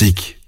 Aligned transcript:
Dik 0.00 0.39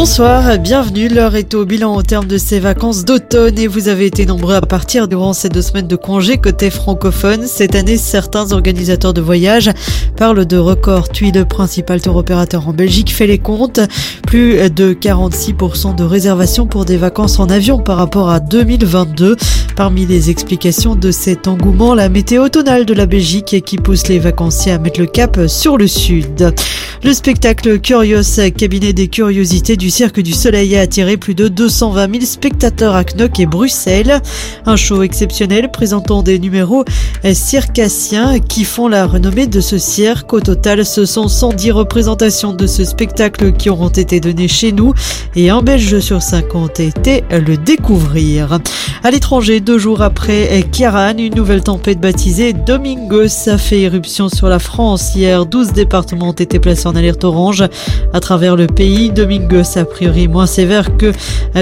Bonsoir, 0.00 0.58
bienvenue. 0.58 1.08
L'heure 1.08 1.36
est 1.36 1.52
au 1.52 1.66
bilan 1.66 1.94
au 1.94 2.02
terme 2.02 2.26
de 2.26 2.38
ces 2.38 2.58
vacances 2.58 3.04
d'automne 3.04 3.58
et 3.58 3.66
vous 3.66 3.88
avez 3.88 4.06
été 4.06 4.24
nombreux 4.24 4.54
à 4.54 4.62
partir 4.62 5.08
durant 5.08 5.34
ces 5.34 5.50
deux 5.50 5.60
semaines 5.60 5.88
de 5.88 5.94
congé 5.94 6.38
côté 6.38 6.70
francophone. 6.70 7.42
Cette 7.46 7.74
année, 7.74 7.98
certains 7.98 8.52
organisateurs 8.52 9.12
de 9.12 9.20
voyages 9.20 9.70
parlent 10.16 10.46
de 10.46 10.56
records. 10.56 11.10
TUI, 11.10 11.32
le 11.32 11.44
principal 11.44 12.00
tour 12.00 12.16
opérateur 12.16 12.66
en 12.66 12.72
Belgique, 12.72 13.12
fait 13.12 13.26
les 13.26 13.36
comptes. 13.36 13.80
Plus 14.26 14.70
de 14.70 14.94
46% 14.94 15.94
de 15.94 16.04
réservations 16.04 16.66
pour 16.66 16.86
des 16.86 16.96
vacances 16.96 17.38
en 17.38 17.50
avion 17.50 17.78
par 17.78 17.98
rapport 17.98 18.30
à 18.30 18.40
2022. 18.40 19.36
Parmi 19.76 20.06
les 20.06 20.30
explications 20.30 20.94
de 20.94 21.10
cet 21.10 21.46
engouement, 21.46 21.94
la 21.94 22.08
météo 22.08 22.48
tonale 22.48 22.86
de 22.86 22.94
la 22.94 23.04
Belgique 23.04 23.62
qui 23.66 23.76
pousse 23.76 24.08
les 24.08 24.18
vacanciers 24.18 24.72
à 24.72 24.78
mettre 24.78 25.00
le 25.00 25.06
cap 25.06 25.38
sur 25.46 25.76
le 25.76 25.86
sud. 25.86 26.54
Le 27.02 27.14
spectacle 27.14 27.80
Curious, 27.80 28.40
cabinet 28.56 28.92
des 28.92 29.08
curiosités 29.08 29.76
du 29.76 29.89
Cirque 29.90 30.20
du 30.20 30.32
Soleil 30.32 30.76
a 30.76 30.80
attiré 30.80 31.16
plus 31.16 31.34
de 31.34 31.48
220 31.48 32.12
000 32.12 32.24
spectateurs 32.24 32.94
à 32.94 33.04
Knock 33.04 33.40
et 33.40 33.46
Bruxelles. 33.46 34.20
Un 34.64 34.76
show 34.76 35.02
exceptionnel 35.02 35.70
présentant 35.70 36.22
des 36.22 36.38
numéros 36.38 36.84
circassiens 37.32 38.38
qui 38.38 38.64
font 38.64 38.88
la 38.88 39.06
renommée 39.06 39.46
de 39.46 39.60
ce 39.60 39.78
cirque. 39.78 40.32
Au 40.32 40.40
total, 40.40 40.86
ce 40.86 41.04
sont 41.04 41.28
110 41.28 41.72
représentations 41.72 42.52
de 42.52 42.66
ce 42.66 42.84
spectacle 42.84 43.52
qui 43.52 43.68
auront 43.68 43.88
été 43.88 44.20
données 44.20 44.48
chez 44.48 44.72
nous 44.72 44.94
et 45.34 45.50
un 45.50 45.62
Belge 45.62 46.00
sur 46.00 46.22
50 46.22 46.80
a 46.80 46.82
été 46.82 47.24
le 47.30 47.56
découvrir. 47.56 48.58
À 49.02 49.10
l'étranger, 49.10 49.60
deux 49.60 49.78
jours 49.78 50.02
après 50.02 50.64
Kiaran, 50.70 51.16
une 51.18 51.34
nouvelle 51.34 51.62
tempête 51.62 52.00
baptisée 52.00 52.52
Domingos 52.52 53.48
a 53.48 53.56
fait 53.56 53.80
éruption 53.80 54.28
sur 54.28 54.48
la 54.48 54.58
France. 54.58 55.14
Hier, 55.14 55.46
12 55.46 55.72
départements 55.72 56.28
ont 56.28 56.32
été 56.32 56.58
placés 56.58 56.86
en 56.86 56.94
alerte 56.94 57.24
orange 57.24 57.64
à 58.12 58.20
travers 58.20 58.56
le 58.56 58.66
pays. 58.66 59.10
Domingos 59.10 59.78
a 59.78 59.79
priori 59.84 60.28
moins 60.28 60.46
sévère 60.46 60.96
que 60.96 61.12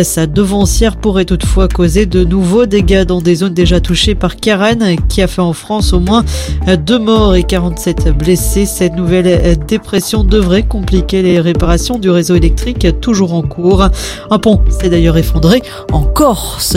sa 0.02 0.27
devancière 0.27 0.97
pourrait 0.97 1.24
toutefois 1.24 1.69
causer 1.69 2.06
de 2.06 2.24
nouveaux 2.24 2.66
dégâts 2.66 3.05
dans 3.05 3.20
des 3.20 3.36
zones 3.36 3.55
déjà 3.55 3.80
touchées 3.80 4.14
par 4.14 4.36
Karen 4.36 4.97
qui 5.08 5.22
a 5.22 5.27
fait 5.27 5.42
en 5.42 5.52
France 5.52 5.92
au 5.92 6.00
moins 6.00 6.24
deux 6.86 6.98
morts 6.98 7.34
et 7.34 7.42
47 7.42 8.16
blessés. 8.16 8.66
Cette 8.66 8.94
nouvelle 8.94 9.56
dépression 9.66 10.24
devrait 10.24 10.64
compliquer 10.64 11.22
les 11.22 11.41
réparations 11.41 11.98
du 11.98 12.11
réseau 12.11 12.34
électrique 12.34 12.86
toujours 13.00 13.34
en 13.34 13.42
cours. 13.42 13.89
Un 14.30 14.39
pont 14.39 14.62
s'est 14.69 14.91
d'ailleurs 14.91 15.16
effondré 15.16 15.62
en 15.92 16.02
Corse. 16.02 16.77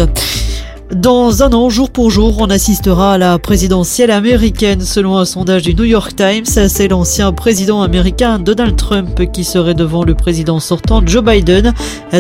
Dans 0.95 1.41
un 1.41 1.53
an, 1.53 1.69
jour 1.69 1.89
pour 1.89 2.09
jour, 2.09 2.35
on 2.41 2.49
assistera 2.49 3.13
à 3.13 3.17
la 3.17 3.39
présidentielle 3.39 4.11
américaine. 4.11 4.81
Selon 4.81 5.17
un 5.17 5.23
sondage 5.23 5.61
du 5.61 5.73
New 5.73 5.85
York 5.85 6.17
Times, 6.17 6.43
c'est 6.45 6.89
l'ancien 6.89 7.31
président 7.31 7.81
américain 7.81 8.39
Donald 8.39 8.75
Trump 8.75 9.31
qui 9.31 9.45
serait 9.45 9.73
devant 9.73 10.03
le 10.03 10.15
président 10.15 10.59
sortant 10.59 11.01
Joe 11.05 11.23
Biden 11.23 11.73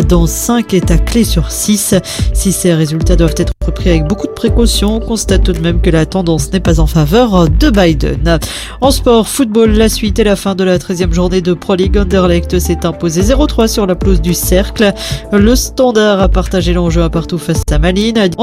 dans 0.07 0.25
5 0.25 0.73
États 0.73 0.97
clés 0.97 1.25
sur 1.25 1.51
6. 1.51 1.95
Si 2.33 2.53
ces 2.53 2.73
résultats 2.73 3.17
doivent 3.17 3.35
être 3.35 3.53
pris 3.75 3.89
avec 3.89 4.07
beaucoup 4.07 4.27
de 4.27 4.31
précautions, 4.31 4.95
on 4.95 4.99
constate 5.01 5.43
tout 5.43 5.53
de 5.53 5.59
même 5.59 5.81
que 5.81 5.89
la 5.89 6.05
tendance 6.05 6.53
n'est 6.53 6.61
pas 6.61 6.79
en 6.79 6.87
faveur 6.87 7.49
de 7.49 7.69
Biden. 7.69 8.39
En 8.79 8.91
sport, 8.91 9.27
football, 9.27 9.71
la 9.71 9.89
suite 9.89 10.17
et 10.19 10.23
la 10.23 10.37
fin 10.37 10.55
de 10.55 10.63
la 10.63 10.77
13e 10.77 11.11
journée 11.11 11.41
de 11.41 11.53
Pro 11.53 11.75
League 11.75 11.97
Underlecht 11.97 12.57
s'est 12.57 12.85
imposé 12.85 13.21
0-3 13.21 13.67
sur 13.67 13.85
la 13.85 13.95
pelouse 13.95 14.21
du 14.21 14.33
Cercle. 14.33 14.93
Le 15.33 15.55
Standard 15.57 16.21
a 16.21 16.29
partagé 16.29 16.73
l'enjeu 16.73 17.03
à 17.03 17.09
partout 17.09 17.37
face 17.37 17.63
à 17.69 17.79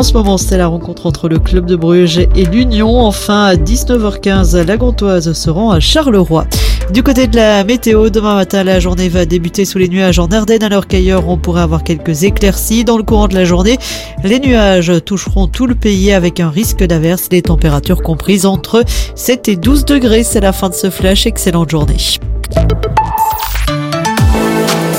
ce 0.02 0.17
c'est 0.36 0.56
la 0.56 0.66
rencontre 0.66 1.06
entre 1.06 1.28
le 1.28 1.38
club 1.38 1.64
de 1.66 1.76
Bruges 1.76 2.18
et 2.18 2.44
l'Union. 2.44 3.00
Enfin, 3.02 3.44
à 3.44 3.54
19h15, 3.54 4.60
la 4.66 4.76
Gantoise 4.76 5.32
se 5.32 5.48
rend 5.48 5.70
à 5.70 5.78
Charleroi. 5.78 6.44
Du 6.92 7.04
côté 7.04 7.28
de 7.28 7.36
la 7.36 7.62
météo, 7.62 8.10
demain 8.10 8.34
matin, 8.34 8.64
la 8.64 8.80
journée 8.80 9.08
va 9.08 9.26
débuter 9.26 9.64
sous 9.64 9.78
les 9.78 9.88
nuages 9.88 10.18
en 10.18 10.26
Ardennes, 10.26 10.64
alors 10.64 10.88
qu'ailleurs, 10.88 11.28
on 11.28 11.36
pourrait 11.36 11.62
avoir 11.62 11.84
quelques 11.84 12.24
éclaircies. 12.24 12.84
Dans 12.84 12.96
le 12.96 13.04
courant 13.04 13.28
de 13.28 13.34
la 13.34 13.44
journée, 13.44 13.78
les 14.24 14.40
nuages 14.40 14.92
toucheront 15.04 15.46
tout 15.46 15.66
le 15.66 15.76
pays 15.76 16.12
avec 16.12 16.40
un 16.40 16.50
risque 16.50 16.82
d'averse, 16.82 17.28
les 17.30 17.42
températures 17.42 18.02
comprises 18.02 18.44
entre 18.44 18.82
7 19.14 19.48
et 19.48 19.56
12 19.56 19.84
degrés. 19.84 20.24
C'est 20.24 20.40
la 20.40 20.52
fin 20.52 20.68
de 20.68 20.74
ce 20.74 20.90
flash. 20.90 21.26
Excellente 21.26 21.70
journée. 21.70 21.98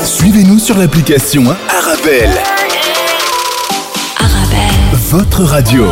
Suivez-nous 0.05 0.59
sur 0.59 0.77
l'application 0.77 1.43
Arabelle. 1.67 2.58
Votre 5.11 5.41
radio. 5.43 5.85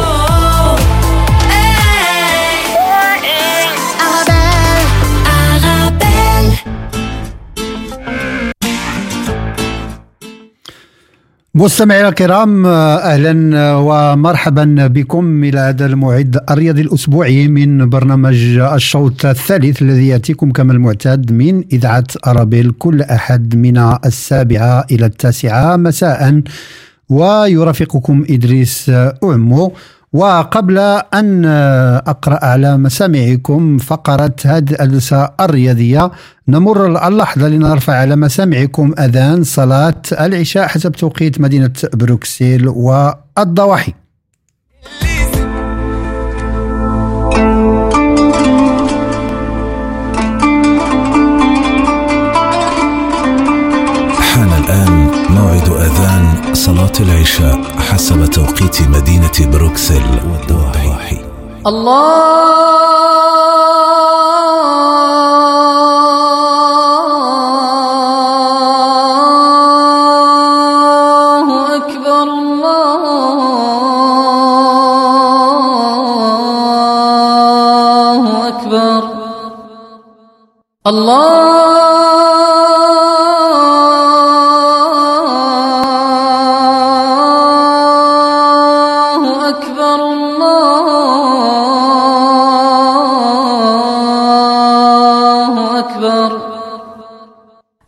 مستمعينا 11.56 12.10
الكرام 12.10 12.66
أهلا 12.66 13.74
ومرحبا 13.76 14.88
بكم 14.88 15.44
إلى 15.44 15.60
هذا 15.60 15.86
الموعد 15.86 16.38
الرياضي 16.50 16.82
الأسبوعي 16.82 17.48
من 17.48 17.90
برنامج 17.90 18.36
الشوط 18.58 19.26
الثالث 19.26 19.82
الذي 19.82 20.08
يأتيكم 20.08 20.52
كما 20.52 20.74
المعتاد 20.74 21.32
من 21.32 21.64
إذاعة 21.72 22.08
أرابيل 22.28 22.72
كل 22.72 23.02
أحد 23.02 23.56
من 23.56 23.78
السابعة 24.06 24.86
إلى 24.92 25.06
التاسعة 25.06 25.76
مساء 25.76 26.42
ويرافقكم 27.10 28.26
إدريس 28.30 28.90
اعمو 29.24 29.74
وقبل 30.14 30.78
أن 31.14 31.46
أقرأ 32.08 32.46
على 32.46 32.78
مسامعكم 32.78 33.78
فقرة 33.78 34.36
هذه 34.46 34.76
الجلسة 34.82 35.30
الرياضية. 35.40 36.12
نمر 36.48 37.08
اللحظة 37.08 37.48
لنرفع 37.48 37.94
على 37.94 38.16
مسامعكم 38.16 38.94
أذان 39.00 39.44
صلاة 39.44 40.02
العشاء 40.12 40.68
حسب 40.68 40.92
توقيت 40.92 41.42
مدينة 41.42 41.74
بروكسل 41.94 42.68
والضواحي. 42.68 43.94
أذان 56.08 56.54
صلاة 56.54 56.92
العشاء 57.00 57.62
حسب 57.80 58.26
توقيت 58.26 58.82
مدينة 58.82 59.52
بروكسل 59.52 60.04
والضواحي 60.32 61.18
الله 70.58 71.76
أكبر 71.76 72.28
الله 77.68 78.48
أكبر. 78.48 79.02
الله 80.88 81.27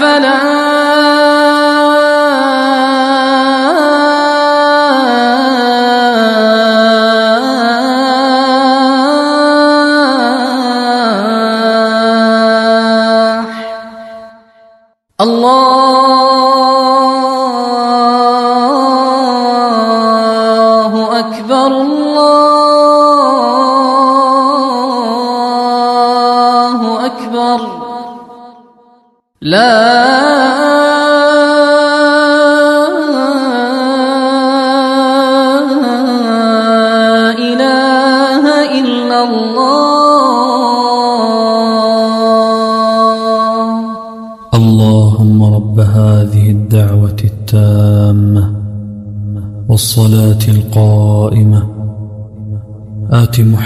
على 0.00 0.71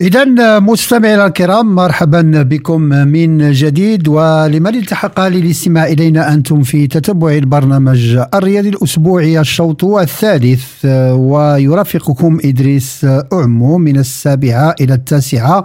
إذا 0.00 0.58
مستمعينا 0.58 1.26
الكرام 1.26 1.74
مرحبا 1.74 2.42
بكم 2.42 2.80
من 2.82 3.52
جديد 3.52 4.08
ولمن 4.08 4.74
التحق 4.74 5.20
للاستماع 5.20 5.86
إلينا 5.86 6.34
أنتم 6.34 6.62
في 6.62 6.86
تتبع 6.86 7.32
البرنامج 7.32 8.18
الرياضي 8.34 8.68
الأسبوعي 8.68 9.40
الشوط 9.40 9.84
الثالث 9.84 10.84
ويرافقكم 11.14 12.38
إدريس 12.44 13.06
أعمو 13.32 13.78
من 13.78 13.96
السابعة 13.96 14.74
إلى 14.80 14.94
التاسعة 14.94 15.64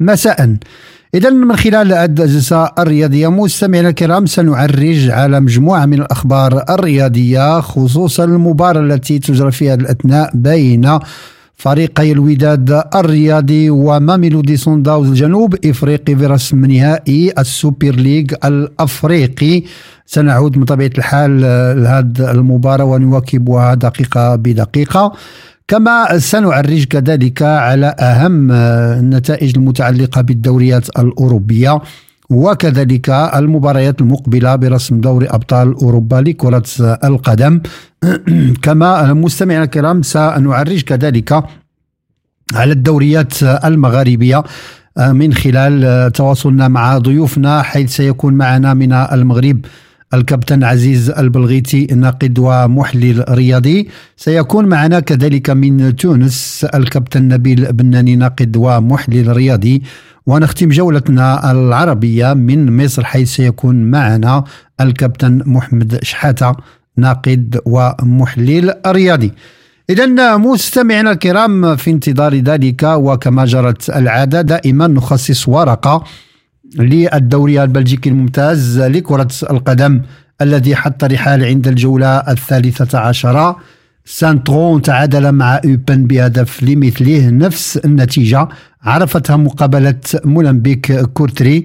مساء. 0.00 0.56
إذا 1.14 1.30
من 1.30 1.56
خلال 1.56 1.92
الأجهزة 1.92 2.72
الرياضية 2.78 3.28
مستمعينا 3.28 3.88
الكرام 3.88 4.26
سنعرج 4.26 5.10
على 5.10 5.40
مجموعة 5.40 5.86
من 5.86 6.00
الأخبار 6.00 6.64
الرياضية 6.70 7.60
خصوصا 7.60 8.24
المباراة 8.24 8.80
التي 8.80 9.18
تجرى 9.18 9.52
في 9.52 9.70
هذا 9.70 9.80
الأثناء 9.80 10.30
بين 10.34 10.98
فريقي 11.62 12.12
الوداد 12.12 12.82
الرياضي 12.94 13.70
وماميلودي 13.70 14.56
سونداوز 14.56 15.08
الجنوب 15.08 15.54
إفريقي 15.64 16.16
في 16.16 16.26
رسم 16.26 16.64
نهائي 16.64 17.32
السوبر 17.38 17.90
ليج 17.90 18.34
الأفريقي. 18.44 19.62
سنعود 20.06 20.58
من 20.58 20.64
طبيعه 20.64 20.90
الحال 20.98 21.40
لهذه 21.82 22.30
المباراة 22.30 22.84
ونواكبها 22.84 23.74
دقيقة 23.74 24.36
بدقيقة. 24.36 25.12
كما 25.68 26.18
سنعرج 26.18 26.84
كذلك 26.84 27.42
على 27.42 27.94
أهم 28.00 28.52
النتائج 28.52 29.52
المتعلقة 29.56 30.20
بالدوريات 30.20 30.88
الأوروبية. 30.98 31.80
وكذلك 32.32 33.10
المباريات 33.10 34.00
المقبلة 34.00 34.56
برسم 34.56 35.00
دوري 35.00 35.26
أبطال 35.26 35.74
أوروبا 35.74 36.16
لكرة 36.16 36.64
القدم. 37.04 37.60
كما 38.64 39.12
مستمعينا 39.12 39.64
الكرام 39.64 40.02
سنعرج 40.02 40.80
كذلك 40.82 41.44
على 42.54 42.72
الدوريات 42.72 43.42
المغاربية 43.42 44.42
من 44.98 45.34
خلال 45.34 46.12
تواصلنا 46.12 46.68
مع 46.68 46.98
ضيوفنا 46.98 47.62
حيث 47.62 47.96
سيكون 47.96 48.34
معنا 48.34 48.74
من 48.74 48.92
المغرب 48.92 49.60
الكابتن 50.14 50.64
عزيز 50.64 51.10
البلغيتي 51.10 51.86
ناقد 51.86 52.38
ومحلل 52.38 53.24
رياضي. 53.28 53.88
سيكون 54.16 54.64
معنا 54.66 55.00
كذلك 55.00 55.50
من 55.50 55.96
تونس 55.96 56.66
الكابتن 56.74 57.28
نبيل 57.28 57.72
بناني 57.72 58.16
ناقد 58.16 58.56
ومحلل 58.56 59.36
رياضي. 59.36 59.82
ونختم 60.26 60.68
جولتنا 60.68 61.50
العربية 61.50 62.32
من 62.34 62.84
مصر 62.84 63.04
حيث 63.04 63.28
سيكون 63.28 63.90
معنا 63.90 64.44
الكابتن 64.80 65.42
محمد 65.46 65.98
شحاتة 66.02 66.54
ناقد 66.96 67.60
ومحلل 67.66 68.74
رياضي. 68.86 69.32
إذا 69.90 70.36
مستمعينا 70.36 71.10
الكرام 71.10 71.76
في 71.76 71.90
انتظار 71.90 72.34
ذلك 72.34 72.82
وكما 72.82 73.44
جرت 73.44 73.90
العادة 73.90 74.42
دائما 74.42 74.86
نخصص 74.86 75.48
ورقة 75.48 76.04
للدوري 76.78 77.62
البلجيكي 77.62 78.08
الممتاز 78.08 78.80
لكرة 78.80 79.28
القدم 79.50 80.00
الذي 80.40 80.76
حط 80.76 81.04
رحال 81.04 81.44
عند 81.44 81.68
الجولة 81.68 82.16
الثالثة 82.16 82.98
عشرة 82.98 83.56
سانترودن 84.04 84.82
تعادل 84.82 85.32
مع 85.32 85.60
أوبن 85.64 86.06
بهدف 86.06 86.62
لمثله 86.62 87.30
نفس 87.30 87.76
النتيجة. 87.76 88.48
عرفتها 88.84 89.36
مقابلة 89.36 90.00
مولنبيك 90.24 90.92
كورتري. 90.92 91.64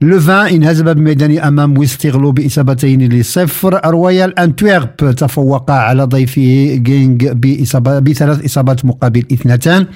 لوفان 0.00 0.46
انهزم 0.46 0.92
بميدانه 0.92 1.38
امام 1.38 1.78
ويسترلو 1.78 2.32
باصابتين 2.32 3.08
لصفر 3.12 3.90
رويال 3.90 4.38
انتويرب 4.38 4.96
تفوق 4.96 5.70
على 5.70 6.04
ضيفه 6.04 6.74
جينغ 6.74 7.32
بإصابة 7.32 7.98
بثلاث 7.98 8.44
اصابات 8.44 8.84
مقابل 8.84 9.24
اثنتان 9.32 9.86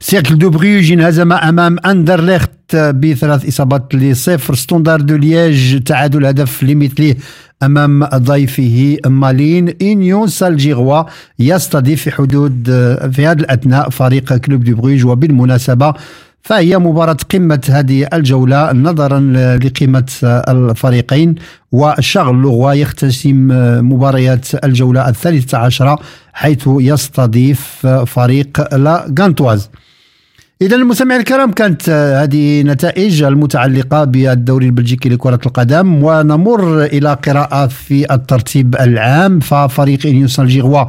سيركل 0.00 0.38
دو 0.38 0.50
بروج 0.50 0.92
انهزم 0.92 1.32
امام 1.32 1.76
اندرليخت 1.86 2.50
بثلاث 2.74 3.48
إصابات 3.48 3.94
لصفر. 3.94 4.54
ستوندار 4.54 5.00
دو 5.00 5.16
ليج 5.16 5.82
تعادل 5.82 6.26
هدف 6.26 6.62
لمثله 6.62 7.14
أمام 7.62 8.04
ضيفه 8.04 8.96
مالين. 9.06 9.74
إنيون 9.82 10.28
سان 10.28 10.49
جيلواز 10.49 11.02
يستضيف 11.38 12.02
في 12.02 12.10
حدود 12.10 12.64
في 13.12 13.26
هذا 13.26 13.40
الأثناء 13.40 13.90
فريق 13.90 14.36
كلوب 14.36 14.64
دو 14.64 14.76
بروج 14.76 15.04
وبالمناسبة 15.04 15.94
فهي 16.42 16.78
مباراة 16.78 17.16
قمة 17.32 17.60
هذه 17.70 18.08
الجولة 18.12 18.72
نظرا 18.72 19.20
لقيمة 19.64 20.12
الفريقين. 20.22 21.34
والشغل 21.72 22.34
لغوا 22.36 22.72
يختتم 22.72 23.48
مباريات 23.92 24.64
الجولة 24.64 25.08
الثالثة 25.08 25.58
عشرة 25.58 25.98
حيث 26.32 26.68
يستضيف 26.68 27.86
فريق 27.86 28.74
لا 28.74 29.14
غانتواز. 29.20 29.70
إذا 30.64 30.76
المستمعين 30.76 31.20
الكرام 31.20 31.52
كانت 31.52 31.90
هذه 31.90 32.62
نتائج 32.62 33.22
المتعلقة 33.22 34.04
بالدوري 34.04 34.66
البلجيكي 34.66 35.08
لكرة 35.08 35.40
القدم 35.46 36.04
ونمر 36.04 36.84
إلى 36.84 37.18
قراءة 37.26 37.66
في 37.66 38.14
الترتيب 38.14 38.76
العام. 38.76 39.40
ففريق 39.40 40.06
إنيوس 40.06 40.40
الجيغوا 40.40 40.84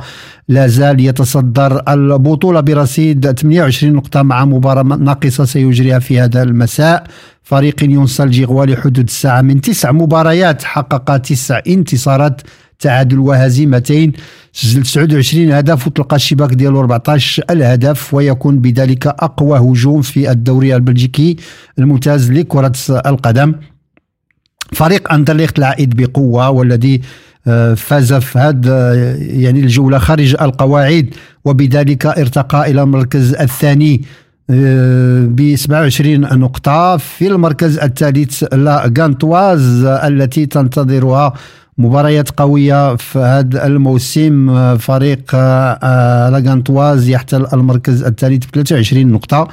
لا 0.48 0.68
زال 0.68 1.00
يتصدر 1.00 1.82
البطولة 1.88 2.60
برصيد 2.60 3.32
28 3.32 3.94
نقطة 3.94 4.22
مع 4.22 4.46
مباراة 4.46 4.84
ناقصة 4.84 5.46
سيجريها 5.46 6.00
في 6.00 6.20
هذا 6.20 6.44
المساء. 6.44 7.04
فريق 7.44 7.84
يونس 7.84 8.22
الجيغوا 8.22 8.66
لحدود 8.66 9.00
الساعة 9.00 9.42
من 9.42 9.62
تسع 9.62 9.92
مباريات 9.92 10.64
حقق 10.64 11.18
تسع 11.18 11.60
انتصارات 11.68 12.42
تعادل 12.80 13.20
وهزيمتين. 13.20 14.14
سجل 14.54 14.84
29 14.84 15.52
هدف 15.52 15.88
وتلقى 15.88 16.16
الشباك 16.16 16.54
ديالو 16.54 16.80
14 16.80 17.44
الهدف 17.50 18.14
ويكون 18.14 18.60
بذلك 18.60 19.08
أقوى 19.08 19.60
هجوم 19.60 20.02
في 20.02 20.32
الدوري 20.32 20.76
البلجيكي 20.76 21.36
الممتاز 21.80 22.32
لكرة 22.32 22.74
القدم. 22.90 23.54
فريق 24.74 25.14
اندرليخت 25.14 25.60
العائد 25.60 25.96
بقوة 25.96 26.50
والذي 26.50 27.02
آه، 27.48 27.74
فاز 27.74 28.14
في 28.14 28.40
هذا 28.40 28.94
يعني 29.18 29.60
الجولة 29.60 29.98
خارج 29.98 30.36
القواعد 30.42 31.10
وبذلك 31.46 32.06
ارتقى 32.06 32.72
إلى 32.72 32.82
المركز 32.82 33.34
الثاني 33.34 34.02
آه، 34.50 35.26
ب 35.26 35.56
27 35.56 36.20
نقطة. 36.20 36.98
في 36.98 37.28
المركز 37.28 37.80
الثالث 37.80 38.44
لا 38.54 38.88
الذي 40.08 40.46
تنتظرها 40.46 41.34
مباريات 41.78 42.30
قوية 42.30 42.96
في 42.96 43.20
هذا 43.20 43.68
الموسم 43.68 44.78
فريق 44.78 45.32
آه، 45.34 46.30
لاغانتواز 46.30 47.10
يحتل 47.10 47.48
المركز 47.54 48.04
الثالث 48.04 48.46
ب 48.46 48.50
23 48.56 49.08
نقطة 49.08 49.48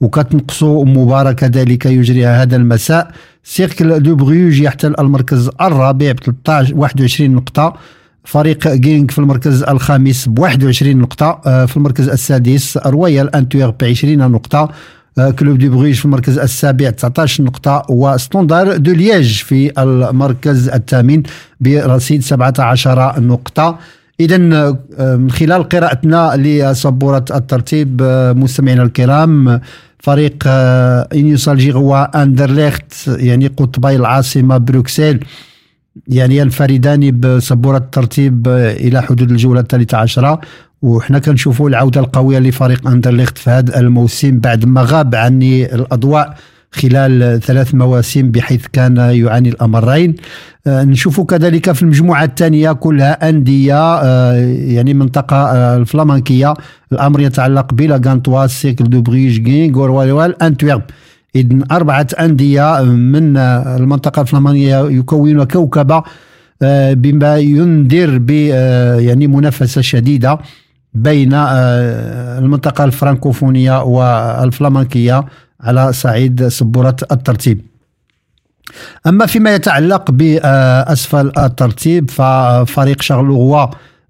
وكتنقصوا 0.00 0.84
مباراة 0.84 1.32
كذلك 1.32 1.86
يجريها 1.86 2.42
هذا 2.42 2.56
المساء. 2.56 3.10
سيركل 3.44 4.02
دو 4.02 4.14
بروج 4.14 4.60
يحتل 4.60 4.94
المركز 4.98 5.50
الرابع 5.60 6.12
ب 6.12 6.20
13 6.20 6.74
21 6.74 7.30
نقطة. 7.30 7.76
فريق 8.24 8.68
جينغ 8.68 9.06
في 9.08 9.18
المركز 9.18 9.62
الخامس 9.62 10.28
ب 10.28 10.38
21 10.38 10.96
نقطة 10.96 11.40
آه، 11.46 11.64
في 11.64 11.76
المركز 11.76 12.08
السادس 12.08 12.78
رويال 12.86 13.36
انتويرب 13.36 13.70
ب 13.70 13.84
20 13.84 14.18
نقطة. 14.30 14.58
آه، 14.58 14.68
Club 15.20 15.58
de 15.58 15.68
Bruges 15.68 15.92
في 15.92 16.04
المركز 16.04 16.38
السابع 16.38 16.90
19 16.90 17.44
نقطة 17.44 17.82
و 17.88 17.98
Standard 17.98 18.76
de 18.76 18.92
Liège 18.92 19.42
في 19.42 19.72
المركز 19.82 20.68
الثامن 20.68 21.22
برصيد 21.60 22.22
17 22.22 23.20
نقطة. 23.20 23.78
إذا 24.20 24.36
آه، 24.36 25.16
من 25.16 25.30
خلال 25.30 25.68
قراءتنا 25.68 26.32
لسبورة 26.36 27.24
الترتيب 27.34 28.02
مستمعينا 28.36 28.82
الكرام 28.82 29.60
فريق 29.98 30.44
Union 31.14 31.48
Saint-Gilloise 31.48 32.22
أندرليخت 32.22 32.92
يعني 33.08 33.46
قطبي 33.46 33.96
العاصمة 33.96 34.58
بروكسل 34.58 35.20
يعني 36.08 36.36
ينفردان 36.36 37.20
بسبورة 37.20 37.76
الترتيب 37.76 38.48
إلى 38.48 39.02
حدود 39.02 39.30
الجولة 39.30 39.60
الثالثة 39.60 39.98
عشرة. 39.98 40.40
وحنا 40.82 41.18
كنشوفوا 41.18 41.68
العودة 41.68 42.00
القوية 42.00 42.38
لفريق 42.38 42.88
أندرليخت 42.88 43.38
في 43.38 43.50
هذا 43.50 43.80
الموسم 43.80 44.38
بعد 44.38 44.64
ما 44.64 44.82
غاب 44.82 45.14
عن 45.14 45.74
الأضواء 45.74 46.34
خلال 46.70 47.40
ثلاث 47.40 47.74
مواسم 47.74 48.30
بحيث 48.30 48.66
كان 48.72 48.96
يعاني 48.96 49.48
الأمرين. 49.48 50.14
آه، 50.66 50.84
نشوفوا 50.84 51.24
كذلك 51.24 51.72
في 51.72 51.82
المجموعة 51.82 52.24
الثانية 52.24 52.72
كلها 52.72 53.28
أندية 53.28 53.98
آه، 54.02 54.34
يعني 54.56 54.94
منطقة 54.94 55.36
آه، 55.36 55.76
الفلامنكية. 55.76 56.54
الأمر 56.92 57.20
يتعلق 57.20 57.74
ب 57.74 58.10
لا 58.10 58.46
Cercle 58.46 58.84
de 58.84 59.00
Bruges 59.00 59.42
Genk 59.42 59.74
و 59.74 59.85
Royal 59.85 60.42
Antwerp. 60.42 60.82
إذن 61.36 61.64
أربعة 61.70 62.06
أندية 62.20 62.82
من 62.82 63.36
المنطقة 63.36 64.22
الفلامانية 64.22 64.84
يكونون 64.88 65.44
كوكبة 65.44 66.02
آه، 66.62 66.92
بما 66.92 67.38
ينذر 67.38 68.18
ب 68.18 68.30
يعني 69.00 69.26
منافسة 69.26 69.80
شديدة. 69.80 70.38
بين 71.02 71.34
آه، 71.34 72.38
المنطقة 72.38 72.84
الفرنكوفونية 72.84 73.82
والفلامنكية 73.82 75.24
على 75.60 75.92
صعيد 75.92 76.48
سبورة 76.48 76.96
الترتيب. 77.12 77.66
أما 79.06 79.26
فيما 79.26 79.54
يتعلق 79.54 80.10
بأسفل 80.10 81.32
الترتيب 81.38 82.10
ففريق 82.10 83.02
شارلوغوا 83.02 83.66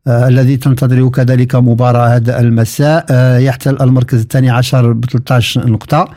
الذي 0.08 0.56
تنتظره 0.56 1.10
كذلك 1.10 1.54
مباراة 1.54 2.08
هذا 2.08 2.40
المساء 2.40 3.06
يحتل 3.40 3.82
المركز 3.82 4.20
الثاني 4.20 4.50
عشر 4.50 4.92
ب 4.92 5.04
13 5.04 5.70
نقطة. 5.70 5.98
آه، 5.98 6.08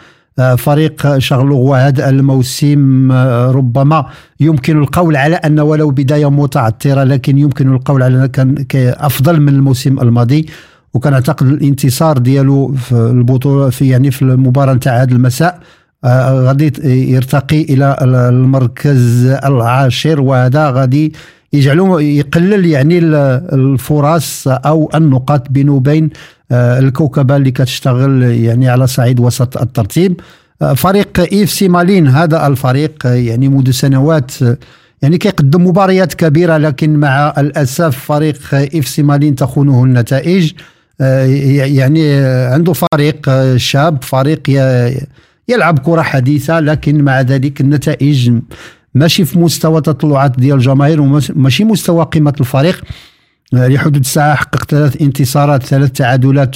فريق 0.57 1.17
شغلوغ 1.17 1.75
هذا 1.75 2.09
الموسم 2.09 3.11
آه، 3.11 3.51
ربما 3.51 4.05
يمكن 4.39 4.79
القول 4.79 5.15
على 5.15 5.35
أن 5.35 5.59
ولو 5.59 5.89
بداية 5.89 6.29
متعثره 6.29 7.03
لكن 7.03 7.38
يمكن 7.38 7.73
القول 7.73 8.03
على 8.03 8.27
كان 8.27 8.65
أفضل 9.00 9.39
من 9.39 9.50
الموسم 9.50 10.00
الماضي. 10.00 10.45
وكان 10.93 11.13
أعتقد 11.13 11.47
الانتصار 11.47 12.17
ديالو 12.17 12.73
في 12.73 12.91
البطولة 12.91 13.69
في 13.69 13.89
يعني 13.89 14.11
في 14.11 14.21
المباراة 14.21 14.73
نتاع 14.73 15.01
هذا 15.01 15.11
المساء 15.11 15.59
آه، 16.03 16.41
غادي 16.41 16.71
يرتقي 17.11 17.61
إلى 17.61 17.97
المركز 18.01 19.25
العاشر 19.25 20.21
وهذا 20.21 20.69
غادي 20.69 21.13
يجعلو 21.53 22.00
يقلل 22.00 22.65
يعني 22.65 23.00
الفرص 23.00 24.47
أو 24.47 24.89
النقاط 24.95 25.50
بينه 25.50 25.73
وبين 25.73 26.03
آه، 26.05 26.09
الكوكبة 26.51 27.36
اللي 27.36 27.51
كتشتغل 27.51 28.24
يعني 28.24 28.70
على 28.70 28.88
صعيد 28.88 29.20
وسط 29.20 29.58
الترتيب. 29.58 30.22
آه، 30.62 30.74
فريق 30.74 31.20
FC 31.31 31.67
Malines 31.67 32.07
هذا 32.08 32.48
الفريق 32.48 33.05
آه، 33.05 33.13
يعني 33.13 33.50
منذ 33.50 33.72
سنوات 33.72 34.31
يعني 35.01 35.17
كيقدم 35.17 35.67
مباريات 35.67 36.13
كبيرة 36.13 36.58
لكن 36.58 36.93
مع 36.93 37.34
الأسف 37.38 38.00
فريق 38.00 38.38
FC 38.53 39.03
Malines 39.03 39.35
تخونه 39.36 39.84
النتائج. 39.84 40.51
يعني 41.00 42.15
عنده 42.53 42.74
فريق 42.74 43.29
شاب 43.55 44.03
فريق 44.03 44.50
يلعب 45.48 45.79
كرة 45.79 46.01
حديثة 46.01 46.60
لكن 46.60 47.03
مع 47.03 47.22
ذلك 47.22 47.62
النتائج 47.62 48.31
ماشي 48.96 49.25
في 49.25 49.39
مستوى 49.39 49.81
تطلعات 49.81 50.39
ديال 50.39 50.58
الجماهير 50.58 51.01
وماشي 51.01 51.63
مستوى 51.63 52.05
قيمة 52.05 52.34
الفريق. 52.39 52.84
لحدود 53.53 53.96
الساعة 53.98 54.36
حقق 54.36 54.63
ثلاث 54.63 55.01
انتصارات 55.01 55.63
ثلاث 55.63 55.91
تعادلات 55.91 56.55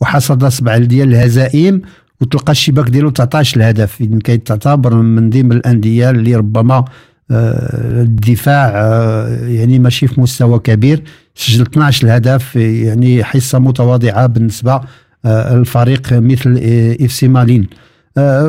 وحصد 0.00 0.48
سبع 0.48 0.78
ديال 0.78 1.08
الهزائم 1.08 1.82
وتلقى 2.20 2.52
الشباك 2.52 2.88
ديالو 2.88 3.10
19 3.10 3.56
الهدف. 3.56 4.00
اذا 4.00 4.18
كيتعتبر 4.18 4.94
من 4.94 5.30
ضمن 5.30 5.52
الأندية 5.52 6.10
اللي 6.10 6.36
ربما 6.36 6.84
آه، 7.30 8.02
الدفاع 8.02 8.72
آه، 8.74 9.46
يعني 9.46 9.78
ماشي 9.78 10.06
في 10.06 10.20
مستوى 10.20 10.58
كبير. 10.58 11.02
سجل 11.34 11.62
12 11.62 12.06
الهدف 12.06 12.56
يعني 12.56 13.24
حصة 13.24 13.58
متواضعة 13.58 14.26
بالنسبة 14.26 14.80
آه، 15.24 15.54
الفريق 15.54 16.12
مثل 16.12 16.60
FC 17.00 17.28
Malines. 17.28 17.66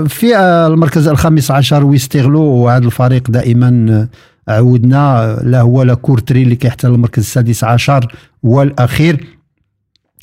في 0.07 0.37
المركز 0.67 1.07
الخامس 1.07 1.51
عشر 1.51 1.85
Westerlo 1.85 2.41
وهذا 2.41 2.85
الفريق 2.85 3.31
دائما 3.31 4.07
عودنا 4.47 5.39
لا 5.43 5.61
هو 5.61 5.83
لا 5.83 5.93
Courtrai 5.93 6.43
اللي 6.43 6.55
كيحتل 6.55 6.91
المركز 6.91 7.23
السادس 7.23 7.63
عشر 7.63 8.15
والأخير. 8.43 9.25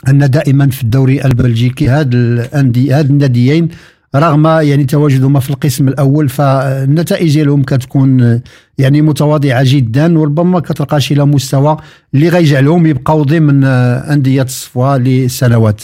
أن 0.09 0.31
دائما 0.31 0.69
في 0.69 0.83
الدوري 0.83 1.25
البلجيكي 1.25 1.89
هاد 1.89 2.15
الانديه 2.15 2.99
هاد 2.99 3.11
الناديين 3.11 3.69
رغم 4.17 4.47
يعني 4.47 4.85
تواجدهما 4.85 5.41
في 5.41 5.51
القسم 5.51 5.89
الأول 5.89 6.29
فالنتائج 6.29 7.35
ديالهم 7.35 7.63
كتكون 7.63 8.41
يعني 8.79 9.03
متواضعة 9.03 9.63
جدا 9.67 10.19
وربما 10.19 10.61
كتلقاش 10.61 11.13
إلى 11.13 11.25
مستوى 11.25 11.77
اللي 12.15 12.29
غيجعلهم 12.29 12.87
يبقاو 12.87 13.23
ضمن 13.23 13.65
أندية 13.65 14.43
الصفوة 14.43 14.97
لسنوات. 14.97 15.83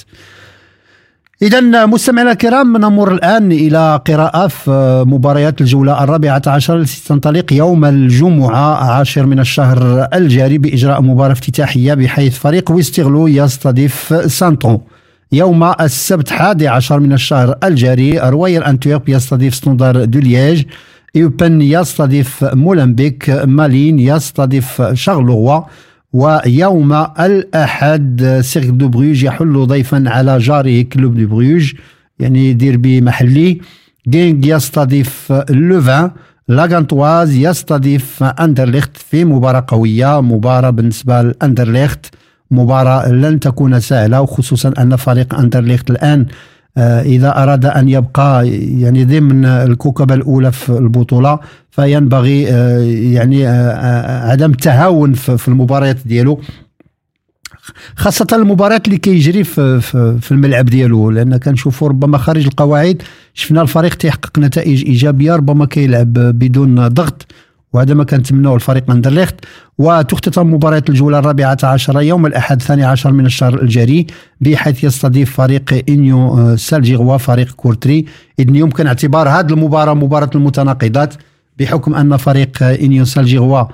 إذا 1.42 1.86
مستمعينا 1.86 2.32
الكرام 2.32 2.76
نمر 2.76 3.12
الآن 3.12 3.52
إلى 3.52 4.00
قراءة 4.06 4.46
في 4.46 5.04
مباريات 5.06 5.60
الجولة 5.60 6.04
الرابعة 6.04 6.42
عشر 6.46 6.76
التي 6.76 7.02
تنطلق 7.08 7.52
يوم 7.52 7.84
الجمعة 7.84 8.74
عاشر 8.74 9.26
من 9.26 9.40
الشهر 9.40 10.08
الجاري 10.14 10.58
بإجراء 10.58 11.02
مباراة 11.02 11.32
افتتاحية 11.32 11.94
بحيث 11.94 12.38
فريق 12.38 12.70
ويستغلو 12.72 13.26
يستضيف 13.26 14.14
سانتون 14.26 14.80
يوم 15.32 15.64
السبت 15.80 16.30
حادي 16.30 16.68
عشر 16.68 17.00
من 17.00 17.12
الشهر 17.12 17.58
الجاري 17.64 18.18
Royal 18.18 18.64
Antwerp 18.64 19.08
يستضيف 19.08 19.54
Standard 19.54 20.04
de 20.04 20.21
Liège 20.21 20.64
Eupen 21.16 21.62
يستضيف 21.62 22.44
Molenbeek 22.44 23.30
Malines 23.30 23.98
يستضيف 23.98 24.82
Charleroi 24.82 25.60
ويوم 26.12 26.92
الأحد 27.20 28.40
Cercle 28.40 28.66
de 28.66 28.88
Bruges 28.88 29.24
يحل 29.24 29.66
ضيفا 29.66 30.04
على 30.06 30.38
جاره 30.38 30.82
Club 30.82 31.14
de 31.18 31.26
Bruges 31.26 31.72
يعني 32.18 32.52
ديربي 32.52 33.00
محلي. 33.00 33.60
Genk 34.08 34.46
يستضيف 34.46 35.32
Louvain 35.50 36.10
La 36.48 36.66
Gantoise 36.66 37.36
يستضيف 37.36 38.22
أندرليخت 38.22 38.96
في 38.96 39.24
مباراة 39.24 39.64
قوية 39.68 40.20
مباراة 40.20 40.70
بالنسبة 40.70 41.22
لأندرليخت. 41.22 42.06
مباراة 42.50 43.08
لن 43.12 43.40
تكون 43.40 43.80
سهلة 43.80 44.20
وخصوصا 44.20 44.72
أن 44.78 44.96
فريق 44.96 45.34
أندرليخت 45.34 45.90
الآن 45.90 46.20
آه، 46.20 46.26
إذا 46.78 47.42
أراد 47.42 47.66
أن 47.66 47.88
يبقى 47.88 48.48
يعني 48.80 49.04
ضمن 49.04 49.44
الكوكبه 49.44 50.14
الأولى 50.14 50.52
في 50.52 50.70
البطولة 50.70 51.38
فينبغي 51.70 52.48
آه، 52.50 52.78
يعني 53.14 53.48
آه، 53.48 54.30
عدم 54.30 54.50
التهاون 54.50 55.12
في 55.12 55.48
المباريات 55.48 55.96
ديالو 56.06 56.40
خاصة 57.96 58.26
المباريات 58.32 58.86
اللي 58.86 58.98
كيجري 58.98 59.44
في, 59.44 59.80
في, 60.20 60.32
الملعب 60.32 60.64
ديالو 60.64 61.10
لأن 61.10 61.36
كنشوفوا 61.36 61.88
ربما 61.88 62.18
خارج 62.18 62.44
القواعد 62.46 63.02
شفنا 63.34 63.62
الفريق 63.62 63.94
تيحقق 63.94 64.38
نتائج 64.38 64.84
إيجابية 64.84 65.36
ربما 65.36 65.66
كيلعب 65.66 66.12
بدون 66.12 66.88
ضغط. 66.88 67.26
وهذا 67.72 67.94
ما 67.94 68.04
كنتمناه 68.04 68.54
الفريق 68.54 68.90
اندرليخت. 68.90 69.34
وتختتم 69.78 70.54
مباراة 70.54 70.82
الجولة 70.88 71.18
الرابعة 71.18 71.58
عشر 71.62 72.00
يوم 72.00 72.26
الأحد 72.26 72.60
الثاني 72.60 72.84
عشر 72.84 73.12
من 73.12 73.26
الشهر 73.26 73.62
الجاري 73.62 74.06
بحيث 74.40 74.84
يستضيف 74.84 75.36
فريق 75.36 75.84
Union 75.88 76.38
آه، 76.38 76.56
Saint-Gilloise 76.56 77.16
فريق 77.16 77.52
Courtrai. 77.52 78.04
إذن 78.38 78.56
يمكن 78.56 78.86
اعتبار 78.86 79.28
هذه 79.28 79.50
المباراة 79.50 79.94
مباراة 79.94 80.30
المتناقضات 80.34 81.14
بحكم 81.58 81.94
أن 81.94 82.16
فريق 82.16 82.62
Union 82.62 83.04
Saint-Gilloise 83.04 83.64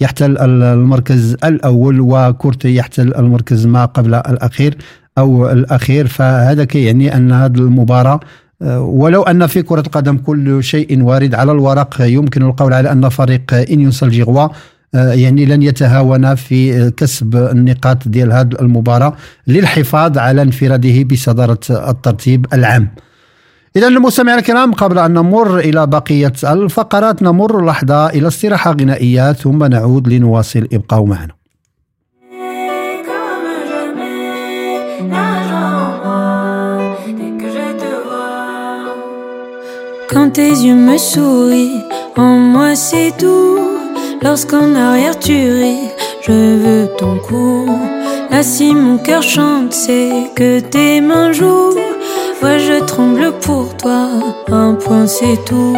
يحتل 0.00 0.38
المركز 0.38 1.36
الأول 1.44 2.00
و 2.00 2.08
Courtrai 2.08 2.76
يحتل 2.76 3.14
المركز 3.14 3.66
ما 3.66 3.84
قبل 3.84 4.14
الأخير 4.14 4.76
أو 5.18 5.50
الأخير. 5.50 6.06
فهذا 6.06 6.64
كيعني 6.64 7.16
أن 7.16 7.32
هذه 7.32 7.56
المباراة 7.56 8.20
ولو 8.62 9.22
أن 9.22 9.46
في 9.46 9.62
كرة 9.62 9.80
القدم 9.80 10.16
كل 10.16 10.64
شيء 10.64 11.02
وارد 11.02 11.34
على 11.34 11.52
الورق 11.52 11.96
يمكن 12.00 12.42
القول 12.42 12.72
على 12.72 12.92
أن 12.92 13.08
فريق 13.08 13.54
إنيوس 13.70 14.02
الجيغوا 14.02 14.48
يعني 14.94 15.44
لن 15.44 15.62
يتهاون 15.62 16.34
في 16.34 16.90
كسب 16.90 17.36
النقاط 17.36 18.08
ديال 18.08 18.32
هذه 18.32 18.50
المباراة 18.60 19.12
للحفاظ 19.46 20.18
على 20.18 20.42
انفراده 20.42 21.02
بصدارة 21.02 21.60
الترتيب 21.70 22.46
العام. 22.52 22.88
إذا 23.76 23.88
المستمعين 23.88 24.38
الكرام 24.38 24.72
قبل 24.72 24.98
أن 24.98 25.14
نمر 25.14 25.58
إلى 25.58 25.86
بقية 25.86 26.32
الفقرات 26.44 27.22
نمر 27.22 27.66
لحظة 27.66 28.06
إلى 28.06 28.28
استراحة 28.28 28.70
غنائية 28.80 29.32
ثم 29.32 29.64
نعود 29.64 30.08
لنواصل. 30.08 30.68
ابقوا 30.72 31.06
معنا. 31.06 31.40
Quand 40.12 40.30
tes 40.30 40.48
yeux 40.48 40.74
me 40.74 40.98
sourient, 40.98 41.84
en 42.16 42.34
moi 42.34 42.74
c'est 42.74 43.12
tout. 43.16 43.60
Lorsqu'en 44.20 44.74
arrière 44.74 45.16
tu 45.16 45.32
ris, 45.32 45.88
je 46.22 46.32
veux 46.32 46.88
ton 46.98 47.16
cou. 47.18 47.66
Là 48.28 48.42
si 48.42 48.74
mon 48.74 48.98
cœur 48.98 49.22
chante, 49.22 49.72
c'est 49.72 50.10
que 50.34 50.58
tes 50.58 51.00
mains 51.00 51.30
jouent. 51.30 51.76
Ouais, 52.42 52.58
je 52.58 52.84
tremble 52.84 53.30
pour 53.40 53.76
toi, 53.76 54.08
un 54.50 54.74
point 54.74 55.06
c'est 55.06 55.44
tout. 55.44 55.76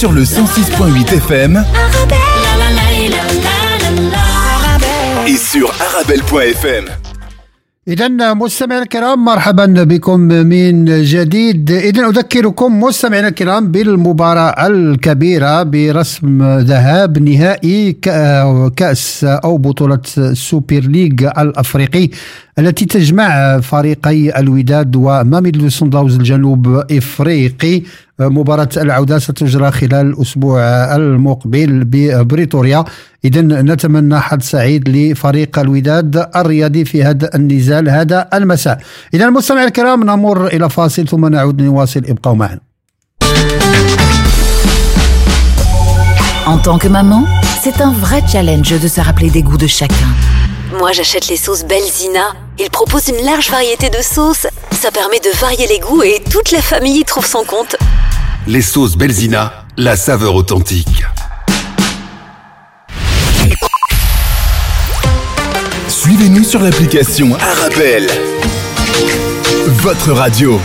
Sur 0.00 0.12
le 0.12 0.22
106.8 0.22 1.12
FM 1.26 1.52
et 5.26 5.36
sur 5.36 5.68
arabelle.fm. 5.88 6.84
إذا 7.88 8.34
مستمعينا 8.34 8.82
الكرام 8.82 9.24
مرحبا 9.24 9.66
بكم 9.84 10.20
من 10.20 10.84
جديد. 11.04 11.70
إذا 11.70 12.06
أذكركم 12.08 12.80
مستمعينا 12.80 13.28
الكرام 13.28 13.72
بالمباراة 13.72 14.66
الكبيرة 14.66 15.62
برسم 15.62 16.42
ذهاب 16.58 17.18
نهائي 17.18 17.92
كأ- 18.06 18.72
كأس 18.76 19.24
أو 19.24 19.58
بطولة 19.58 20.00
ال 20.18 20.28
Super 20.28 20.80
League 20.80 21.24
الأفريقي 21.38 22.10
التي 22.58 22.84
تجمع 22.84 23.60
فريقي 23.60 24.38
الوداد 24.40 24.96
وماميلودي 24.96 25.70
صن 25.70 25.90
داونز 25.90 26.16
الجنوب 26.16 26.84
إفريقي. 26.90 27.82
مباراة 28.28 28.68
العودة 28.76 29.18
ستجرى 29.18 29.70
خلال 29.70 30.06
الأسبوع 30.06 30.60
المقبل 30.96 31.84
ببريطوريا 31.84 32.84
إذا 33.24 33.40
نتمنى 33.40 34.20
حظ 34.20 34.42
سعيد 34.42 34.88
لفريق 34.88 35.58
الوداد 35.58 36.28
الرياضي 36.36 36.84
في 36.84 37.04
هذا 37.04 37.30
النزال 37.34 37.88
هذا 37.88 38.28
المساء 38.34 38.80
إذا 39.14 39.30
مستمعي 39.30 39.64
الكرام 39.64 40.04
نمر 40.04 40.46
إلى 40.46 40.70
فاصل 40.70 41.08
ثم 41.08 41.26
نعود 41.26 41.62
نواصل 41.62 42.02
ابقوا 42.08 42.34
معنا 42.34 42.60
En 46.46 46.58
tant 46.58 46.78
que 46.78 46.88
maman, 46.88 47.22
c'est 47.62 47.80
un 47.80 47.92
vrai 47.92 48.22
challenge 48.32 48.70
de 48.84 48.88
se 48.88 49.00
rappeler 49.00 49.30
des 49.30 49.42
goûts 49.42 49.56
de 49.56 49.68
chacun. 49.68 50.10
Moi, 50.80 50.90
j'achète 50.90 51.28
les 51.28 51.36
sauces 51.36 51.64
Belzina. 51.64 52.49
Ils 52.62 52.68
proposent 52.68 53.08
une 53.08 53.24
large 53.24 53.48
variété 53.50 53.88
de 53.88 54.02
sauces. 54.02 54.46
Ça 54.78 54.90
permet 54.90 55.18
de 55.18 55.34
varier 55.38 55.66
les 55.66 55.78
goûts 55.78 56.02
et 56.02 56.22
toute 56.30 56.50
la 56.50 56.60
famille 56.60 56.98
y 57.00 57.04
trouve 57.04 57.24
son 57.24 57.42
compte. 57.42 57.74
Les 58.46 58.60
sauces 58.60 58.96
Belzina, 58.96 59.64
la 59.78 59.96
saveur 59.96 60.34
authentique. 60.34 61.04
Suivez-nous 65.88 66.44
sur 66.44 66.60
l'application 66.60 67.34
Arabelle. 67.40 68.10
Votre 69.66 70.12
radio. 70.12 70.60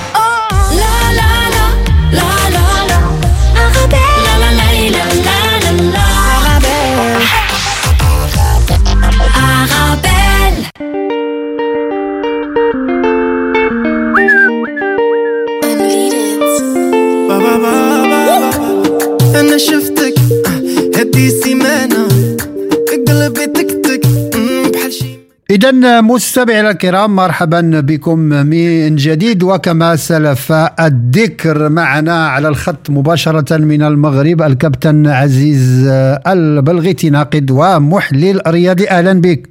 إذا 25.66 26.02
مستمعينا 26.02 26.72
الكرام 26.72 27.16
مرحبا 27.16 27.80
بكم 27.80 28.20
من 28.20 28.96
جديد. 28.96 29.44
وكما 29.44 29.96
سلف 29.96 30.52
الذكر 30.80 31.70
معنا 31.70 32.28
على 32.28 32.48
الخط 32.48 32.90
مباشرة 32.90 33.58
من 33.58 33.82
المغرب 33.82 34.42
الكابتن 34.42 35.08
عزيز 35.08 35.88
البلغيتي 36.28 37.10
ناقد 37.10 37.52
ومحلل 37.52 38.42
رياضي 38.48 38.90
أهلا 38.90 39.22
بك. 39.22 39.50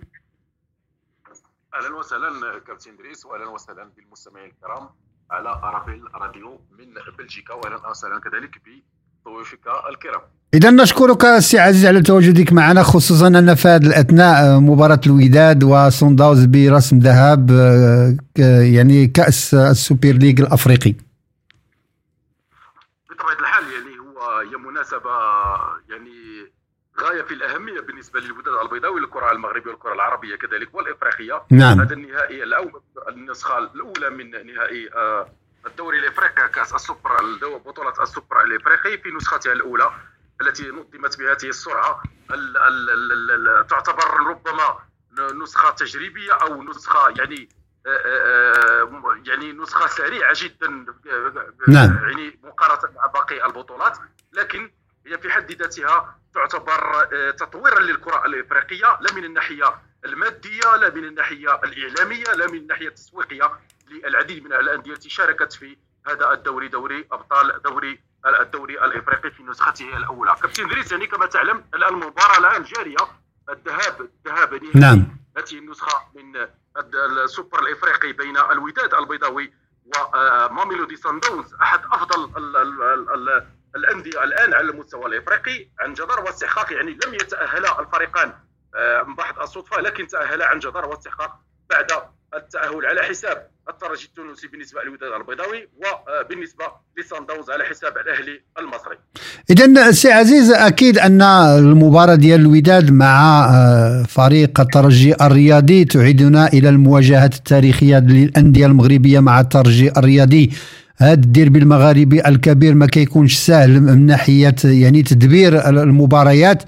أهلا 1.74 1.96
وسهلا 1.98 2.28
كابتن 2.66 2.96
دريس 2.96 3.26
واهلا 3.26 3.48
وسهلا 3.48 3.90
بالمستمعين 3.96 4.50
الكرام 4.50 4.88
على 5.30 5.48
أرابيل 5.48 6.02
راديو 6.14 6.60
من 6.78 6.86
بلجيكا 7.18 7.54
واهلا 7.54 7.90
وسهلا 7.90 8.20
كذلك 8.20 8.54
بضيوفك 9.26 9.66
الكرام. 9.90 10.22
إذا 10.54 10.70
نشكرك 10.70 11.38
سي 11.38 11.58
عزيز 11.58 11.86
على 11.86 12.02
تواجدك 12.02 12.52
معنا 12.52 12.82
خصوصا 12.82 13.26
أن 13.26 13.54
في 13.54 13.68
هذه 13.68 13.86
الأثناء 13.86 14.60
مباراة 14.60 15.00
الوداد 15.06 15.64
وصن 15.64 16.16
داونز 16.16 16.44
برسم 16.44 16.98
ذهاب 16.98 17.50
آه، 17.50 18.16
يعني 18.62 19.06
كأس 19.06 19.54
ال 19.54 19.64
Super 19.64 20.12
League 20.12 20.40
الأفريقي. 20.40 20.94
بطبيعة 23.10 23.40
الحال 23.40 23.64
يعني 23.64 23.98
هو 23.98 24.38
هي 24.38 24.56
مناسبة 24.56 25.10
يعني 25.90 26.14
غاية 27.00 27.22
في 27.22 27.34
الأهمية 27.34 27.80
بالنسبة 27.80 28.20
للوداد 28.20 28.54
البيضاوي 28.64 29.00
للكره 29.00 29.32
المغربية 29.32 29.70
والكرة 29.70 29.92
العربية 29.92 30.36
كذلك 30.36 30.74
والإفريقية. 30.74 31.42
نعم. 31.50 31.80
هذا 31.80 31.94
النهائي 31.94 32.42
الأول 32.42 32.82
النسخة 33.08 33.58
الأولى 33.58 34.10
من 34.10 34.30
نهائي 34.30 34.88
آه، 34.96 35.26
الدوري 35.66 35.98
الإفريقي 35.98 36.48
كأس 36.48 36.74
السوبر 36.74 37.10
بطولة 37.66 38.02
السوبر 38.02 38.42
الإفريقي 38.44 39.02
في 39.02 39.08
نسختها 39.16 39.52
الأولى. 39.52 39.90
التي 40.40 40.70
نظمت 40.70 41.18
بهذه 41.18 41.48
السرعة 41.48 42.02
ال 42.30 42.56
ال 42.56 42.90
ال 42.90 43.12
ال 43.12 43.48
ال 43.48 43.66
تعتبر 43.66 44.16
ربما 44.26 44.78
نسخة 45.42 45.70
تجريبية 45.70 46.32
أو 46.32 46.62
نسخة 46.62 47.08
يعني 47.18 47.48
آه، 47.86 47.90
آه، 47.90 48.82
آه، 48.82 49.22
يعني 49.26 49.52
نسخة 49.52 49.86
سريعة 49.86 50.34
جدا 50.36 50.86
نعم. 51.68 51.98
يعني 52.02 52.38
مقارنة 52.42 52.92
مع 52.96 53.06
باقي 53.06 53.46
البطولات 53.46 53.98
لكن 54.32 54.70
هي 55.06 55.18
في 55.18 55.30
حد 55.30 55.52
ذاتها 55.52 56.18
تعتبر 56.34 57.04
تطويرا 57.30 57.80
للكرة 57.80 58.26
الإفريقية 58.26 58.98
لا 59.00 59.12
من 59.14 59.24
الناحية 59.24 59.82
المادية 60.04 60.76
لا 60.76 60.94
من 60.94 61.04
الناحية 61.04 61.60
الإعلامية 61.64 62.24
لا 62.24 62.46
من 62.46 62.58
الناحية 62.58 62.88
التسويقية 62.88 63.52
للعديد 63.90 64.44
من 64.44 64.52
الأندية 64.52 64.92
التي 64.92 65.08
شاركت 65.08 65.52
في 65.52 65.76
هذا 66.06 66.32
الدوري 66.32 66.68
دوري 66.68 67.06
أبطال 67.12 67.62
دوري 67.62 68.00
الدوري 68.26 68.84
الإفريقي 68.84 69.30
في 69.30 69.42
نسخته 69.42 69.96
الأولى. 69.96 70.36
كابتن 70.42 70.68
دريس 70.68 70.92
يعني 70.92 71.06
كما 71.06 71.26
تعلم 71.26 71.64
الآن 71.74 71.94
المباراه 71.94 72.38
الان 72.38 72.62
جاريه 72.62 72.96
الذهاب 73.50 74.00
الذهاب 74.00 74.64
نعم. 74.74 75.16
هذه 75.36 75.58
النسخة 75.58 75.98
من 76.14 76.36
السوبر 77.24 77.60
الإفريقي 77.60 78.12
بين 78.12 78.36
الوداد 78.36 78.94
البيضاوي 78.94 79.52
وماميلودي 79.86 80.96
سان 80.96 81.20
داونز 81.20 81.54
أحد 81.54 81.80
أفضل 81.92 82.24
ال 82.38 82.56
ال 82.56 82.82
ال 82.82 83.28
ال 83.28 83.46
الأندية 83.76 84.24
الآن 84.24 84.54
على 84.54 84.70
المستوى 84.70 85.06
الإفريقي. 85.06 85.68
عن 85.80 85.92
جدار 85.94 86.20
واستحقاق 86.20 86.72
يعني 86.72 86.98
لم 87.06 87.14
يتأهلا 87.14 87.80
الفريقان. 87.80 88.32
آه، 88.74 89.02
من 89.02 89.14
بحث 89.14 89.38
الصدفة 89.38 89.80
لكن 89.80 90.06
تأهلا 90.06 90.48
عن 90.48 90.58
جدار 90.58 90.86
واستحقاق 90.86 91.40
بعد 91.70 91.92
التأهل 92.36 92.86
على 92.86 93.02
حساب 93.02 93.46
الترجي 93.68 94.04
التونسي 94.04 94.46
بالنسبة 94.48 94.80
للوداد 94.82 95.12
البيضاوي 95.20 95.68
وبالنسبة 95.78 96.64
لسان 96.98 97.26
داونز 97.26 97.50
على 97.50 97.64
حساب 97.64 97.92
الأهلي 97.96 98.40
المصري. 98.58 98.96
إذا 99.50 99.90
سي 99.90 100.12
عزيز 100.12 100.50
أكيد 100.52 100.98
أن 100.98 101.22
المباراة 101.22 102.14
ديال 102.14 102.40
الوداد 102.40 102.90
مع 102.90 103.44
آه، 103.44 104.02
فريق 104.02 104.60
الترجي 104.60 105.14
الرياضي 105.20 105.84
تعيدنا 105.84 106.46
إلى 106.46 106.68
المواجهات 106.68 107.34
التاريخية 107.34 107.98
للأندية 107.98 108.66
المغربية 108.66 109.20
مع 109.20 109.40
الترجي 109.40 109.90
الرياضي. 109.96 110.50
هذا 110.96 111.12
الديربي 111.12 111.58
المغاربي 111.58 112.28
الكبير 112.28 112.74
ما 112.74 112.86
كيكونش 112.86 113.34
سهل 113.36 113.80
من 113.80 114.06
ناحية 114.06 114.54
يعني 114.64 115.02
تدبير 115.02 115.68
المباريات. 115.68 116.62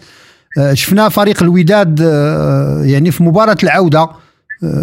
آه، 0.58 0.74
شفنا 0.74 1.08
فريق 1.08 1.42
الوداد 1.42 2.00
آه، 2.02 2.82
يعني 2.84 3.10
في 3.10 3.22
مباراة 3.22 3.56
العودة 3.62 4.00
آه، 4.00 4.16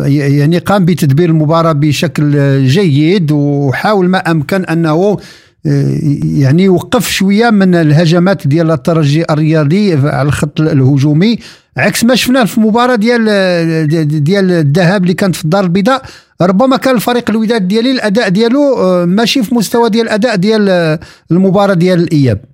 يعني 0.05 0.57
قام 0.57 0.85
بتدبير 0.85 1.29
المباراة 1.29 1.71
بشكل 1.71 2.37
آه، 2.37 2.59
جيد 2.59 3.31
وحاول 3.31 4.09
ما 4.09 4.17
أمكن 4.17 4.65
أنه 4.65 5.17
آه، 5.65 5.97
يعني 6.23 6.69
وقف 6.69 7.09
شوية 7.09 7.49
من 7.49 7.75
الهجمات 7.75 8.47
ديال 8.47 8.71
الترجي 8.71 9.25
الرياضي 9.29 9.93
على 9.93 10.27
الخط 10.27 10.61
الهجومي. 10.61 11.39
عكس 11.77 12.03
ما 12.03 12.15
شفنا 12.15 12.45
في 12.45 12.59
مباراة 12.59 12.95
ديال 12.95 13.25
آه، 13.29 13.83
ديال 14.03 14.51
الذهاب 14.51 15.03
اللي 15.03 15.13
كانت 15.13 15.35
في 15.35 15.43
الدار 15.45 15.63
البيضاء 15.63 16.05
ربما 16.41 16.77
كان 16.77 16.95
الفريق 16.95 17.29
الوداد 17.29 17.67
ديالي 17.67 17.91
الأداء 17.91 18.29
ديالو 18.29 18.73
آه، 18.77 19.05
ماشي 19.05 19.43
في 19.43 19.55
مستوى 19.55 19.89
ديال 19.89 20.05
الأداء 20.05 20.35
ديال 20.35 20.69
آه، 20.69 20.99
المباراة 21.31 21.73
ديال 21.73 21.99
الإياب. 21.99 22.45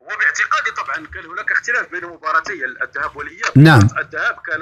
وباعتقادي 0.00 0.70
طبعا 0.76 1.06
كان 1.06 1.24
هناك 1.32 1.52
اختلاف 1.52 1.90
بين 1.92 2.04
مباراتي 2.04 2.52
الذهاب 2.52 3.16
والإياب. 3.16 3.52
نعم. 3.56 3.78
الذهاب 3.78 4.34
كان 4.46 4.60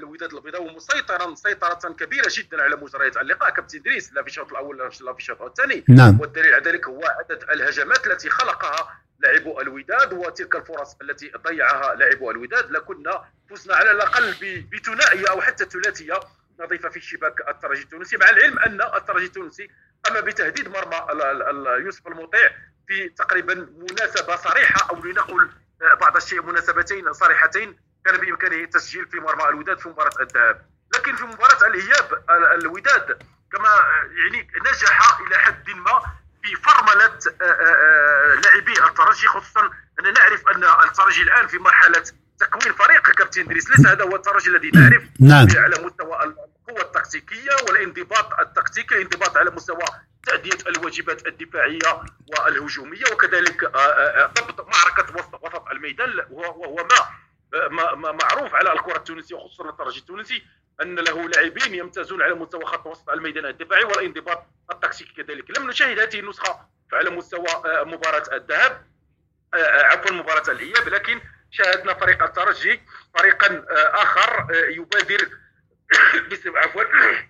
الوداد 0.00 0.34
البيضاوي 0.34 0.74
مسيطرا 0.74 1.34
سيطره 1.34 1.92
كبيرة 1.92 2.28
جدا 2.30 2.62
على 2.62 2.76
مجريات 2.76 3.16
اللقاء. 3.16 3.50
كابتن 3.50 3.82
دريس 3.82 4.12
لا 4.12 4.22
في 4.22 4.28
الشوط 4.28 4.50
الأول 4.50 4.78
لا 4.78 4.90
في 4.90 5.18
الشوط 5.18 5.42
الثاني 5.42 5.84
نعم. 5.88 6.20
والدليل 6.20 6.54
على 6.54 6.64
ذلك 6.64 6.86
هو 6.88 7.04
عدد 7.04 7.42
الهجمات 7.42 8.06
التي 8.06 8.30
خلقها 8.30 9.00
لاعبو 9.18 9.60
الوداد 9.60 10.12
وتلك 10.12 10.56
الفرص 10.56 10.96
التي 11.02 11.32
ضيعها 11.36 11.94
لاعبو 11.94 12.30
الوداد. 12.30 12.70
لكنا 12.70 13.24
فزنا 13.50 13.74
على 13.74 13.90
الأقل 13.90 14.34
بثنائية 14.72 15.30
أو 15.30 15.40
حتى 15.40 15.64
ثلاثية. 15.64 16.20
نظيفه 16.60 16.88
في 16.88 17.00
شباك 17.00 17.48
الترجي 17.48 17.82
التونسي. 17.82 18.16
مع 18.16 18.30
العلم 18.30 18.58
أن 18.58 18.82
الترجي 18.82 19.26
التونسي 19.26 19.68
قام 20.04 20.24
بتهديد 20.24 20.68
مرمى 20.68 21.06
يوسف 21.84 22.06
المطيع 22.06 22.50
في 22.88 23.08
تقريبا 23.08 23.54
مناسبة 23.54 24.36
صريحة 24.36 24.90
أو 24.90 25.04
لنقل 25.04 25.50
بعض 26.00 26.16
الشيء 26.16 26.42
مناسبتين 26.42 27.12
صريحتين. 27.12 27.89
كان 28.04 28.16
بإمكانه 28.16 28.56
التسجيل 28.56 29.06
في 29.06 29.16
مرمى 29.20 29.44
الوداد 29.48 29.78
في 29.78 29.88
مباراة 29.88 30.20
الذهاب 30.20 30.66
لكن 30.94 31.16
في 31.16 31.24
مباراة 31.24 31.66
الإياب 31.66 32.12
ال- 32.30 32.60
الوداد 32.60 33.22
كما 33.52 33.68
يعني 34.24 34.48
نجح 34.70 35.20
إلى 35.20 35.38
حد 35.38 35.70
ما 35.70 36.02
في 36.42 36.54
فرملة 36.56 37.04
آه، 37.04 37.44
آه، 37.44 37.52
آه، 37.52 38.34
لاعبي 38.34 38.72
الترجي 38.72 39.26
خصوصا 39.26 39.70
أن 40.00 40.12
نعرف 40.12 40.48
أن 40.48 40.64
الترجي 40.88 41.22
الآن 41.22 41.46
في 41.46 41.58
مرحلة 41.58 42.04
تكوين 42.38 42.72
فريق 42.74 43.10
كابتن 43.10 43.44
دريس 43.46 43.70
ليس 43.70 43.86
هذا 43.86 44.04
هو 44.04 44.16
الترجي 44.16 44.50
الذي 44.50 44.70
نعرف 44.74 45.02
نعم. 45.20 45.46
على 45.56 45.76
مستوى 45.84 46.22
القوة 46.24 46.82
التكتيكية 46.82 47.50
والانضباط 47.68 48.40
التكتيكي 48.40 48.94
الانضباط 48.94 49.36
على 49.36 49.50
مستوى 49.50 49.84
تأدية 50.26 50.58
الواجبات 50.66 51.26
الدفاعية 51.26 52.02
والهجومية 52.28 53.04
وكذلك 53.12 53.64
ضبط 54.40 54.60
معركة 54.68 55.16
وسط 55.16 55.34
وسط 55.44 55.68
الميدان 55.70 56.20
وهو 56.30 56.76
ما 56.76 57.06
معروف 57.96 58.54
على 58.54 58.72
الكرة 58.72 58.96
التونسية 58.96 59.36
وخصوصا 59.36 59.70
الترجي 59.70 60.00
التونسي 60.00 60.42
أن 60.82 60.94
له 60.94 61.28
لاعبين 61.28 61.74
يمتازون 61.74 62.22
على 62.22 62.34
مستوى 62.34 62.64
خط 62.64 62.86
وسط 62.86 63.10
الميدان 63.10 63.46
الدفاعي 63.46 63.84
والانضباط 63.84 64.46
التكتيكي 64.72 65.22
كذلك. 65.22 65.58
لم 65.58 65.70
نشاهد 65.70 65.98
هذه 65.98 66.20
النسخة 66.20 66.68
على 66.92 67.10
مستوى 67.10 67.46
آه، 67.48 67.84
مباراة 67.84 68.22
الذهاب 68.36 68.86
آه، 69.54 69.82
عفوا 69.82 70.10
مباراة 70.12 70.50
الإياب 70.50 70.88
لكن 70.88 71.20
شاهدنا 71.50 71.94
فريق 71.94 72.22
الترجي 72.22 72.80
فريقا 73.18 73.46
آه، 73.70 74.02
آخر 74.02 74.46
يبادر 74.68 75.28
عفوا 76.56 76.82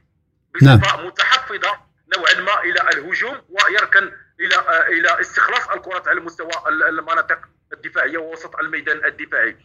بصفة 0.54 1.06
متحفظة 1.06 1.80
نوعا 2.16 2.34
ما 2.34 2.62
إلى 2.64 2.80
الهجوم 2.80 3.42
ويركن 3.48 4.12
إلى 4.40 4.86
إلى 4.88 5.20
استخلاص 5.20 5.68
الكرات 5.68 6.08
على 6.08 6.20
مستوى 6.20 6.50
ال- 6.68 6.82
المناطق 6.82 7.38
الدفاعية 7.72 8.18
ووسط 8.18 8.56
الميدان 8.56 9.04
الدفاعي. 9.04 9.56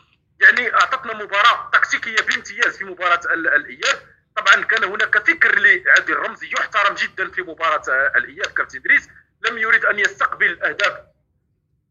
يعني 0.42 0.74
أعطتنا 0.74 1.14
مباراة 1.14 1.70
تكتيكيه 1.74 2.16
بامتياز 2.16 2.78
في 2.78 2.84
مباراة 2.86 3.20
ال- 3.34 3.48
الإياب. 3.48 4.00
طبعا 4.36 4.64
كان 4.64 4.84
هناك 4.84 5.18
فكر 5.28 5.60
لعادل 5.60 6.14
الرمزي 6.14 6.50
يحترم 6.60 6.96
جدا 6.96 7.32
في 7.32 7.42
مباراة 7.42 7.84
الإياب 8.16 8.46
كابتن 8.46 8.78
إدريس. 8.80 9.10
لم 9.42 9.58
يريد 9.58 9.86
أن 9.86 10.00
يستقبل 10.00 10.64
أهداف 10.64 10.94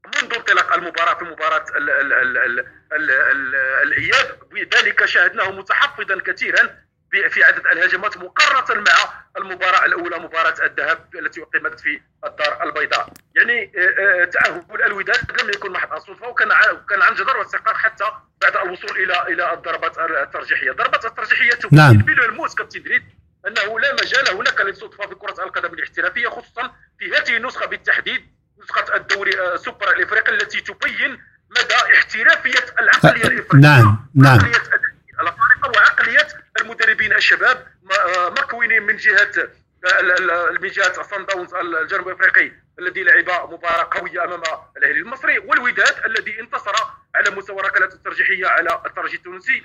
منذ 0.07 0.35
انطلاق 0.35 0.73
المباراة 0.75 1.15
في 1.15 1.25
مباراة 1.25 1.65
ال 1.77 1.91
ال 1.91 2.13
ال 2.13 2.39
ال 2.39 2.59
ال 2.93 3.11
ال 3.11 3.55
الإياب. 3.83 4.39
بذلك 4.51 5.05
شاهدناه 5.05 5.51
متحفظا 5.51 6.21
كثيرا 6.21 6.84
في- 7.29 7.45
عدد 7.45 7.67
الهجمات 7.67 8.17
مقارنة 8.19 8.81
مع 8.81 8.93
المباراة 9.37 9.85
الأولى 9.85 10.19
مباراة 10.19 10.55
الذهاب 10.67 11.09
التي 11.15 11.43
أقيمت 11.43 11.81
في 11.81 12.01
الدار 12.27 12.63
البيضاء. 12.63 13.13
يعني 13.37 13.73
آه، 13.77 14.23
آه، 14.23 14.25
تأهل 14.25 14.65
الوداد 14.87 15.43
لم 15.43 15.49
يكن 15.51 15.73
محض 15.73 15.93
الصدفه 15.93 16.29
وكان 16.29 16.49
كان 16.91 17.03
عن 17.03 17.15
جدار 17.15 17.37
واستحقاق 17.37 17.77
حتى 17.77 18.05
بعد 18.43 18.57
الوصول 18.57 18.91
إلى 18.91 19.23
إلى 19.23 19.53
الضربات 19.53 19.99
الترجيحية. 19.99 20.71
الضربات 20.71 21.05
الترجيحية 21.05 21.51
تبين 21.51 21.79
نعم. 21.79 21.99
بالملموس 21.99 22.55
كابتن 22.55 22.83
دريد 22.83 23.03
أنه 23.47 23.81
لا 23.81 23.93
مجال 23.93 24.29
هناك 24.29 24.61
للصدفه 24.61 25.07
في 25.09 25.15
كرة 25.15 25.45
القدم 25.45 25.75
الاحترافية 25.75 26.29
خصوصا 26.29 26.73
في 26.99 27.11
هذه 27.17 27.37
النسخة 27.37 27.67
بالتحديد 27.67 28.27
نسخة 28.63 28.97
الدوري 28.97 29.41
آه، 29.41 29.57
سوبر 29.57 29.91
الإفريقي 29.97 30.33
التي 30.33 30.61
تبين 30.61 31.23
مدى 31.51 31.75
احترافية 31.95 32.65
العقلية 32.81 33.23
الإفريقية. 33.27 33.59
نعم 33.61 34.07
نعم. 34.15 34.39
عقلية 34.39 34.63
الأفارقة 35.21 35.69
وعقلية 35.77 36.27
المدربين 36.61 37.13
الشباب 37.13 37.67
آه، 38.17 38.31
مكونين 38.31 38.83
من 38.83 38.97
جهة 38.97 39.31
آه، 39.87 40.51
من 40.61 40.69
جهة 40.69 41.03
صن 41.03 41.27
داونز 41.27 41.55
الجنوب 41.55 42.09
إفريقي 42.09 42.53
الذي 42.79 43.03
لعب 43.03 43.53
مباراة 43.53 43.89
قوية 43.91 44.25
أمام 44.25 44.43
الأهلي 44.77 44.99
المصري 45.01 45.39
والوداد 45.39 46.05
الذي 46.05 46.41
انتصر 46.41 46.73
على 47.15 47.31
مستوى 47.31 47.63
ركلات 47.63 47.93
الترجيحية 47.95 48.47
على 48.47 48.83
الترجي 48.87 49.17
التونسي. 49.17 49.63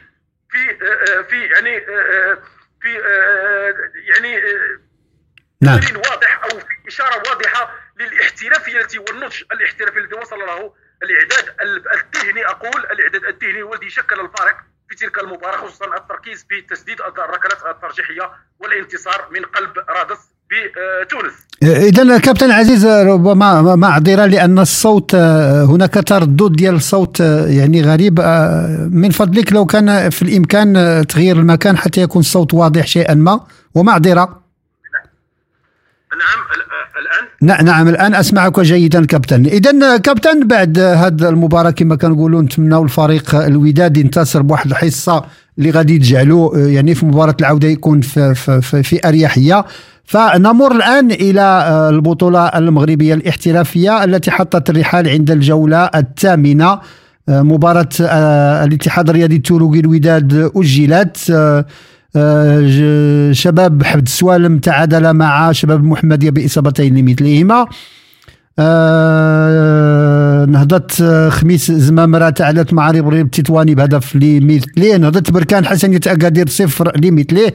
في 0.52 0.72
آه، 0.72 1.22
في 1.22 1.46
يعني 1.46 1.82
في 2.82 3.00
يعني 3.96 4.42
نعم. 5.62 5.80
واضح 5.96 6.44
أو 6.44 6.50
في 6.60 6.66
إشارة 6.88 7.30
واضحة 7.30 7.76
للاحترافيه 8.00 9.00
والنضج 9.00 9.44
الاحترافي 9.52 10.00
الذي 10.00 10.16
وصل 10.16 10.40
له 10.40 10.74
الإعداد 11.04 11.56
ال- 11.62 11.94
الذهني 11.94 12.46
أقول 12.46 12.82
الإعداد 12.86 13.24
الذهني 13.26 13.64
والذي 13.64 13.90
شكل 13.90 14.20
الفارق 14.20 14.58
في 14.90 14.96
تلك 14.96 15.24
المباراة 15.24 15.58
خصوصا 15.58 15.86
التركيز 15.98 16.46
في 16.50 16.62
تسديد 16.62 17.02
الركلات 17.02 17.76
الترجيحية 17.76 18.32
والانتصار 18.60 19.28
من 19.32 19.46
قلب 19.46 19.72
رادس 19.90 20.20
بتونس 20.52 21.34
اذا 21.64 22.18
كابتن 22.18 22.52
عزيز 22.52 22.86
ربما 22.86 23.76
معذره 23.76 24.26
لأن 24.26 24.60
الصوت 24.60 25.16
آه، 25.16 25.64
هناك 25.64 25.94
تردد 25.94 26.56
ديال 26.56 26.76
الصوت 26.76 27.22
آه، 27.22 27.48
يعني 27.48 27.82
غريب. 27.82 28.20
آه، 28.20 28.90
من 28.92 29.10
فضلك 29.10 29.54
لو 29.54 29.66
كان 29.66 30.10
في 30.10 30.22
الإمكان 30.22 30.78
آه، 30.78 31.04
تغيير 31.04 31.36
المكان 31.36 31.78
حتى 31.78 32.02
يكون 32.02 32.20
الصوت 32.20 32.54
واضح 32.54 32.88
شيئا 32.88 33.14
ما 33.14 33.48
ومعذره 33.76 34.44
نعم 36.20 36.40
نعم 37.42 37.66
نعم 37.66 37.88
الآن 37.88 38.16
أسمعك 38.16 38.60
جيدا 38.60 39.06
كابتن. 39.06 39.46
اذا 39.46 39.98
كابتن 39.98 40.48
بعد 40.48 40.80
هذه 40.80 41.30
المباراة 41.30 41.72
كما 41.72 41.96
كنقولوا 41.96 42.42
نتمنوا 42.42 42.84
الفريق 42.84 43.36
الوداد 43.36 43.98
ينتصر 43.98 44.42
بواحد 44.42 44.70
الحصة 44.70 45.24
اللي 45.58 45.70
غادي 45.72 45.98
تجعلو 46.00 46.54
يعني 46.56 46.96
في 46.96 47.06
مباراة 47.06 47.36
العودة 47.40 47.68
يكون 47.68 48.02
في 48.02 48.36
في, 48.36 48.62
في, 48.62 48.84
في 48.84 49.08
أريحية. 49.08 49.66
فنمر 50.06 50.72
الآن 50.72 51.12
إلى 51.12 51.42
آه، 51.42 51.90
البطولة 51.90 52.46
المغربية 52.48 53.14
الاحترافية 53.14 54.04
التي 54.04 54.32
حطت 54.32 54.70
الرحال 54.70 55.10
عند 55.10 55.32
الجولة 55.32 55.86
الثامنة. 55.96 56.80
آه، 57.30 57.42
مباراة 57.42 57.90
آه، 58.02 58.64
الاتحاد 58.66 59.10
الرياضي 59.10 59.36
التوروغي 59.36 59.80
الوداد 59.80 60.52
ج- 60.56 61.58
شباب 63.34 63.84
حفظ 63.84 64.02
السوالم 64.02 64.60
تعادل 64.60 65.14
مع 65.14 65.52
شباب 65.52 65.80
المحمدية 65.80 66.30
بإصابتين 66.30 66.98
لمثلهما. 66.98 67.68
آه، 68.60 70.46
نهضة 70.46 70.88
آه، 71.02 71.30
خميس 71.30 71.72
زمامرة 71.72 72.30
تعادلت 72.30 72.74
مع 72.74 72.92
ريبريب 72.92 73.26
التطواني 73.26 73.76
بهدف 73.76 74.16
لمثله 74.16 74.98
نهضة 74.98 75.32
بركان 75.32 75.66
حسنية 75.66 76.00
أكادير 76.08 76.50
صفر 76.50 76.98
لمثله. 76.98 77.52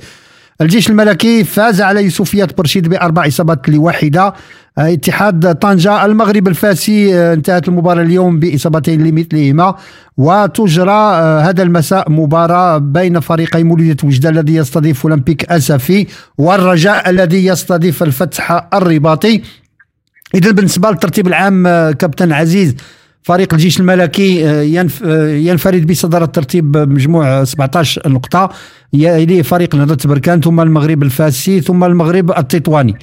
الجيش 0.61 0.91
الملكي 0.91 1.45
فاز 1.45 1.81
على 1.81 2.05
يوسفيات 2.05 2.59
برشيد 2.59 2.89
بأربع 2.89 3.27
إصابات 3.27 3.69
لواحدة 3.69 4.27
آه، 4.27 4.35
اتحاد 4.79 5.55
طنجة 5.55 6.05
المغرب 6.05 6.49
الفاسي 6.49 7.15
آه، 7.19 7.35
انتهت 7.35 7.69
المباراة 7.69 8.03
اليوم 8.03 8.39
بإصابتين 8.41 9.07
لمثلهما 9.07 9.75
وتجرى 10.17 10.91
آه، 10.91 11.41
هذا 11.41 11.63
المساء 11.63 12.11
مباراة 12.11 12.79
بين 12.79 13.21
فريقي 13.21 13.63
مولودية 13.65 13.97
وجدة 14.05 14.29
الذي 14.29 14.55
يستضيف 14.55 15.07
أولمبيك 15.07 15.45
أسفي 15.45 16.07
والرجاء 16.39 17.11
الذي 17.11 17.47
يستضيف 17.47 18.03
الفتح 18.03 18.69
الرباطي. 18.75 19.43
اذا 20.35 20.51
بالنسبة 20.51 20.91
للترتيب 20.91 21.27
العام 21.27 21.67
آه، 21.67 21.91
كابتن 21.93 22.33
عزيز 22.33 22.75
فريق 23.23 23.55
الجيش 23.55 23.81
الملكي 23.81 24.43
ينف- 24.75 25.03
ينفرد 25.49 25.87
بصدارة 25.87 26.25
الترتيب 26.25 26.73
بمجموع 26.73 27.29
آه، 27.41 27.45
17 27.45 28.09
نقطة 28.09 28.51
يليه 28.93 29.43
فريق 29.43 29.75
نهضة 29.75 30.09
بركان 30.09 30.41
ثم 30.41 30.61
المغرب 30.61 31.03
الفاسي 31.03 31.61
ثم 31.61 31.85
المغرب 31.85 32.31
التطواني. 32.39 32.95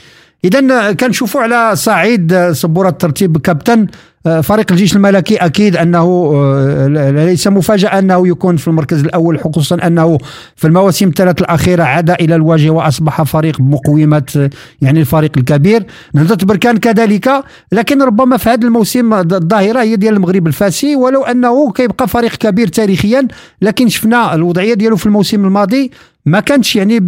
إذا 0.44 0.94
كنشوفوا 0.94 1.42
على 1.42 1.76
صعيد 1.76 2.52
سبورة 2.52 2.90
الترتيب 2.90 3.38
كابتن 3.38 3.88
آه، 4.26 4.42
فريق 4.42 4.72
الجيش 4.72 4.96
الملكي 4.96 5.36
أكيد 5.36 5.76
أنه 5.76 6.32
آه، 6.36 6.88
ليس 7.26 7.48
مفاجأة 7.48 8.00
أنه 8.00 8.28
يكون 8.28 8.58
في 8.58 8.68
المركز 8.68 9.00
الأول 9.04 9.40
خصوصا 9.40 9.88
أنه 9.88 10.18
في 10.56 10.68
المواسم 10.68 11.08
الثلاث 11.08 11.42
الأخيرة 11.42 11.84
عاد 11.84 12.10
إلى 12.10 12.36
الواجهة 12.36 12.70
وأصبح 12.70 13.22
فريق 13.22 13.58
بمقومة 13.62 14.24
آه، 14.38 14.50
يعني 14.82 15.00
الفريق 15.00 15.32
الكبير. 15.38 15.86
نهضة 16.14 16.46
بركان 16.46 16.78
كذلك 16.78 17.44
لكن 17.72 18.02
ربما 18.02 18.38
في 18.38 18.50
هذا 18.50 18.68
الموسم 18.68 19.14
الظاهرة 19.14 19.82
هي 19.82 19.96
ديال 19.96 20.14
المغرب 20.14 20.48
الفاسي 20.48 20.96
ولو 20.96 21.24
أنه 21.24 21.72
كيبقى 21.72 22.08
فريق 22.08 22.36
كبير 22.36 22.68
تاريخيا 22.68 23.28
لكن 23.62 23.90
شفنا 23.90 24.36
الوضعية 24.36 24.74
ديالو 24.74 24.98
في 24.98 25.06
الموسم 25.06 25.46
الماضي 25.46 25.92
ما 26.26 26.40
كانتش 26.40 26.76
يعني 26.76 27.00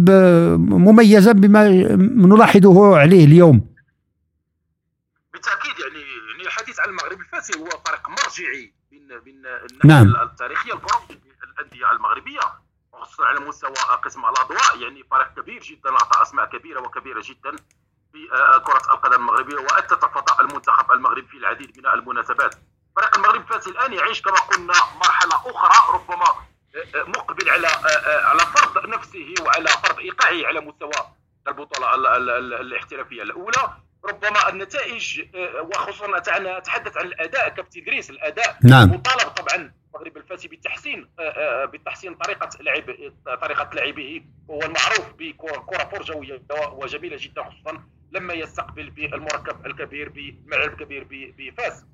مميزة 0.56 1.32
بما 1.32 1.68
نلاحظه 1.98 2.98
عليه 2.98 3.24
اليوم. 3.24 3.74
بالتأكيد 5.32 5.72
يعني 5.80 6.04
يعني 6.30 6.42
الحديث 6.42 6.80
عن 6.80 6.88
المغرب 6.88 7.20
الفاسي 7.20 7.58
هو 7.58 7.68
فريق 7.86 8.08
مرجعي 8.08 8.74
بين 8.90 9.08
بين 9.24 9.42
نعم. 9.84 10.16
التاريخية 10.22 10.72
الكرويه 10.74 11.20
الأندية 11.44 11.92
المغربية 11.92 12.40
وخصوصا 12.92 13.24
على 13.24 13.40
مستوى 13.40 13.74
قسم 14.04 14.20
الأضواء. 14.20 14.78
يعني 14.82 15.04
فريق 15.10 15.34
كبير 15.42 15.62
جدا 15.62 15.90
أعطى 15.90 16.22
أسماء 16.22 16.46
كبيرة 16.46 16.80
وكبيرة 16.80 17.22
جدا 17.24 17.56
في 18.12 18.18
آه، 18.32 18.58
كرة 18.58 18.94
القدم 18.94 19.20
المغربية 19.20 19.56
وأتت 19.56 20.04
فضاء 20.04 20.40
المنتخب 20.40 20.92
المغربي 20.92 21.26
في 21.26 21.36
العديد 21.36 21.78
من 21.78 21.86
المناسبات. 21.86 22.54
فريق 22.96 23.16
المغرب 23.16 23.40
الفاسي 23.40 23.70
الآن 23.70 23.92
يعيش 23.92 24.22
كما 24.22 24.36
قلنا 24.38 24.74
مرحلة 24.96 25.34
أخرى 25.34 25.94
ربما 25.94 26.26
مقبل 26.94 27.50
على 27.50 27.66
آه، 27.66 27.70
آه، 27.88 28.24
على 28.24 28.40
فرض 28.40 28.86
نفسه 28.88 29.34
وعلى 29.42 29.68
فرض 29.68 29.98
إيقاعه 29.98 30.46
على 30.46 30.60
مستوى 30.60 30.92
البطولة 31.48 31.94
ال- 31.94 32.06
ال- 32.06 32.30
ال- 32.30 32.54
الاحترافية. 32.60 33.22
الأولى 33.22 33.68
ربما 34.04 34.48
النتائج 34.48 35.20
آه، 35.34 35.62
وخصوصا 35.62 36.16
أتحدث 36.58 36.96
عن 36.96 37.06
الأداء 37.06 37.48
كابتن 37.48 37.80
إدريس 37.80 38.10
الأداء 38.10 38.58
نعم. 38.62 38.88
مطالب 38.90 39.28
طبعا 39.30 39.72
المغرب 39.94 40.16
الفاسي 40.16 40.48
بالتحسين 40.48 41.08
بتحسين 41.72 42.14
طريقة 42.14 42.48
لعب 42.60 42.84
طريقة 43.40 43.70
لعبه. 43.74 44.22
وهو 44.48 44.60
المعروف 44.62 45.12
بكرة 45.18 45.84
فرجوية 45.92 46.42
وجميلة 46.72 47.16
جدا 47.20 47.42
خصوصا 47.44 47.82
لما 48.12 48.34
يستقبل 48.34 48.90
بالمركب 48.90 49.66
الكبير 49.66 50.08
بملعب 50.08 50.70
كبير 50.70 51.06
بفاس 51.10 51.84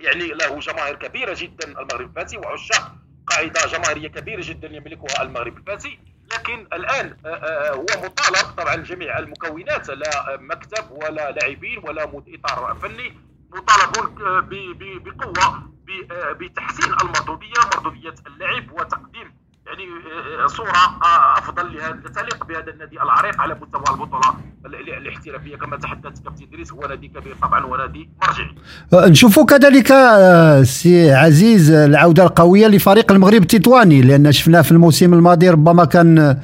يعني 0.00 0.26
له 0.28 0.58
جماهير 0.58 0.94
كبيرة 0.96 1.34
جدا 1.38 1.68
المغرب 1.68 2.00
الفاسي 2.18 2.36
وعشاق 2.38 2.92
قاعدة 3.38 3.66
جماهيرية 3.66 4.08
كبيرة 4.08 4.40
جدا 4.44 4.68
يملكها 4.76 5.22
المغرب 5.22 5.56
الفاسي. 5.58 5.98
لكن 6.34 6.60
الآن 6.72 7.16
آه، 7.26 7.28
آه، 7.28 7.70
هو 7.74 7.82
مطالب 7.82 8.54
طبعا 8.56 8.76
جميع 8.76 9.18
المكونات 9.18 9.88
لا 9.90 10.36
مكتب 10.40 10.90
ولا 10.90 11.30
لاعبين 11.30 11.78
ولا 11.78 12.02
إطار 12.28 12.74
فني. 12.82 13.18
مطالبون 13.52 14.26
آه، 14.26 14.40
ب- 14.40 14.78
ب- 14.78 15.02
بقوة 15.04 15.68
آه، 16.12 16.32
بتحسين 16.32 16.92
المردوديه 17.02 17.60
مردوديه 17.74 18.14
اللعب 18.26 18.72
وتقديم 18.72 19.37
يعني 19.68 19.84
آه، 20.44 20.46
صورة 20.46 20.68
آه، 20.68 21.38
أفضل 21.38 21.62
لهذا 21.76 21.96
تليق 22.14 22.46
بهذا 22.48 22.72
النادي 22.74 23.02
العريق 23.02 23.40
على 23.40 23.54
مستوى 23.54 23.94
البطولة 23.96 24.34
ال- 24.66 24.74
ال- 24.74 24.94
الاحترافية. 25.06 25.56
كما 25.56 25.76
تحدث 25.76 26.20
كابتن 26.24 26.44
إدريس 26.52 26.72
هو 26.72 26.80
نادي 26.88 27.08
كبير 27.08 27.36
طبعا 27.42 27.64
ونادي 27.66 28.08
مرجعي. 28.22 29.10
نشوفوا 29.10 29.44
كذلك 29.44 29.92
آه، 29.92 30.62
سي 30.62 31.12
عزيز 31.12 31.70
آه، 31.70 31.86
العودة 31.86 32.22
القوية 32.22 32.66
لفريق 32.66 33.12
المغرب 33.12 33.42
التطواني 33.42 34.02
لأن 34.02 34.32
شفناه 34.32 34.62
في 34.62 34.72
الموسم 34.72 35.14
الماضي 35.14 35.50
ربما 35.50 35.84
كان 35.84 36.18
آه، 36.18 36.36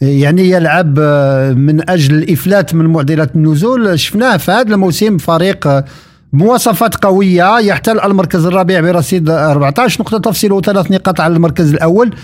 يعني 0.00 0.50
يلعب 0.50 0.94
آه، 0.98 1.52
من 1.52 1.90
أجل 1.90 2.14
الإفلات 2.14 2.74
من 2.74 2.86
معضله 2.86 3.28
النزول. 3.34 3.98
شفناه 3.98 4.36
في 4.36 4.50
هذا 4.52 4.74
الموسم 4.74 5.18
فريق 5.18 5.66
آه، 5.66 5.84
بمواصفات 6.32 7.04
قوية 7.04 7.58
يحتل 7.58 8.00
المركز 8.00 8.46
الرابع 8.46 8.80
برصيد 8.80 9.30
14 9.30 10.00
نقطة 10.02 10.18
تفصيله 10.18 10.60
ثلاث 10.60 10.90
نقاط 10.90 11.20
على 11.20 11.36
المركز 11.36 11.72
الأول. 11.74 12.14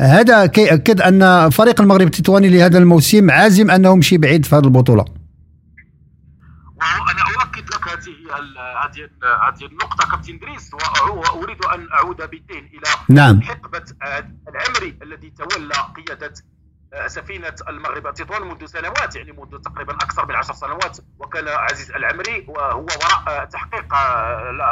هذا 0.00 0.46
كيأكد 0.46 1.00
أن 1.00 1.50
فريق 1.50 1.80
المغرب 1.80 2.06
التطواني 2.06 2.48
لهذا 2.48 2.78
الموسم 2.78 3.30
عازم 3.30 3.70
انه 3.70 3.92
يمشي 3.92 4.18
بعيد 4.18 4.46
في 4.46 4.56
هذه 4.56 4.64
البطولة 4.64 5.04
وأنا 6.76 7.22
أؤكد 7.40 7.68
لك 7.68 7.88
هذه 7.88 8.14
هذه 8.84 9.08
هذه 9.48 9.66
النقطة 9.66 10.10
كابتن 10.10 10.34
ادريس 10.34 10.70
وأعو- 10.74 11.10
وأريد 11.36 11.64
أن 11.64 11.88
أعود 11.92 12.30
بيتين 12.30 12.64
إلى 12.64 12.90
نعم. 13.08 13.42
حقبة 13.42 13.84
آه، 14.02 14.30
العمري 14.48 14.98
الذي 15.02 15.30
تولى 15.30 15.74
قيادة 15.96 16.34
آه، 16.94 17.06
سفينة 17.06 17.54
المغرب 17.68 18.06
التطوان 18.06 18.42
منذ 18.42 18.66
سنوات 18.66 19.16
يعني 19.16 19.32
منذ 19.32 19.60
تقريبا 19.64 19.94
أكثر 19.94 20.26
من 20.26 20.34
عشر 20.34 20.54
سنوات 20.54 20.98
وكان 21.18 21.48
عزيز 21.48 21.90
العمري 21.90 22.44
وهو 22.48 22.80
وراء 22.80 23.40
آه، 23.42 23.44
تحقيق 23.44 23.94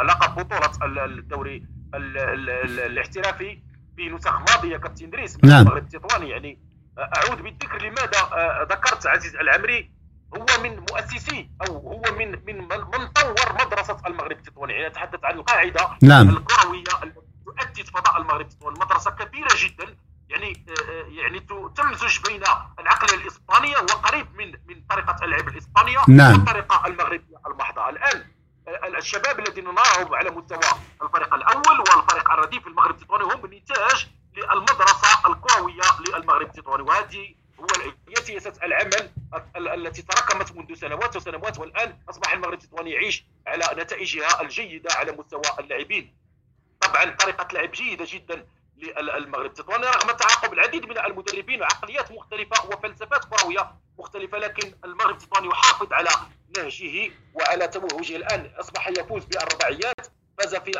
لقب 0.07 0.35
بطولة 0.35 0.71
ال- 0.85 1.19
الدوري 1.19 1.65
ال- 1.95 2.17
ال- 2.17 2.49
ال- 2.49 2.79
الاحترافي 2.79 3.59
في 3.95 4.09
نسخ 4.09 4.39
ماضيه 4.39 4.77
كابتن 4.77 5.05
إدريس 5.05 5.37
من 5.43 5.49
نعم. 5.49 5.61
المغرب 5.61 5.83
التطواني 5.83 6.29
يعني 6.29 6.59
آه، 6.97 7.09
أعود 7.17 7.41
بالذكر 7.41 7.81
لماذا 7.81 8.19
آه، 8.33 8.67
ذكرت 8.71 9.07
عزيز 9.07 9.35
العمري 9.35 9.91
هو 10.37 10.63
من 10.63 10.79
مؤسسي 10.79 11.49
أو 11.67 11.77
هو 11.77 12.01
من 12.19 12.31
من 12.31 12.57
من 12.67 13.07
طور 13.07 13.65
مدرسة 13.65 13.97
المغرب 14.07 14.31
التطواني 14.31 14.73
يعني 14.73 14.87
أتحدث 14.87 15.19
عن 15.23 15.35
القاعدة 15.35 15.89
نعم. 16.01 16.29
الكرويه 16.29 16.83
التي 17.03 17.83
تؤسس 17.83 17.91
فضاء 17.91 18.21
المغرب 18.21 18.41
التطواني 18.41 18.79
مدرسة 18.79 19.11
كبيرة 19.11 19.49
جدا 19.57 19.95
يعني 20.29 20.65
آه، 20.69 21.05
يعني 21.09 21.39
تمزج 21.75 22.19
بين 22.27 22.41
العقليه 22.79 23.21
الاسبانيه 23.21 23.77
وقريب 23.77 24.27
من 24.35 24.51
من 24.51 24.83
طريقة 24.89 25.25
اللعب 25.25 25.47
الإسبانية 25.47 25.97
نعم. 26.07 26.33
والطريقة 26.33 26.87
المغربية 26.87 27.37
المحضة 27.47 27.89
الآن 27.89 28.23
الشباب 28.97 29.39
الذين 29.39 29.63
نراهم 29.63 30.15
على 30.15 30.29
مستوى 30.31 30.59
الفريق 31.01 31.33
الأول 31.33 31.79
والفريق 31.79 32.31
الرديف 32.31 32.67
المغرب 32.67 32.95
التطواني 33.01 33.23
هم 33.23 33.45
نتاج 33.53 34.07
للمدرسة 34.35 35.27
الكرويه 35.27 35.81
للمغرب 36.07 36.47
التطواني 36.47 36.83
وهذه 36.83 37.35
هو 37.59 37.67
هي 38.09 38.15
سياسة 38.15 38.53
العمل 38.63 39.11
ال- 39.55 39.67
التي 39.67 40.01
تراكمت 40.01 40.51
منذ 40.55 40.73
سنوات 40.73 41.15
وسنوات 41.15 41.59
والآن 41.59 41.99
أصبح 42.09 42.33
المغرب 42.33 42.53
التطواني 42.53 42.91
يعيش 42.91 43.25
على 43.47 43.65
نتائجها 43.83 44.41
الجيدة 44.41 44.93
على 44.93 45.11
مستوى 45.11 45.41
اللاعبين. 45.59 46.15
طبعا 46.81 47.05
طريقة 47.15 47.47
لعب 47.53 47.71
جيدة 47.71 48.05
جدا 48.09 48.45
للمغرب. 48.83 49.45
التطواني 49.45 49.85
رغم 49.85 50.11
تعاقب 50.11 50.53
العديد 50.53 50.85
من 50.85 50.97
المدربين 50.97 51.61
وعقليات 51.61 52.11
مختلفة 52.11 52.65
وفلسفات 52.65 53.25
كروية 53.25 53.71
مختلفة 53.99 54.37
لكن 54.37 54.73
المغرب 54.85 55.15
التطواني 55.15 55.47
يحافظ 55.47 55.93
على 55.93 56.09
نهجه 56.57 57.11
وعلى 57.33 57.67
توهجه. 57.67 58.15
الآن 58.15 58.51
أصبح 58.59 58.87
يفوز 58.87 59.25
بالرباعيات 59.25 60.07
فاز 60.43 60.55
في 60.55 60.71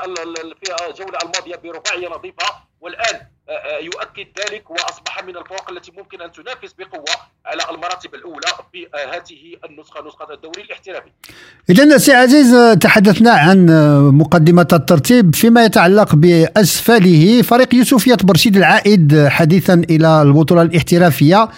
في 0.65 0.89
الجولة 0.89 1.17
الماضية 1.23 1.56
برباعيه 1.56 2.08
نظيفة 2.08 2.45
والآن 2.82 3.15
آه، 3.49 3.52
آه، 3.52 3.80
يؤكد 3.80 4.28
ذلك 4.39 4.69
وأصبح 4.69 5.23
من 5.23 5.38
الفرق 5.38 5.71
التي 5.71 5.91
ممكن 5.97 6.21
أن 6.21 6.32
تنافس 6.32 6.73
بقوة 6.73 7.15
على 7.45 7.62
المراتب 7.71 8.15
الأولى 8.15 8.47
في 8.71 8.88
آه، 8.95 9.15
هذه 9.15 9.69
النسخة 9.69 10.08
نسخة 10.08 10.34
الدوري 10.34 10.62
الاحترافي. 10.62 11.12
إذا 11.69 11.97
سي 11.97 12.13
عزيز 12.13 12.78
تحدثنا 12.82 13.32
عن 13.32 13.65
مقدمة 14.17 14.67
الترتيب 14.73 15.36
فيما 15.36 15.65
يتعلق 15.65 16.15
بأسفله. 16.15 17.41
فريق 17.41 17.76
يوسفية 17.76 18.17
برشيد 18.23 18.58
العائد 18.58 19.28
حديثا 19.28 19.73
إلى 19.73 20.21
البطولة 20.21 20.62
الاحترافية. 20.62 21.49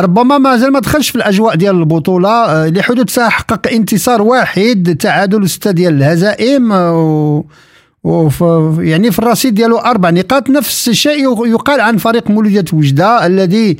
ربما 0.00 0.38
ما 0.38 0.56
زال 0.56 0.72
ما 0.72 0.80
دخلش 0.80 1.10
في 1.10 1.16
الأجواء 1.16 1.54
ديال 1.54 1.76
البطولة 1.76 2.28
آه، 2.28 2.68
لحدوثها 2.68 3.28
حقق 3.28 3.72
انتصار 3.72 4.22
واحد 4.22 4.96
تعادل 5.00 5.48
ستة 5.48 5.70
ديال 5.70 5.94
الهزائم 5.94 6.72
آه، 6.72 6.92
و 6.92 7.44
وف 8.04 8.40
يعني 8.78 9.10
في 9.10 9.18
الرصيد 9.18 9.54
ديالو 9.54 9.78
أربع 9.78 10.10
نقاط. 10.10 10.50
نفس 10.50 10.88
الشيء 10.88 11.46
يقال 11.46 11.80
عن 11.80 11.96
فريق 11.96 12.30
مولودية 12.30 12.64
وجدة 12.72 13.26
الذي 13.26 13.76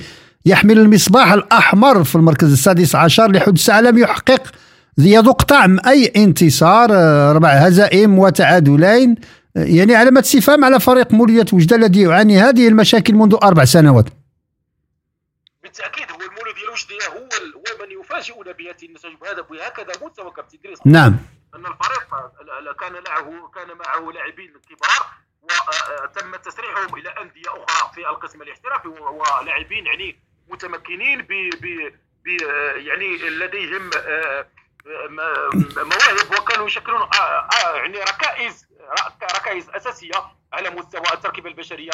يحمل 0.47 0.79
المصباح 0.79 1.33
الأحمر 1.33 2.05
في 2.05 2.17
المركز 2.17 2.53
السادس 2.53 2.95
عشر. 2.95 3.33
لحدث 3.33 3.61
ساعة 3.61 3.81
لم 3.81 3.99
يحقق 3.99 4.43
يذوق 4.99 5.43
طعم 5.43 5.79
أي 5.87 6.13
انتصار 6.17 6.89
آه، 6.93 7.33
ربع 7.33 7.49
هزائم 7.49 8.19
وتعادلين 8.19 9.15
يعني 9.57 9.95
علامة 9.95 10.21
استفهام 10.21 10.65
على 10.65 10.81
فريق 10.81 11.13
مولودية 11.13 11.47
وجدة 11.53 11.77
الذي 11.77 12.01
يعاني 12.01 12.39
هذه 12.39 12.69
المشاكل 12.69 13.15
منذ 13.15 13.37
أربع 13.43 13.65
سنوات. 13.65 14.07
بالتأكيد 15.77 16.13
هو 16.13 16.21
المولود 16.21 16.55
ديال 16.55 16.71
وجديه 16.71 17.07
هو 17.09 17.29
هو 17.57 17.87
من 17.87 18.01
يفاجئنا 18.01 18.53
وهذا 19.21 19.41
بهكذا 19.43 19.93
مستوى 20.07 20.31
كابتن 20.31 20.59
ادريس 20.59 20.87
نعم. 20.87 21.17
أن 21.55 21.67
الفريق 21.67 22.15
ال- 22.41 22.69
ال- 22.69 22.77
كان 22.77 22.93
معه 22.93 23.51
كان 23.55 23.77
معه 23.77 24.13
لاعبين 24.13 24.53
كبار 24.71 25.07
وتم 25.43 26.37
تسريحهم 26.37 26.97
إلى 26.97 27.09
أندية 27.09 27.49
أخرى 27.49 27.93
في 27.95 28.09
القسم 28.09 28.43
الاحترافي 28.43 28.89
ولاعبين 28.89 29.87
يعني 29.87 30.19
متمكنين 30.49 31.23
ب 31.23 31.31
يعني 32.77 33.17
لديهم 33.17 33.91
آه، 33.97 34.47
م- 35.09 35.79
مواهب 35.79 36.41
وكانوا 36.41 36.67
يشكلون 36.67 37.01
آه، 37.03 37.49
آه، 37.65 37.75
يعني 37.77 37.99
ركائز 37.99 38.67
رك- 38.81 39.23
ركائز 39.37 39.71
أساسية 39.71 40.33
على 40.53 40.71
مستوى 40.71 41.13
التركيبة 41.15 41.49
البشرية 41.51 41.91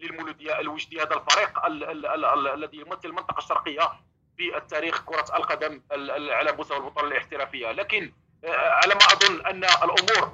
للمولودية 0.00 0.60
الوجدي 0.60 1.02
هذا 1.02 1.14
الفريق 1.16 1.64
ال- 1.66 1.84
ال- 1.84 2.06
ال- 2.06 2.24
ال- 2.24 2.48
الذي 2.48 2.76
يمثل 2.76 3.00
المنطقة 3.08 3.38
الشرقية 3.38 3.92
في 4.36 4.56
التاريخ 4.56 5.02
كرة 5.04 5.36
القدم 5.36 5.82
ال- 5.92 6.10
ال- 6.10 6.30
على 6.32 6.52
مستوى 6.52 6.76
البطولة 6.78 7.08
الاحترافية. 7.08 7.72
لكن 7.72 8.12
آه، 8.44 8.70
على 8.70 8.94
ما 8.94 9.00
أظن 9.00 9.46
أن 9.46 9.64
الأمور 9.64 10.32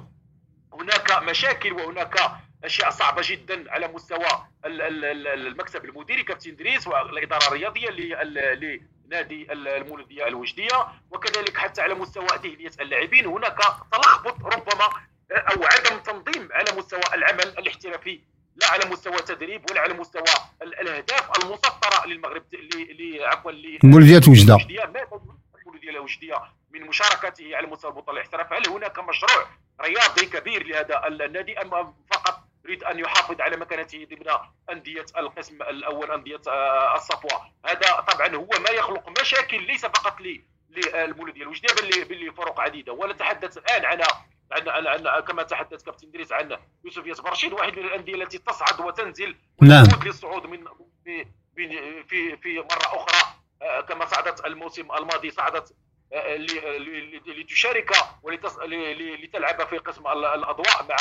هناك 0.73 1.23
مشاكل 1.23 1.73
وهناك 1.73 2.19
أشياء 2.63 2.89
صعبة 2.89 3.21
جدا 3.25 3.71
على 3.71 3.87
مستوى 3.87 4.27
ال- 4.65 4.81
ال- 4.81 5.05
ال- 5.05 5.27
المكتب 5.47 5.85
المديري 5.85 6.23
كابتن 6.23 6.51
إدريس 6.51 6.87
والإدارة 6.87 7.47
الرياضية 7.47 7.89
لنادي 7.89 9.51
المولودية 9.53 10.27
الوجدية. 10.27 10.87
وكذلك 11.11 11.57
حتى 11.57 11.81
على 11.81 11.93
مستوى 11.93 12.27
ذهنيه 12.43 12.71
اللاعبين 12.79 13.25
هناك 13.25 13.57
تلخبط 13.91 14.55
ربما 14.55 14.85
أو 15.31 15.63
عدم 15.65 15.99
تنظيم 15.99 16.49
على 16.51 16.71
مستوى 16.77 17.01
العمل 17.13 17.47
الاحترافي 17.47 18.21
لا 18.61 18.67
على 18.71 18.85
مستوى 18.89 19.15
التدريب 19.15 19.71
ولا 19.71 19.81
على 19.81 19.93
مستوى 19.93 20.23
ال- 20.61 20.79
الأهداف 20.79 21.43
المسطرة 21.43 22.07
للمغرب 22.07 22.43
عفوا. 23.25 23.51
ماذا 24.85 25.07
يريد 25.11 25.21
المولوديه 25.59 25.89
الوجديه 25.89 26.35
من 26.71 26.81
مشاركته 26.81 27.55
على 27.57 27.67
مستوى 27.67 27.91
البطولة 27.91 28.17
الاحتراف. 28.21 28.53
هل 28.53 28.69
هناك 28.69 28.99
مشروع 28.99 29.47
رياضي 29.81 30.25
كبير 30.25 30.67
لهذا 30.67 31.07
النادي 31.07 31.61
أم 31.61 31.93
فقط 32.13 32.39
يريد 32.65 32.83
أن 32.83 32.99
يحافظ 32.99 33.41
على 33.41 33.57
مكانته 33.57 34.07
ضمن 34.09 34.37
أندية 34.71 35.05
القسم 35.17 35.55
الأول 35.61 36.11
أندية 36.11 36.41
آه، 36.47 36.95
الصفوة؟ 36.95 37.41
هذا 37.65 37.99
طبعا 37.99 38.35
هو 38.35 38.49
ما 38.63 38.69
يخلق 38.69 39.19
مشاكل 39.21 39.63
ليس 39.67 39.85
فقط 39.85 40.21
ل 40.21 40.41
للمولودية 40.69 41.41
الوجدية 41.43 41.73
بل 42.05 42.27
لفرق 42.27 42.59
عديدة. 42.59 42.93
ونتحدث 42.93 43.57
الآن 43.57 43.85
عن 43.85 44.01
عن, 44.51 44.69
عن, 44.69 45.07
عن 45.07 45.19
كما 45.19 45.43
تحدث 45.43 45.83
كابتن 45.83 46.07
إدريس 46.07 46.31
عن 46.31 46.57
يوسف 46.85 47.05
ياسر 47.05 47.29
رشيد 47.29 47.53
واحد 47.53 47.79
من 47.79 47.85
الأندية 47.85 48.15
التي 48.15 48.37
تصعد 48.37 48.81
وتنزل 48.81 49.35
نعم. 49.61 49.83
وتعود 49.83 50.05
للصعود 50.07 50.45
من 50.45 50.65
في 51.05 51.25
في 51.55 52.37
في, 52.37 52.59
مرة 52.59 52.85
أخرى 52.85 53.33
آه، 53.61 53.81
كما 53.81 54.05
صعدت 54.05 54.45
الموسم 54.45 54.91
الماضي 54.91 55.31
صعدت 55.31 55.75
آه، 56.13 56.37
لتشارك 57.27 57.91
ولتص- 58.23 58.59
ل- 58.63 58.69
ل- 58.97 59.23
لتلعب 59.23 59.67
في 59.67 59.77
قسم 59.77 60.07
ال- 60.07 60.25
الأضواء 60.25 60.83
مع 60.89 60.95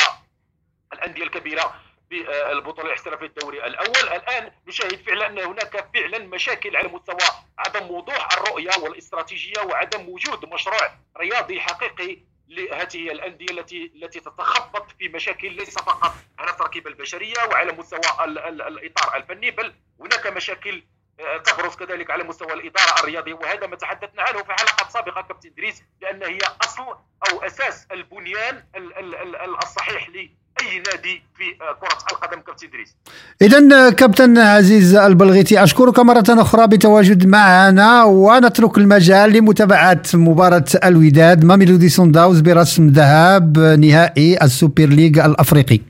الأندية 0.92 1.22
الكبيرة 1.22 1.74
في 2.10 2.28
آه، 2.28 2.52
البطولة 2.52 2.86
الاحترافيه 2.86 3.26
الدوري 3.26 3.66
الأول 3.66 4.08
الآن 4.12 4.52
نشاهد 4.68 5.02
فعلا 5.06 5.26
أن 5.26 5.38
هناك 5.38 5.88
فعلا 5.94 6.18
مشاكل 6.18 6.76
على 6.76 6.88
مستوى 6.88 7.28
عدم 7.58 7.90
وضوح 7.90 8.28
الرؤية 8.32 8.70
والاستراتيجية 8.82 9.60
وعدم 9.60 10.08
وجود 10.08 10.44
مشروع 10.52 10.90
رياضي 11.18 11.60
حقيقي 11.60 12.18
لهذه 12.48 13.10
الأندية 13.12 13.46
التي 13.50 13.92
التي 13.94 14.20
تتخبط 14.20 14.90
في 14.98 15.08
مشاكل 15.08 15.52
ليس 15.52 15.78
فقط 15.78 16.12
على 16.38 16.50
التركيبه 16.50 16.90
البشرية 16.90 17.36
وعلى 17.50 17.72
مستوى 17.72 18.24
ال- 18.24 18.38
ال- 18.38 18.62
الإطار 18.62 19.16
الفني 19.16 19.50
بل 19.50 19.74
هناك 20.00 20.26
مشاكل 20.26 20.82
آه، 21.20 21.36
تبرز 21.36 21.76
كذلك 21.76 22.10
على 22.10 22.24
مستوى 22.24 22.52
الإدارة 22.52 23.00
الرياضية 23.00 23.34
وهذا 23.34 23.66
ما 23.66 23.76
تحدثنا 23.76 24.22
عنه 24.22 24.42
في 24.42 24.52
حلقات 24.52 24.90
سابقة 24.90 25.20
كابتن 25.22 25.48
إدريس 25.48 25.82
لأن 26.00 26.22
هي 26.22 26.38
أصل 26.64 26.82
أو 27.30 27.42
أساس 27.42 27.86
البنيان 27.92 28.64
ال- 28.74 28.98
ال- 28.98 29.14
ال- 29.36 29.56
الصحيح 29.56 30.08
أي 30.70 30.78
نادي 30.78 31.22
في 31.36 31.44
كرة 31.80 31.98
القدم 32.12 32.40
كابتن 32.40 32.66
إدريس؟ 32.66 32.94
إذا 33.42 33.90
كابتن 33.90 34.38
عزيز 34.38 34.94
البلغيتي 34.94 35.62
أشكرك 35.62 35.98
مرة 35.98 36.24
أخرى 36.28 36.66
بتواجد 36.66 37.26
معنا 37.26 38.04
ونترك 38.04 38.78
المجال 38.78 39.32
لمتابعة 39.32 40.02
مباراة 40.14 40.64
الوداد 40.84 41.44
ماميلودي 41.44 41.88
صن 41.88 42.06
داونز 42.06 42.40
برسم 42.40 42.88
ذهاب 42.88 43.58
نهائي 43.58 44.42
ال 44.42 44.50
Super 44.50 44.86
League 44.86 45.18
الأفريقي. 45.18 45.80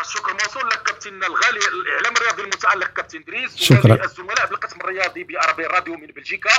الشكر 0.00 0.32
موصول 0.32 0.68
لك 0.70 0.82
كابتن 0.86 1.10
الغالي 1.10 1.60
الإعلام 1.82 2.12
الرياضي 2.16 2.42
المتعلق 2.42 2.92
كابتن 2.96 3.18
إدريس 3.18 3.56
شكرا. 3.56 4.04
الزملاء 4.04 4.46
بالقسم 4.50 4.76
الرياضي 4.80 5.24
بعربي 5.24 5.62
راديو 5.62 5.94
من 5.94 6.06
بلجيكا. 6.16 6.50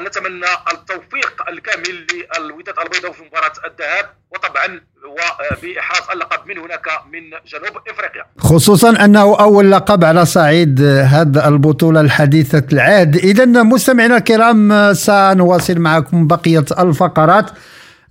ونتمنى 0.00 0.46
التوفيق 0.72 1.48
الكامل 1.48 2.06
للوداد 2.38 2.74
البيضاء 2.84 3.12
في 3.12 3.22
مباراة 3.22 3.52
الذهاب 3.64 4.06
وطبعا 4.34 4.80
وباحراز 5.06 6.10
اللقب 6.12 6.48
من 6.48 6.58
هناك 6.58 6.86
من 7.12 7.20
جنوب 7.30 7.82
إفريقيا. 7.90 8.24
خصوصا 8.38 9.04
أنه 9.04 9.40
أول 9.40 9.72
لقب 9.72 10.04
على 10.04 10.24
صعيد 10.24 10.80
هذه 10.82 11.48
البطولة 11.48 12.00
الحديثة 12.00 12.64
العهد 12.72 13.16
إذا 13.16 13.44
مستمعينا 13.44 14.16
الكرام 14.16 14.92
سنواصل 14.94 15.78
معكم 15.78 16.26
بقية 16.26 16.64
الفقرات. 16.78 17.50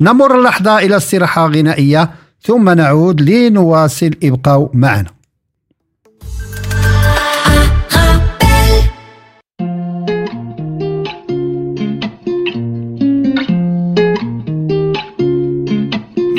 نمر 0.01 0.38
اللحظة 0.38 0.80
إلى 0.80 0.97
استراحة 0.97 1.47
غنائية 1.47 2.09
ثم 2.41 2.69
نعود 2.69 3.21
لنواصل. 3.21 4.11
ابقوا 4.23 4.69
معنا. 4.73 5.09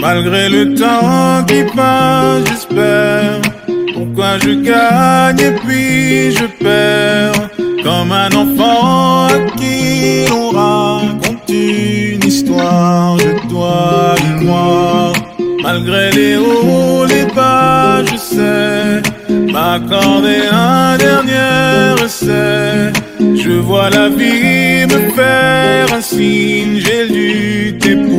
Malgré 0.09 0.49
le 0.49 0.73
temps 0.75 1.45
qui 1.49 1.65
passe, 1.75 2.45
j'espère. 2.49 3.41
Pourquoi 3.93 4.39
je 4.39 4.51
gagne 4.51 5.41
et 5.41 5.55
puis 5.65 6.31
je 6.31 6.47
perds? 6.63 7.49
Comme 7.83 8.13
un 8.13 8.31
enfant 8.31 9.27
à 9.27 9.39
qui 9.57 10.29
l'on 10.31 10.51
raconte 10.51 11.49
une 11.49 12.25
histoire 12.25 13.17
de 13.17 13.49
toi 13.51 14.15
et 14.19 14.45
moi. 14.45 15.13
Malgré 15.65 16.13
les 16.13 16.37
hauts, 16.37 17.05
les 17.07 17.27
bas, 17.35 18.05
je 18.05 18.17
sais 18.17 19.03
m'accorder 19.29 20.43
un 20.53 20.97
dernier 20.99 22.05
essai. 22.05 22.93
Je 23.19 23.59
vois 23.59 23.91
la 23.91 24.09
vie 24.09 24.87
me 24.87 25.11
faire 25.17 25.93
un 25.93 26.01
signe, 26.01 26.79
j'ai 26.79 27.07
lutté 27.13 27.97
pour 27.97 28.16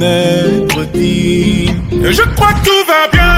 Et 0.00 1.66
je 2.12 2.22
crois 2.36 2.52
que 2.52 2.64
tout 2.64 2.86
va 2.86 3.08
bien 3.10 3.37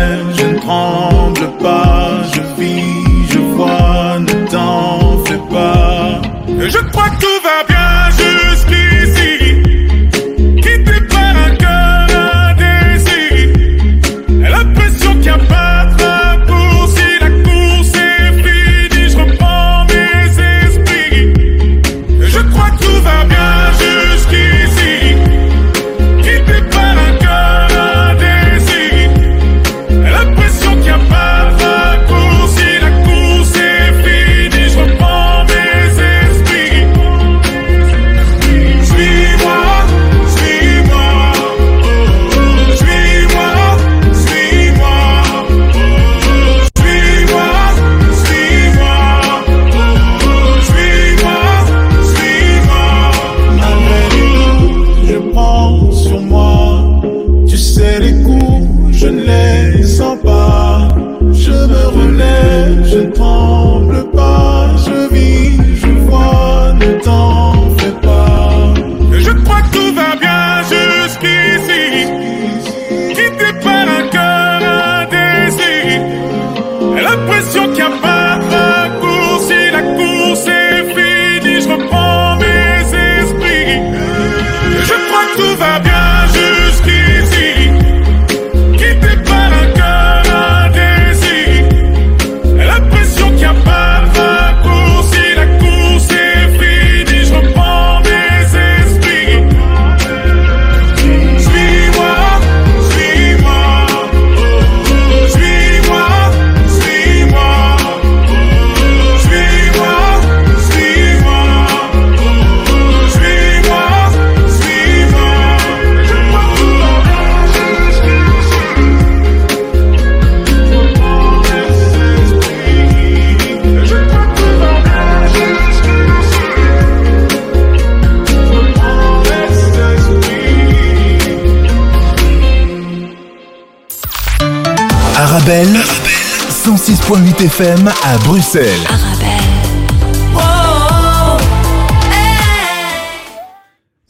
Bruxelles. 138.51 138.87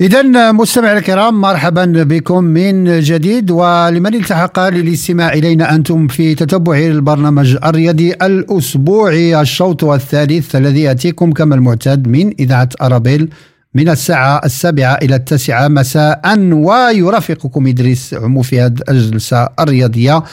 إذا 0.02 0.52
مستمعي 0.52 0.98
الكرام 0.98 1.42
مرحبا 1.42 1.86
بكم 1.86 2.44
من 2.44 3.00
جديد 3.00 3.52
ولمن 3.52 4.16
التحق 4.16 4.60
للاستماع 4.60 5.34
إلينا 5.34 5.76
أنتم 5.76 6.08
في 6.08 6.36
تتبع 6.36 6.78
البرنامج 6.78 7.58
الرياضي 7.64 8.12
الأسبوعي. 8.14 9.42
الشوط 9.42 9.84
الثالث 9.84 10.56
الذي 10.56 10.82
يأتيكم 10.82 11.32
كما 11.32 11.56
المعتاد 11.56 12.08
من 12.08 12.34
إذاعة 12.40 12.70
أرابيل 12.82 13.30
من 13.76 13.90
الساعة 13.90 14.42
السابعة 14.46 14.94
إلى 14.94 15.16
التاسعة 15.16 15.68
مساء. 15.68 16.22
ويرافقكم 16.54 17.68
إدريس 17.68 18.14
عمو 18.14 18.42
في 18.42 18.62
هذه 18.62 18.76
الجلسة 18.90 19.50
الرياضية. 19.60 20.24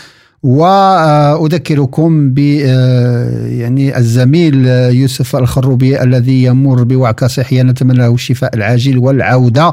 وأذكركم 0.42 2.30
ب 2.30 2.38
يعني 2.38 3.98
الزميل 3.98 4.66
يوسف 4.66 5.36
الخروبي 5.36 6.02
الذي 6.02 6.42
يمر 6.42 6.82
بوعكة 6.82 7.26
صحية. 7.26 7.62
نتمنى 7.62 7.98
له 7.98 8.14
الشفاء 8.14 8.56
العاجل 8.56 8.98
والعودة 8.98 9.72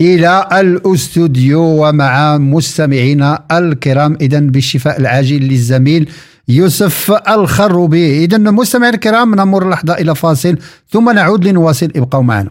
إلى 0.00 0.48
الأستوديو 0.52 1.60
ومع 1.60 2.38
مستمعينا 2.38 3.44
الكرام. 3.52 4.16
اذا 4.20 4.40
بالشفاء 4.40 5.00
العاجل 5.00 5.42
للزميل 5.42 6.08
يوسف 6.48 7.12
الخروبي. 7.28 8.24
اذا 8.24 8.38
مستمعينا 8.38 8.94
الكرام 8.94 9.34
نمر 9.34 9.70
لحظة 9.70 9.94
إلى 9.94 10.14
فاصل 10.14 10.58
ثم 10.90 11.10
نعود 11.10 11.44
لنواصل. 11.44 11.90
ابقوا 11.96 12.22
معنا. 12.22 12.50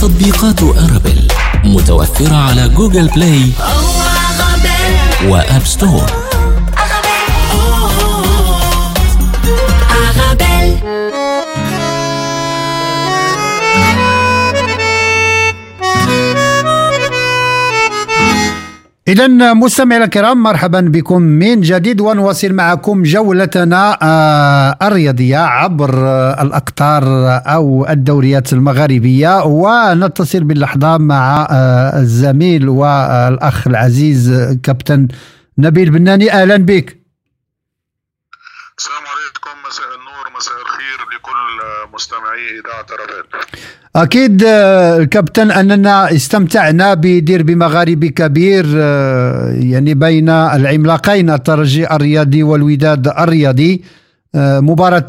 تطبيقات 0.00 0.62
أرابيل 0.62 1.32
متوفرة 1.64 2.36
على 2.36 2.68
Google 2.68 3.08
Play 3.08 3.52
و 5.28 5.37
App 5.37 5.66
Store. 5.66 6.19
إذا 19.10 19.26
مستمعينا 19.54 20.04
الكرام 20.04 20.42
مرحبا 20.42 20.80
بكم 20.80 21.22
من 21.22 21.60
جديد 21.60 22.00
ونواصل 22.00 22.52
معكم 22.52 23.02
جولتنا 23.02 23.98
آه، 24.02 24.86
الرياضية 24.86 25.38
عبر 25.38 25.94
آه، 25.94 26.42
الأقطار 26.42 27.04
أو 27.54 27.86
الدوريات 27.88 28.52
المغاربية. 28.52 29.44
ونتصل 29.44 30.44
باللحظة 30.44 30.98
مع 30.98 31.48
آه، 31.50 32.00
الزميل 32.00 32.68
والأخ 32.68 33.66
العزيز 33.66 34.30
كابتن 34.62 35.08
نبيل 35.58 35.90
بناني. 35.90 36.32
أهلا 36.32 36.56
بك. 36.56 37.00
السلام 38.78 39.04
عليكم 39.12 39.68
مساء 39.68 39.86
النور 39.98 40.36
مساء 40.36 40.54
الخير 40.62 40.98
لكل 41.14 41.60
مستمعي 42.00 42.44
إذاعة 42.60 42.86
ربات 43.02 43.44
أكيد 43.96 44.42
آه، 44.44 44.96
الكابتن 44.96 45.50
أننا 45.50 46.14
استمتعنا 46.14 46.94
بديربي 46.94 47.54
مغاربي 47.54 48.08
كبير 48.08 48.66
آه، 48.76 49.50
يعني 49.50 49.94
بين 49.94 50.28
العملاقين 50.28 51.30
الترجي 51.30 51.90
الرياضي 51.90 52.42
والوداد 52.42 53.08
الرياضي. 53.08 53.82
آه، 54.34 54.60
مباراة 54.60 55.06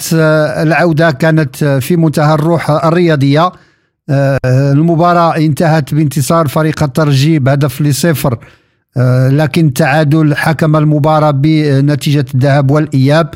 العودة 0.64 1.12
كانت 1.12 1.56
في 1.64 1.96
منتهى 1.98 2.34
الروح 2.34 2.70
الرياضية. 2.70 3.52
المباراة 4.46 5.38
انتهت 5.38 5.94
بانتصار 5.94 6.48
فريق 6.48 6.84
الترجي 6.84 7.39
بهدف 7.39 7.82
لصفر 7.82 8.38
لكن 9.30 9.74
تعادل 9.74 10.36
حكم 10.36 10.76
المباراة 10.76 11.32
بنتيجة 11.32 12.26
الذهاب 12.36 12.72
والإياب. 12.72 13.30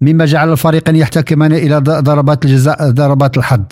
مما 0.00 0.24
جعل 0.24 0.52
الفريقين 0.52 0.96
يحتكمان 0.96 1.52
إلى 1.52 1.76
ض- 1.78 2.02
ضربات 2.04 2.44
الجزاء 2.44 2.90
ضربات 2.90 3.36
الحظ 3.36 3.64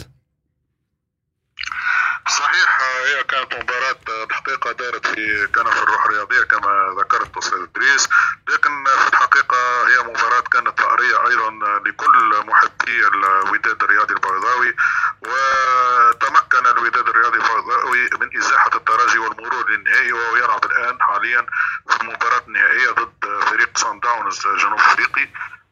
صحيح 2.28 2.80
هي 3.06 3.24
كانت 3.24 3.54
مباراة 3.62 4.24
الحقيقة 4.30 4.72
دارت 4.72 5.06
في 5.06 5.46
كان 5.54 5.64
في 5.70 5.82
الروح 5.82 6.04
الرياضية 6.04 6.42
كما 6.42 6.96
ذكرت 7.00 7.36
أستاذ 7.36 7.58
إدريس. 7.58 8.08
لكن 8.48 8.70
في 9.04 9.08
الحقيقة 9.12 9.56
هي 9.88 9.98
مباراة 10.10 10.40
كانت 10.40 10.80
ثأرية 10.80 11.26
أيضا 11.28 11.50
لكل 11.86 12.46
محبي 12.46 13.06
الوداد 13.06 13.82
الرياضي 13.82 14.14
البيضاوي 14.14 14.74
وتمكن 15.22 16.66
الوداد 16.66 17.08
الرياضي 17.08 17.36
البيضاوي 17.38 18.02
من 18.20 18.38
إزاحة 18.38 18.70
الترجي 18.74 19.18
والمرور 19.18 19.70
للنهائي 19.70 20.12
وهو 20.12 20.36
يلعب 20.36 20.64
الآن 20.64 21.02
حاليا 21.02 21.46
في 21.88 22.00
المباراة 22.02 22.42
النهائية 22.48 22.90
ضد 22.90 23.44
فريق 23.50 23.78
سان 23.78 24.00
داونز 24.00 24.40
جنوب 24.62 24.78
أفريقي. 24.80 25.28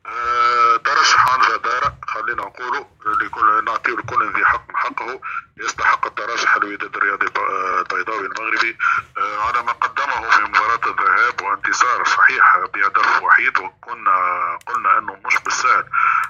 آه، 0.06 0.76
ترشح 0.76 1.32
عن 1.32 1.40
جدارة 1.40 1.94
خلينا 2.08 2.42
نقوله 2.42 2.86
لكل 3.20 3.64
نعطيه 3.64 3.92
لكل 3.92 4.32
ذي 4.36 4.44
حق 4.44 4.66
حقه 4.74 5.20
يستحق 5.56 6.06
الترشح 6.06 6.56
الوداد 6.56 6.96
الرياضي 6.96 7.26
آه، 7.36 7.80
البيضاوي 7.80 8.26
المغربي. 8.26 8.76
آه، 9.18 9.38
على 9.46 9.62
ما 9.62 9.72
قدمه 9.72 10.30
في 10.30 10.42
مباراة 10.42 10.80
الذهاب 10.86 11.42
وانتصار 11.42 12.04
صحيح 12.04 12.58
بهدف 12.74 13.22
وحيد 13.22 13.58
وكنا 13.58 14.58
قلنا 14.66 14.98
إنه 14.98 15.16
مش 15.26 15.36
بالسهل 15.44 15.84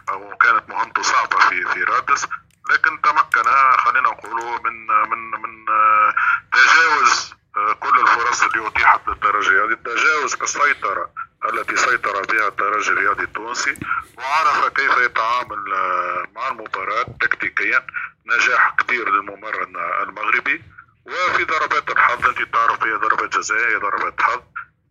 أو 0.08 0.36
كانت 0.36 0.68
مهمته 0.68 1.02
صعبة 1.02 1.38
في 1.38 1.64
في 1.64 1.82
رادس. 1.84 2.26
لكن 2.70 3.00
تمكن 3.02 3.42
خلينا 3.78 4.10
نقوله 4.10 4.62
من 4.62 4.86
من 4.86 5.30
من 5.42 5.68
آه، 5.68 6.14
تجاوز 6.52 7.32
آه، 7.32 7.43
كل 7.80 8.00
الفرص 8.00 8.42
اللي 8.42 8.68
أتيحت 8.68 9.00
للترجي. 9.08 9.50
هذه 9.50 9.74
تجاوز 9.84 10.34
السيطرة 10.42 11.10
التي 11.44 11.76
سيطر 11.76 12.22
بها 12.22 12.48
الترجي 12.48 12.90
الرياضي 12.90 13.22
التونسي 13.24 13.76
وعرف 14.18 14.66
كيف 14.68 14.96
يتعامل 14.98 15.74
آه، 15.74 16.24
مع 16.34 16.48
المباراة 16.48 17.06
تكتيكيا. 17.20 17.86
نجاح 18.26 18.74
كبير 18.78 19.08
للممرن 19.10 19.76
المغربي. 20.02 20.62
وفي 21.06 21.44
ضربات 21.44 21.90
الحظ 21.90 22.26
أنت 22.28 22.42
تعرف 22.54 22.84
هي 22.84 22.92
ضربات 22.92 23.36
جزاء 23.36 23.68
هي 23.70 23.74
ضربات 23.76 24.22
حظ. 24.22 24.40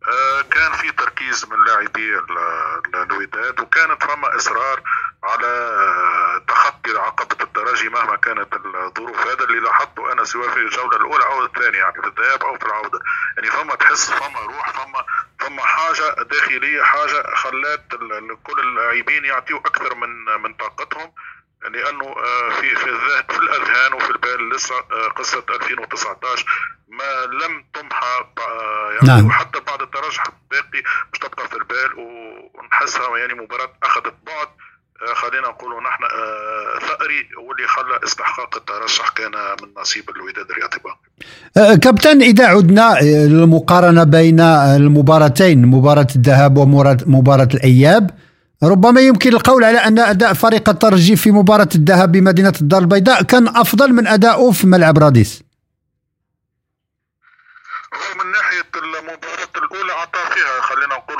آه، 0.08 0.40
كان 0.42 0.72
في 0.72 0.90
تركيز 0.92 1.44
من 1.44 1.64
لاعبي 1.64 2.18
ال- 2.18 2.38
ال- 2.94 2.96
الوداد 3.12 3.60
وكانت 3.60 4.02
فما 4.04 4.36
إصرار 4.36 4.82
على 5.24 5.46
آه، 5.46 6.44
تخطي 6.48 6.98
عقبة 6.98 7.43
الترجي 7.64 7.88
مهما 7.88 8.16
كانت 8.16 8.54
الظروف. 8.54 9.26
هذا 9.26 9.44
اللي 9.44 9.60
لاحظته 9.60 10.12
أنا 10.12 10.24
سواء 10.24 10.48
في 10.48 10.56
الجولة 10.56 10.96
الأولى 10.96 11.24
أو 11.24 11.44
الثانية 11.44 11.78
يعني 11.78 12.02
في 12.02 12.06
الذهاب 12.06 12.42
أو 12.42 12.58
في 12.58 12.66
العودة. 12.66 13.00
يعني 13.36 13.50
فما 13.50 13.74
تحس 13.74 14.10
فما 14.10 14.40
روح 14.40 14.70
فما 14.70 15.04
فما 15.40 15.62
حاجة 15.62 16.22
داخلية 16.22 16.82
حاجة 16.82 17.34
خلات 17.34 17.84
كل 18.42 18.60
اللاعبين 18.60 19.24
يعطيوا 19.24 19.58
أكثر 19.58 19.94
من 19.94 20.24
من 20.42 20.54
طاقتهم 20.54 21.12
لأنه 21.64 22.04
آه، 22.04 22.50
في 22.60 22.74
في 22.74 22.86
الذهن 22.86 23.22
في 23.28 23.38
الأذهان 23.38 23.92
وفي 23.92 24.10
البال 24.10 24.50
لسه 24.50 24.74
آه، 24.74 25.08
قصة 25.08 25.44
2019 25.50 26.46
ما 26.88 27.26
لم 27.26 27.64
تمحى 27.74 28.26
آه، 28.38 28.90
يعني 28.92 29.06
نعم. 29.06 29.26
وحتى 29.26 29.60
بعد 29.60 29.82
الترشح 29.82 30.24
الباقي 30.26 30.82
مش 31.12 31.18
تبقى 31.18 31.48
في 31.48 31.56
البال 31.56 31.90
ونحسها 32.54 33.18
يعني 33.18 33.34
مباراة 33.34 33.72
أخذت 33.82 34.14
بعد 34.26 34.48
خلينا 35.14 35.48
نقولوا 35.48 35.80
نحن 35.80 36.02
آه، 36.04 36.78
ثأري 36.78 37.28
واللي 37.48 37.66
خلى 37.66 38.00
استحقاق 38.04 38.56
الترشح 38.56 39.08
كان 39.08 39.32
من 39.62 39.68
نصيب 39.80 40.10
الوداد 40.10 40.50
الرياضي. 40.50 40.76
آه، 41.56 41.74
كابتن 41.74 42.22
إذا 42.22 42.46
عدنا 42.46 42.98
آه، 42.98 43.02
للمقارنة 43.02 44.04
بين 44.04 44.40
المباراتين 44.40 45.66
مباراة 45.66 46.06
الذهاب 46.16 46.56
ومباراة 46.56 47.48
الإياب 47.54 48.10
ربما 48.62 49.00
يمكن 49.00 49.30
القول 49.32 49.64
على 49.64 49.78
أن 49.78 49.98
أداء 49.98 50.32
فريق 50.32 50.68
الترجي 50.68 51.16
في 51.16 51.30
مباراة 51.30 51.68
الذهاب 51.74 52.12
بمدينة 52.12 52.52
الدار 52.60 52.80
البيضاء 52.80 53.22
كان 53.22 53.48
أفضل 53.48 53.92
من 53.92 54.06
أدائه 54.06 54.50
في 54.50 54.66
ملعب 54.66 54.98
راديس 54.98 55.42
من 58.20 58.30
ناحية 58.30 58.70
المباراة 58.76 59.54
الأولى 59.56 59.92
أعطى 59.92 60.18
فيها 60.34 60.60
خلينا 60.60 60.94
نقول 60.94 61.16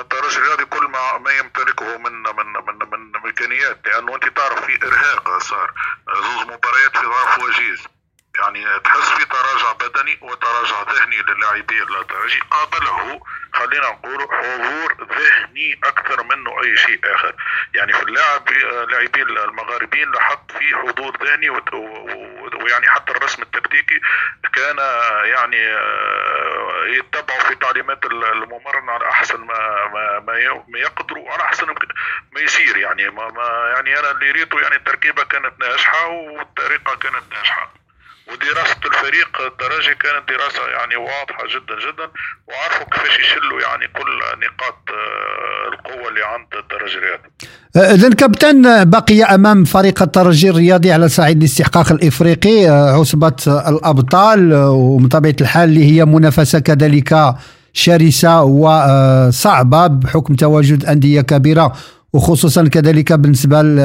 الترجي 0.00 0.36
الرياضي 0.36 0.64
كل 0.64 0.84
ما 0.84 1.18
ما 1.18 1.30
يمتلكه 1.32 1.98
من 1.98 2.12
من 2.12 2.46
من 2.66 2.87
من 3.40 3.46
امكانيات 3.46 3.86
لأنه 3.86 4.14
أنت 4.14 4.28
تعرف 4.28 4.64
في 4.64 4.86
إرهاق 4.86 5.38
صار. 5.38 5.72
زوز 6.14 6.42
مباريات 6.42 6.96
في 6.96 7.06
ظرف 7.06 7.38
وجيز. 7.42 7.97
يعني 8.38 8.80
تحس 8.80 9.10
في 9.10 9.24
تراجع 9.24 9.72
بدني 9.72 10.18
وتراجع 10.22 10.82
ذهني 10.92 11.22
للاعبي 11.22 11.82
الترجي 11.82 12.40
قابله 12.50 13.20
خلينا 13.52 13.88
نقول 13.90 14.22
حضور 14.32 14.96
ذهني 15.18 15.80
أكثر 15.84 16.22
منه 16.22 16.62
أي 16.62 16.76
شيء 16.76 17.00
آخر. 17.14 17.34
يعني 17.74 17.92
في 17.92 18.02
اللاعب 18.02 18.50
لاعبين 18.90 19.28
المغاربين 19.28 20.10
لاحظت 20.12 20.52
في 20.58 20.76
حضور 20.76 21.16
ذهني 21.24 21.50
ويعني 21.50 22.90
حتى 22.90 23.12
الرسم 23.12 23.42
التكتيكي 23.42 24.00
كان 24.52 24.76
يعني 25.24 25.72
آه، 25.72 26.84
يتبعوا 26.86 27.40
في 27.40 27.54
تعليمات 27.54 28.04
ال- 28.04 28.24
الممرن 28.24 28.88
على 28.90 29.08
أحسن 29.10 29.40
ما 29.40 29.86
ما 29.94 30.20
ما 30.68 30.78
يقدروا 30.78 31.24
وعلى 31.28 31.42
أحسن 31.42 31.66
ما 32.32 32.40
يصير 32.40 32.76
يعني. 32.76 33.10
ما 33.10 33.32
يعني 33.74 33.98
أنا 33.98 34.10
اللي 34.10 34.30
ريته 34.30 34.60
يعني 34.60 34.76
التركيبة 34.76 35.24
كانت 35.24 35.60
ناجحة 35.60 36.06
والطريقة 36.06 36.94
كانت 36.96 37.22
ناجحة. 37.34 37.77
ودراسة 38.32 38.80
الفريق 38.86 39.30
الترجي 39.46 39.94
كانت 39.94 40.28
دراسة 40.28 40.68
يعني 40.76 40.96
واضحة 40.96 41.44
جدا 41.54 41.74
جدا 41.86 42.06
وعرفوا 42.48 42.86
كيفاش 42.92 43.18
يشلوا 43.20 43.60
يعني 43.60 43.86
كل 43.88 44.10
نقاط 44.46 44.78
آه، 44.90 45.68
القوة 45.72 46.08
اللي 46.08 46.24
عند 46.24 46.46
الترجي 46.54 46.98
الرياضي 46.98 47.28
إذا 47.94 48.14
كابتن 48.14 48.90
بقي 48.90 49.22
أمام 49.22 49.64
فريق 49.64 50.02
الترجي 50.02 50.50
الرياضي 50.50 50.92
على 50.92 51.08
صعيد 51.08 51.38
الاستحقاق 51.38 51.92
الإفريقي 51.92 52.68
آه، 52.68 53.00
عصبة 53.00 53.36
الأبطال 53.46 54.54
ومن 54.54 55.08
الحال 55.40 55.68
اللي 55.68 55.84
هي 55.84 56.04
منافسة 56.04 56.58
كذلك 56.58 57.34
شرسة 57.72 58.42
وصعبة 58.42 59.86
بحكم 59.86 60.34
تواجد 60.34 60.84
أندية 60.84 61.20
كبيرة. 61.20 61.72
وخصوصا 62.12 62.68
كذلك 62.68 63.12
بالنسبة 63.12 63.62
ل- 63.62 63.78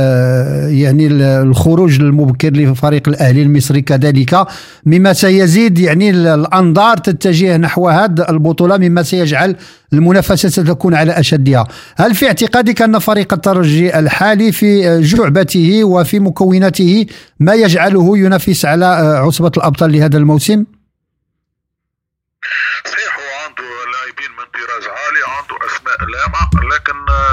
يعني 0.73 1.07
الخروج 1.41 1.99
المبكر 1.99 2.49
لفريق 2.53 3.07
الأهلي 3.09 3.41
المصري 3.41 3.81
كذلك 3.81 4.45
مما 4.85 5.13
سيزيد 5.13 5.79
يعني 5.79 6.09
الأنظار 6.09 6.97
تتجه 6.97 7.57
نحو 7.57 7.89
هذه 7.89 8.25
البطولة 8.29 8.77
مما 8.77 9.03
سيجعل 9.03 9.55
المنافسة 9.93 10.49
ستكون 10.49 10.93
على 10.95 11.11
أشدها 11.19 11.67
هل 11.97 12.15
في 12.15 12.27
اعتقادك 12.27 12.81
أن 12.81 12.99
فريق 12.99 13.33
الترجي 13.33 13.99
الحالي 13.99 14.51
في 14.51 15.01
جعبته 15.01 15.83
وفي 15.83 16.19
مكوناته 16.19 17.05
ما 17.39 17.53
يجعله 17.53 18.17
ينافس 18.17 18.65
على 18.65 18.85
عصبة 19.25 19.51
الأبطال 19.57 19.91
لهذا 19.91 20.17
الموسم؟ 20.17 20.65
صحيح 22.85 23.11
هو 23.19 23.29
عنده 23.45 23.63
لاعبين 23.93 24.31
من 24.39 24.45
طراز 24.53 24.85
عالي 24.97 25.21
عنده 25.35 25.55
أسماء 25.67 25.97
لامعة 26.13 26.49
لكن 26.75 26.97
آه، 27.09 27.32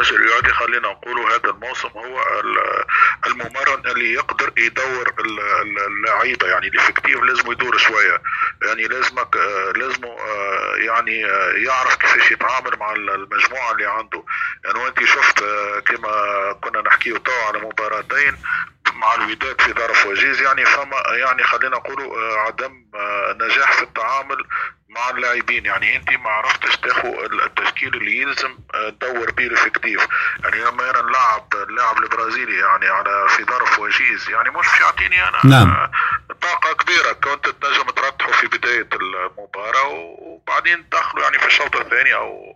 الرياضي 0.00 0.48
خلينا 0.52 0.88
نقولوا 0.88 1.30
هذا 1.30 1.50
الموسم 1.50 1.88
هو 1.88 2.22
ال- 2.40 2.84
الممرن 3.26 3.86
اللي 3.90 4.12
يقدر 4.12 4.52
يدور 4.56 5.12
ال- 5.20 5.40
ال- 5.40 5.86
اللعيبة. 5.86 6.46
يعني 6.46 6.68
ال 6.68 6.74
effectif 6.74 7.20
لازم 7.22 7.52
يدور 7.52 7.78
شوية. 7.78 8.22
يعني 8.62 8.82
لازمك 8.88 9.36
آه، 9.36 9.72
لازمه 9.76 10.08
آه، 10.08 10.74
يعني 10.76 11.24
آه، 11.26 11.52
يعرف 11.52 11.96
كيفاش 11.96 12.30
يتعامل 12.30 12.78
مع 12.80 12.92
ال- 12.92 13.10
المجموعة 13.10 13.72
اللي 13.72 13.86
عنده. 13.86 14.24
يعني 14.64 14.78
وانت 14.78 15.04
شفت 15.04 15.44
كما 15.86 16.12
كنا 16.60 16.80
نحكيه 16.80 17.16
تو 17.16 17.32
على 17.48 17.58
مباراتين 17.58 18.36
مع 18.92 19.14
الوداد 19.14 19.60
في 19.60 19.72
ظرف 19.72 20.06
وجيز. 20.06 20.40
يعني 20.42 20.64
فما 20.64 20.96
يعني 21.16 21.42
خلينا 21.44 21.76
نقولوا 21.76 22.38
عدم 22.38 22.72
نجاح 23.40 23.72
في 23.72 23.82
التعامل 23.82 24.44
مع 24.98 25.10
اللاعبين. 25.10 25.66
يعني 25.66 25.96
انت 25.96 26.10
ما 26.10 26.30
عرفتش 26.30 26.76
تاخذ 26.76 27.08
التشكيل 27.32 27.94
اللي 27.94 28.18
يلزم 28.18 28.58
آه، 28.74 28.90
تدور 28.90 29.30
به 29.30 29.46
ال 29.46 29.53
effectif 29.53 30.06
يعني 30.44 30.60
لما 30.60 30.90
أنا 30.90 31.02
نلعب 31.02 31.54
اللاعب 31.54 31.98
البرازيلي 31.98 32.56
يعني 32.56 32.86
على 32.86 33.28
في 33.28 33.44
ظرف 33.44 33.78
وجيز 33.78 34.30
يعني 34.30 34.50
مش 34.50 34.80
يعطيني 34.80 35.28
أنا 35.28 35.40
نعم. 35.44 35.70
آه، 35.70 35.90
طاقة 36.40 36.72
كبيرة. 36.72 37.12
كنت 37.12 37.48
تنجم 37.48 37.90
ترتحوا 37.90 38.32
في 38.32 38.46
بداية 38.46 38.88
المباراة 38.92 39.88
وبعدين 39.88 40.88
تدخلوا 40.90 41.22
يعني 41.24 41.38
في 41.38 41.46
الشوط 41.46 41.76
الثاني 41.76 42.14
أو 42.14 42.54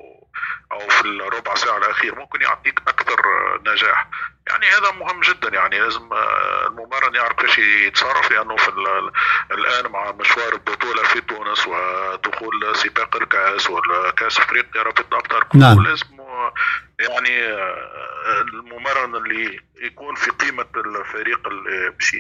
أو 0.73 0.89
في 0.89 1.01
الربع 1.01 1.55
ساعة 1.55 1.79
الأخير. 1.79 2.15
ممكن 2.15 2.43
يعطيك 2.43 2.83
أكثر 2.89 3.21
نجاح. 3.67 4.07
يعني 4.49 4.67
هذا 4.67 4.91
مهم 4.91 5.21
جدا 5.21 5.49
يعني 5.55 5.79
لازم 5.81 6.13
آه، 6.13 6.67
الممرن 6.67 7.15
يعرف 7.15 7.33
كيفاش 7.37 7.59
يتصرف 7.59 8.31
لأنه 8.31 8.57
في 8.57 8.69
ال- 8.69 9.13
الآن 9.59 9.93
مع 9.93 10.13
مشوار 10.13 10.53
البطولة 10.53 11.03
في 11.03 11.21
تونس 11.21 11.67
ودخول 11.67 12.77
سباق 12.77 13.17
الكأس 13.17 13.71
والكأس 13.71 14.39
أفريقيا 14.39 14.83
رابطة 14.83 15.05
الأبطال 15.13 15.49
كله 15.49 15.61
نعم. 15.61 15.83
لازم 15.87 16.21
آه، 16.21 16.55
يعني 17.01 17.43
آه، 17.47 18.41
الممرن 18.41 19.17
اللي 19.17 19.61
يكون 19.77 20.15
في 20.15 20.31
قيمة 20.31 20.67
الفريق 20.77 21.49
اللي 21.49 21.91
باش 21.91 22.17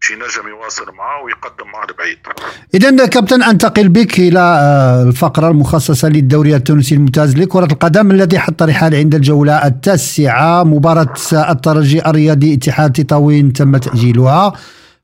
ي- 0.00 0.14
باش 0.14 0.36
ينجم 0.38 0.48
يواصل 0.48 0.82
معاه 0.98 1.24
ويقدم 1.24 1.70
معاه 1.72 1.86
لبعيد 1.90 2.18
إذا 2.74 3.06
كابتن 3.06 3.42
أنتقل 3.42 3.88
بك 3.88 4.18
إلى 4.18 4.38
آه، 4.40 5.02
الفقرة 5.02 5.48
المخصصة 5.50 6.08
للدوري 6.08 6.56
التونسي 6.56 6.94
الممتاز 6.94 7.36
لكرة 7.36 7.64
القدم 7.64 8.10
الذي 8.10 8.38
حط 8.38 8.62
رحال 8.62 8.94
عند 8.94 9.14
الجولة 9.14 9.66
التاسعة 9.66 10.64
مباراة 10.64 11.14
الترجي 11.32 12.06
الرياضي 12.06 12.54
اتحاد 12.54 12.92
تطاوين 12.92 13.52
تم 13.52 13.76
تأجيلها. 13.76 14.52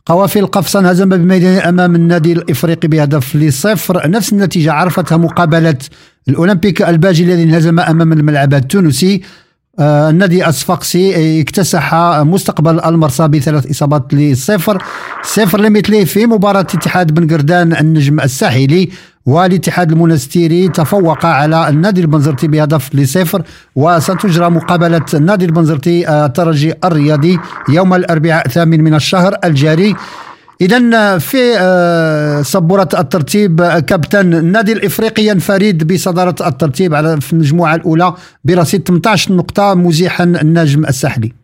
قوافل 0.07 0.41
القفصان 0.41 0.87
هزم 0.87 1.09
بميدان 1.09 1.59
أمام 1.69 1.95
النادي 1.95 2.33
الإفريقي 2.33 2.89
بهدف 2.89 3.37
لصفر. 3.37 4.09
نفس 4.11 4.33
النتيجة 4.33 4.73
عرفتها 4.73 5.17
مقابلة 5.17 5.79
الأولمبيك 6.29 6.83
الباجي 6.83 7.25
الذي 7.25 7.43
انهزم 7.43 7.81
أمام 7.81 8.13
الملعب 8.13 8.55
التونسي. 8.55 9.23
النادي 9.81 10.49
الصفاقسي 10.49 11.41
اكتسح 11.41 11.95
مستقبل 12.22 12.81
المرسى 12.81 13.29
بثلاث 13.29 13.70
إصابات 13.70 14.14
لصفر. 14.14 14.83
صفر 15.22 15.61
لمثله 15.61 16.05
في 16.05 16.27
مباراة 16.27 16.61
اتحاد 16.61 17.14
بن 17.14 17.35
قردان 17.35 17.77
النجم 17.77 18.20
الساحلي. 18.20 18.89
والاتحاد 19.27 19.93
المنستيري 19.93 20.68
تفوق 20.68 21.27
على 21.27 21.68
النادي 21.68 22.01
البنزرتي 22.01 22.49
بهدف 22.49 22.95
لصفر 22.95 23.43
وستجرى 23.77 24.51
مقابلة 24.51 25.07
النادي 25.14 25.45
البنزرتي 25.45 26.09
آه، 26.09 26.27
الترجي 26.27 26.74
الرياضي 26.85 27.39
يوم 27.68 27.95
الأربعاء 27.95 28.47
الثامن 28.47 28.85
من 28.85 28.95
الشهر 28.95 29.37
الجاري. 29.45 29.97
اذا 30.61 31.19
في 31.19 31.39
سبوره 32.45 32.89
الترتيب 32.99 33.61
آه، 33.61 33.81
كابتن 33.81 34.35
النادي 34.35 34.73
الافريقي 34.73 35.23
ينفرد 35.23 35.93
بصدارة 35.93 36.49
الترتيب 36.49 36.95
على 36.95 37.21
في 37.21 37.33
المجموعة 37.33 37.75
الأولى 37.75 38.15
برصيد 38.45 38.89
18 38.89 39.33
نقطة 39.33 39.75
مزيحا 39.75 40.25
النجم 40.25 40.85
الساحلي. 40.85 41.35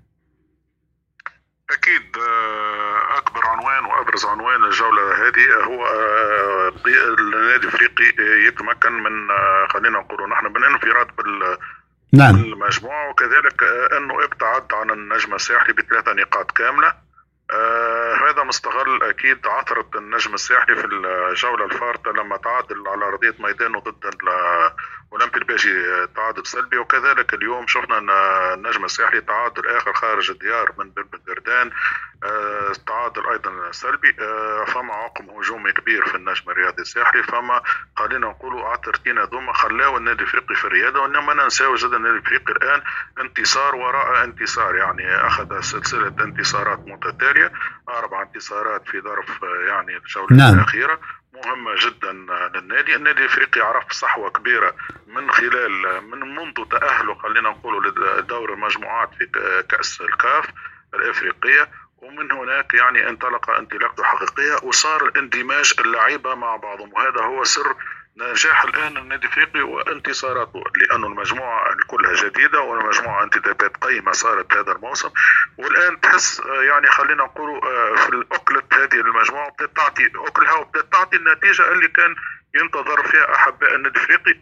أكيد 1.70 2.16
آه، 2.16 3.18
أكبر 3.18 3.40
عنوان 3.46 3.84
وأبرز 3.84 4.24
عنوان 4.24 4.64
الجولة 4.64 5.02
هذه 5.02 5.64
هو 5.64 5.86
آه، 5.86 6.72
النادي 7.18 7.66
الإفريقي 7.66 8.04
يتمكن 8.46 8.92
من 8.92 9.28
خلينا 9.68 9.98
نقول 9.98 10.30
نحن 10.30 10.46
من 10.46 10.64
انفراد 10.64 11.06
بال 11.18 11.56
نعم. 12.12 12.34
المجموعة 12.34 13.10
وكذلك 13.10 13.62
أنه 13.96 14.24
ابتعد 14.24 14.72
عن 14.72 14.90
النجم 14.90 15.34
الساحلي 15.34 15.72
بثلاثة 15.72 16.12
نقاط 16.12 16.50
كاملة. 16.50 16.88
آه 16.88 17.11
هذا 18.28 18.42
مستغل 18.42 19.02
أكيد 19.02 19.46
عثرة 19.46 19.86
النجم 19.94 20.34
الساحلي 20.34 20.76
في 20.76 20.84
الجولة 20.84 21.64
الفارطة 21.64 22.10
لما 22.10 22.36
تعادل 22.36 22.88
على 22.88 23.04
أرضية 23.04 23.34
ميدانه 23.38 23.80
ضد 23.80 24.06
الأولمبي 25.12 25.38
الباجي 25.38 25.70
آه، 25.70 26.08
تعادل 26.16 26.46
سلبي 26.46 26.78
وكذلك 26.78 27.34
اليوم 27.34 27.66
شفنا 27.66 27.98
أن 27.98 28.10
النجم 28.54 28.84
الساحلي 28.84 29.20
تعادل 29.20 29.66
آخر 29.66 29.92
خارج 29.92 30.30
الديار 30.30 30.72
من 30.78 30.90
بن 30.90 31.18
قردان 31.28 31.70
آه 32.24 32.72
تعادل 32.86 33.28
أيضا 33.28 33.70
سلبي 33.70 34.16
آه 34.20 34.64
فما 34.64 34.94
عقم 34.94 35.30
هجومي 35.30 35.72
كبير 35.72 36.06
في 36.06 36.14
النجم 36.14 36.50
الرياضي 36.50 36.82
الساحلي 36.82 37.22
فما 37.22 37.62
خلينا 37.96 38.26
نقولوا 38.26 38.68
عثرتين 38.68 39.18
هذوما 39.18 39.52
خلاو 39.52 39.96
النادي 39.96 40.22
الإفريقي 40.22 40.54
في 40.54 40.64
الرياده 40.64 41.00
وإنما 41.00 41.34
ننساو 41.34 41.74
جدا 41.74 41.96
النادي 41.96 42.16
الإفريقي 42.16 42.52
الآن 42.52 42.82
انتصار 43.20 43.74
وراء 43.74 44.24
انتصار 44.24 44.76
يعني 44.76 45.26
أخذ 45.26 45.60
سلسلة 45.60 46.14
انتصارات 46.20 46.78
متتالية 46.86 47.52
أربع 47.88 48.22
انتصارات 48.22 48.88
في 48.88 49.00
ظرف 49.00 49.42
يعني 49.68 49.96
الجولة 49.96 50.36
نعم. 50.36 50.54
الأخيرة 50.54 51.00
مهمة 51.46 51.74
جدا 51.78 52.12
للنادي. 52.54 52.94
النادي 52.96 53.20
الإفريقي 53.20 53.60
عرف 53.60 53.92
صحوة 53.92 54.30
كبيرة 54.30 54.74
من 55.06 55.30
خلال 55.30 56.02
من 56.10 56.34
منذ 56.34 56.64
تأهله 56.70 57.14
خلينا 57.14 57.50
نقولوا 57.50 57.80
لدور 58.20 58.52
المجموعات 58.52 59.10
في 59.14 59.26
كأس 59.68 60.00
الكاف 60.00 60.44
الإفريقية. 60.94 61.68
ومن 61.98 62.32
هناك 62.32 62.74
يعني 62.74 63.08
انطلق 63.08 63.50
انطلاقته 63.50 64.04
حقيقية 64.04 64.56
وصار 64.62 65.04
الاندماج 65.08 65.74
اللعيبة 65.78 66.34
مع 66.34 66.56
بعضهم. 66.56 66.92
وهذا 66.92 67.22
هو 67.24 67.44
سر 67.44 67.76
نجاح 68.30 68.64
الآن 68.64 68.96
النادي 68.96 69.26
الإفريقي 69.26 69.62
وانتصاراته 69.62 70.64
لأنه 70.76 71.06
المجموعة 71.06 71.76
كلها 71.86 72.14
جديدة 72.14 72.60
والمجموعة 72.60 73.24
انتدابات 73.24 73.76
قيمة 73.76 74.12
صارت 74.12 74.52
هذا 74.52 74.72
الموسم. 74.72 75.10
والآن 75.58 76.00
تحس 76.00 76.40
آه، 76.40 76.62
يعني 76.62 76.86
خلينا 76.86 77.24
نقولوا 77.24 77.60
آه، 77.64 77.94
في 77.94 78.08
الاكله 78.08 78.62
هذه 78.72 79.00
المجموعة 79.00 79.50
بدأت 79.50 79.76
تعطي 79.76 80.06
أكلها 80.14 80.52
وبدات 80.52 80.92
تعطي 80.92 81.16
النتيجة 81.16 81.72
اللي 81.72 81.88
كان 81.88 82.14
ينتظر 82.54 83.02
فيها 83.02 83.34
أحباء 83.34 83.74
النادي 83.74 83.98
الإفريقي. 83.98 84.40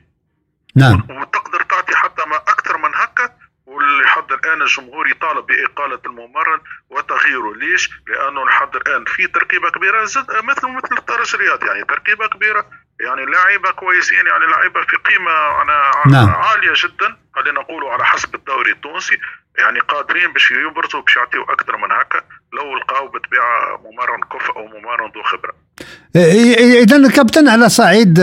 نعم. 0.77 1.07
وتقدر 1.11 1.63
تعطي 1.63 1.97
حتى 1.97 2.23
ما 2.27 2.37
أكثر 2.37 2.79
من 2.79 2.95
هكا. 2.95 3.41
ولحد 3.67 4.33
الآن 4.33 4.63
الجمهور 4.63 5.09
يطالب 5.09 5.47
بإقالة 5.47 6.01
الممرن 6.07 6.61
وتغييره. 6.91 7.55
ليش؟ 7.55 7.91
لأنه 8.07 8.45
لحد 8.45 8.77
الآن 8.77 9.05
في 9.05 9.27
تركيبة 9.27 9.71
كبيرة 9.71 10.03
مثل 10.03 10.69
مثل 10.69 10.97
الترجي 10.99 11.35
الرياضي 11.35 11.67
يعني 11.67 11.85
تركيبة 11.85 12.27
كبيرة. 12.27 12.67
يعني 13.07 13.23
لعيبة 13.33 13.71
كويسين 13.71 14.25
يعني 14.31 14.45
لعيبة 14.53 14.81
في 14.89 14.97
قيمة 15.09 15.35
أنا 15.63 15.77
نعم. 16.15 16.29
عالية 16.29 16.75
جدا. 16.85 17.09
خلينا 17.35 17.61
نقولوا 17.61 17.91
على 17.93 18.05
حسب 18.05 18.35
الدوري 18.35 18.73
التونسي. 18.73 19.19
يعني 19.59 19.79
قادرين 19.79 20.33
باش 20.33 20.51
يبرزوا 20.51 21.01
باش 21.01 21.17
يعطيوا 21.17 21.53
أكثر 21.53 21.77
من 21.77 21.91
هكا. 21.93 22.21
لو 22.53 22.77
لقاو 22.79 23.09
بالطبيعه 23.09 23.81
ممرن 23.85 24.21
كفء 24.33 24.57
أو 24.57 24.67
ممرن 24.67 25.11
ذو 25.15 25.23
خبرة. 25.23 25.53
اذا 26.83 27.11
كابتن 27.11 27.49
على 27.49 27.69
صعيد 27.69 28.19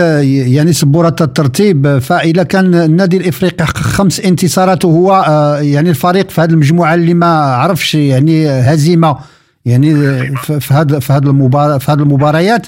يعني 0.54 0.72
سبورة 0.72 1.16
الترتيب 1.20 1.98
فاذا 1.98 2.42
كان 2.42 2.74
النادي 2.74 3.16
الإفريقي 3.16 3.66
حقق 3.66 3.76
خمس 3.76 4.20
انتصارات 4.20 4.84
وهو 4.84 5.12
آه، 5.12 5.58
يعني 5.60 5.90
الفريق 5.90 6.30
في 6.30 6.40
هذه 6.40 6.50
المجموعة 6.50 6.94
اللي 6.94 7.14
ما 7.14 7.54
عرفش 7.54 7.94
يعني 7.94 8.48
هزيمة 8.48 9.18
يعني 9.64 9.94
في 10.36 10.74
هذا 10.74 10.98
في 11.00 11.12
هذه 11.12 11.26
المباراه 11.26 11.78
في 11.78 11.92
هذه 11.92 11.98
المباريات. 11.98 12.66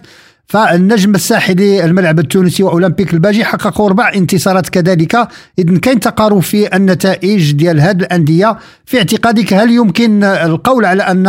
فالنجم 0.51 1.15
الساحلي 1.15 1.85
الملعب 1.85 2.19
التونسي 2.19 2.63
وأولمبيك 2.63 3.15
الباجي 3.15 3.45
حققوا 3.45 3.87
أربع 3.87 4.13
انتصارات 4.15 4.69
كذلك. 4.69 5.29
اذا 5.59 5.79
كاين 5.79 6.01
تقارب 6.01 6.41
في 6.41 6.77
النتائج 6.77 7.53
ديال 7.53 7.81
هذه 7.81 7.97
الأندية. 7.97 8.59
في 8.87 8.99
اعتقادك 8.99 9.53
هل 9.53 9.71
يمكن 9.71 10.25
القول 10.25 10.85
على 10.85 11.03
أن 11.03 11.27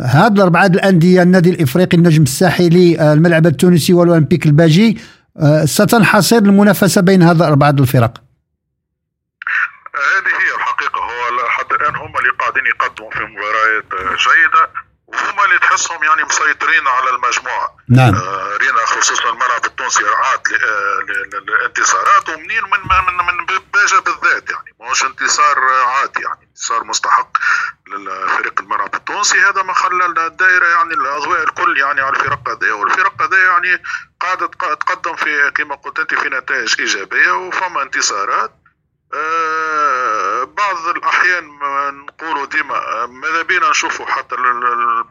هاد 0.00 0.36
الأربعة 0.36 0.66
الأندية 0.66 1.22
النادي 1.22 1.50
الإفريقي 1.50 1.96
النجم 1.96 2.22
الساحلي 2.22 3.12
الملعب 3.12 3.46
التونسي 3.46 3.92
والأولمبيك 3.92 4.46
الباجي 4.46 4.98
آه، 5.40 5.64
ستنحصر 5.64 6.36
المنافسة 6.36 7.00
بين 7.00 7.22
هذا 7.22 7.44
الأربعة 7.44 7.70
الفرق؟ 7.70 8.14
هذه 9.94 10.32
هي 10.42 10.56
الحقيقة. 10.56 11.00
هو 11.00 11.48
حتى 11.48 11.74
الآن 11.74 11.96
هم 11.96 12.18
اللي 12.18 12.30
قاعدين 12.38 12.62
يقدموا 12.66 13.10
في 13.10 13.18
مباريات 13.18 13.84
آه، 13.92 14.16
جيدة. 14.24 14.93
وهم 15.14 15.44
اللي 15.44 15.58
تحسهم 15.58 16.04
يعني 16.04 16.24
مسيطرين 16.24 16.88
على 16.88 17.10
المجموعة. 17.10 17.76
نعم. 17.88 18.14
آه، 18.14 18.56
رينا 18.56 18.86
خصوصا 18.86 19.28
الملعب 19.30 19.64
التونسي 19.64 20.04
عاد 20.08 20.40
آه، 20.52 20.98
للانتصارات 21.38 22.28
ومنين 22.28 22.62
من 22.64 22.80
من 23.06 23.26
من 23.26 23.46
باجا 23.74 23.98
بالذات 23.98 24.50
يعني. 24.50 24.74
ماهوش 24.80 25.04
انتصار 25.04 25.58
عادي 25.86 26.20
يعني 26.22 26.48
انتصار 26.50 26.84
مستحق 26.84 27.28
للفريق 27.86 28.60
الملعب 28.60 28.94
التونسي. 28.94 29.40
هذا 29.40 29.62
ما 29.62 29.72
خلى 29.72 30.06
الدائرة 30.06 30.66
يعني 30.66 30.94
الأضواء 30.94 31.42
الكل 31.42 31.78
يعني 31.78 32.00
على 32.00 32.16
الفرق 32.16 32.48
هذه 32.48 32.72
والفرق 32.72 33.22
هذه 33.22 33.36
يعني 33.36 33.82
قاعدة 34.20 34.46
تق- 34.46 34.74
تقدم 34.74 35.16
في 35.16 35.50
كما 35.50 35.74
قلت 35.74 35.98
أنت 35.98 36.14
في 36.14 36.28
نتائج 36.28 36.80
إيجابية 36.80 37.30
وفما 37.32 37.82
انتصارات. 37.82 38.50
آه، 39.14 40.44
بعض 40.44 40.86
الأحيان 40.96 41.44
ما 41.44 41.90
نقولوا 41.90 42.33
ديما 42.64 43.06
ماذا 43.06 43.42
بينا 43.42 43.70
نشوفوا 43.70 44.06
حتى 44.06 44.36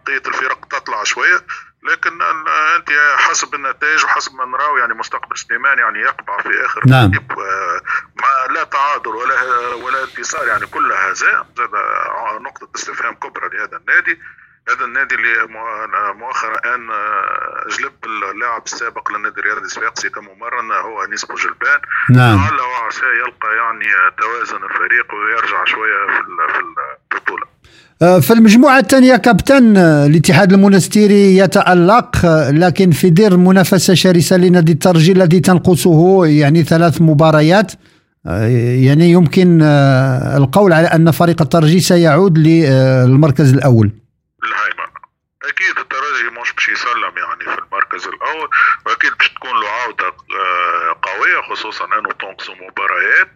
بقية 0.05 0.21
الفرق 0.27 0.65
تطلع 0.65 1.03
شوية 1.03 1.45
لكن 1.83 2.21
أنت 2.75 2.89
حسب 3.17 3.55
النتائج 3.55 4.05
وحسب 4.05 4.35
ما 4.35 4.45
نراو 4.45 4.77
يعني 4.77 4.93
مستقبل 4.93 5.37
سليمان 5.37 5.77
يعني 5.77 5.99
يقبع 5.99 6.41
في 6.41 6.65
آخر 6.65 6.81
نعم. 6.87 7.11
ما 8.15 8.53
لا 8.53 8.63
تعادل 8.63 9.07
ولا 9.09 9.35
ولا 9.73 10.03
انتصار 10.03 10.47
يعني 10.47 10.65
كل 10.65 10.91
هذا 10.93 11.13
زاد 11.13 11.45
نقطة 12.41 12.67
استفهام 12.75 13.13
كبرى 13.15 13.49
لهذا 13.57 13.77
النادي 13.77 14.19
هذا 14.69 14.85
النادي 14.85 15.15
اللي 15.15 15.47
مؤخرا 16.13 16.75
ان 16.75 16.91
آه، 16.91 17.65
جلب 17.69 17.93
اللاعب 18.05 18.63
السابق 18.65 19.11
للنادي 19.11 19.39
الرياضي 19.39 19.61
الصفاقسي 19.61 20.09
كممرن 20.09 20.71
هو 20.71 21.03
انيس 21.03 21.25
بوجلبان 21.25 21.81
نعم. 22.09 22.37
لعل 22.37 22.59
وعسى 22.61 23.05
يلقى 23.05 23.55
يعني 23.55 23.85
توازن 24.21 24.63
الفريق 24.63 25.13
ويرجع 25.13 25.65
شوية 25.65 26.05
في 26.07 26.19
ال- 26.19 26.53
في 26.53 26.59
آه، 26.59 26.97
في 28.22 28.34
المجموعة 28.34 28.80
الثانية 28.80 29.16
كابتن 29.16 29.78
آه، 29.78 30.05
الاتحاد 30.05 30.53
المنستيري 30.53 31.38
يتألق 31.38 32.26
آه، 32.26 32.51
لكن 32.51 32.91
في 32.91 33.09
دير 33.09 33.38
منافسة 33.38 33.93
شرسة 33.93 34.38
لنادي 34.38 34.72
الترجي 34.72 35.11
الذي 35.11 35.39
تنقصه 35.39 36.26
يعني 36.26 36.64
ثلاث 36.64 37.01
مباريات. 37.01 37.72
آه، 38.28 38.47
يعني 38.88 39.11
يمكن 39.11 39.59
آه، 39.64 40.38
القول 40.38 40.74
على 40.74 40.88
أن 40.88 41.11
فريق 41.11 41.41
الترجي 41.41 41.80
سيعود 41.80 42.38
للمركز 42.38 43.53
الأول. 43.53 43.91
أكيد 45.43 45.78
الترجي 45.78 46.41
مش 46.41 46.53
باش 46.55 46.70
يسلم. 46.70 47.12
المركز 47.74 48.07
الأول 48.07 48.49
وأكيد 48.86 49.17
باش 49.17 49.30
تكون 49.30 49.59
له 49.61 49.69
عودة 49.69 50.07
آه، 50.07 50.99
قوية 51.01 51.41
خصوصا 51.41 51.86
أنه 51.86 52.11
تنقصوا 52.11 52.55
مباريات 52.55 53.30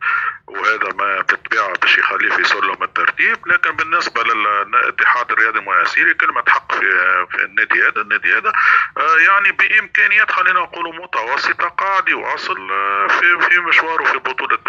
وهذا 0.48 0.94
ما 0.96 1.22
بالطبيعه 1.22 1.74
باش 1.82 1.98
يخليه 1.98 2.30
في 2.30 2.44
سلم 2.44 2.84
الترتيب. 2.84 3.48
لكن 3.48 3.72
بالنسبة 3.72 4.24
للاتحاد 4.24 5.32
الرياضي 5.32 5.60
المياسيري 5.60 6.14
كلمة 6.14 6.44
حق 6.48 6.72
في 6.72 6.90
في 7.32 7.46
النادي 7.46 7.84
هذا 7.88 8.02
النادي 8.02 8.34
هذا 8.34 8.54
آه، 8.98 9.18
يعني 9.18 9.52
بإمكانيات 9.52 10.32
خلينا 10.32 10.60
نقولوا 10.60 10.94
متوسطة 10.94 11.68
قاعد 11.68 12.10
يواصل 12.10 12.72
آه، 12.72 13.08
في 13.08 13.50
في 13.50 13.60
مشواره 13.60 14.04
في 14.04 14.18
بطولة 14.18 14.60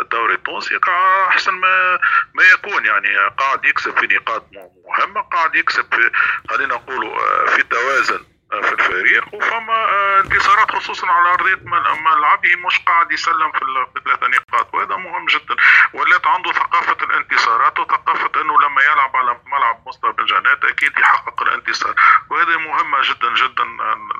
الدوري 0.00 0.34
التونسي 0.34 0.80
أحسن 1.28 1.52
ما 1.52 1.98
ما 2.34 2.44
يكون. 2.54 2.84
يعني 2.86 3.16
قاعد 3.38 3.64
يكسب 3.64 3.98
في 3.98 4.14
نقاط 4.14 4.46
مهمة 4.84 5.20
قاعد 5.20 5.54
يكسب 5.54 5.94
في 5.94 6.10
خلينا 6.48 6.74
نقولوا 6.74 7.18
آه، 7.18 7.46
في 7.46 7.62
توازن 7.62 8.33
في 8.62 8.72
الفريق 8.72 9.34
وفما 9.34 9.74
آه، 9.74 10.20
انتصارات 10.20 10.70
خصوصا 10.70 11.06
على 11.06 11.30
ارضيه 11.34 11.54
مل- 11.54 12.00
ملعبه 12.04 12.56
مش 12.66 12.78
قاعد 12.86 13.12
يسلم 13.12 13.52
في 13.52 13.60
ثلاثة 14.04 14.26
نقاط 14.26 14.74
وهذا 14.74 14.96
مهم 14.96 15.26
جدا. 15.26 15.56
ولات 15.94 16.26
عنده 16.26 16.52
ثقافة 16.52 16.96
الانتصارات 17.04 17.78
وثقافة 17.78 18.40
إنه 18.40 18.60
لما 18.62 18.82
يلعب 18.82 19.16
على 19.16 19.40
ملعب 19.46 19.82
مصطفى 19.86 20.12
بن 20.12 20.24
جنات 20.24 20.64
أكيد 20.64 20.98
يحقق 20.98 21.42
الانتصار. 21.42 21.94
وهذه 22.30 22.58
مهمة 22.58 22.98
جدا 23.02 23.34
جدا 23.34 23.62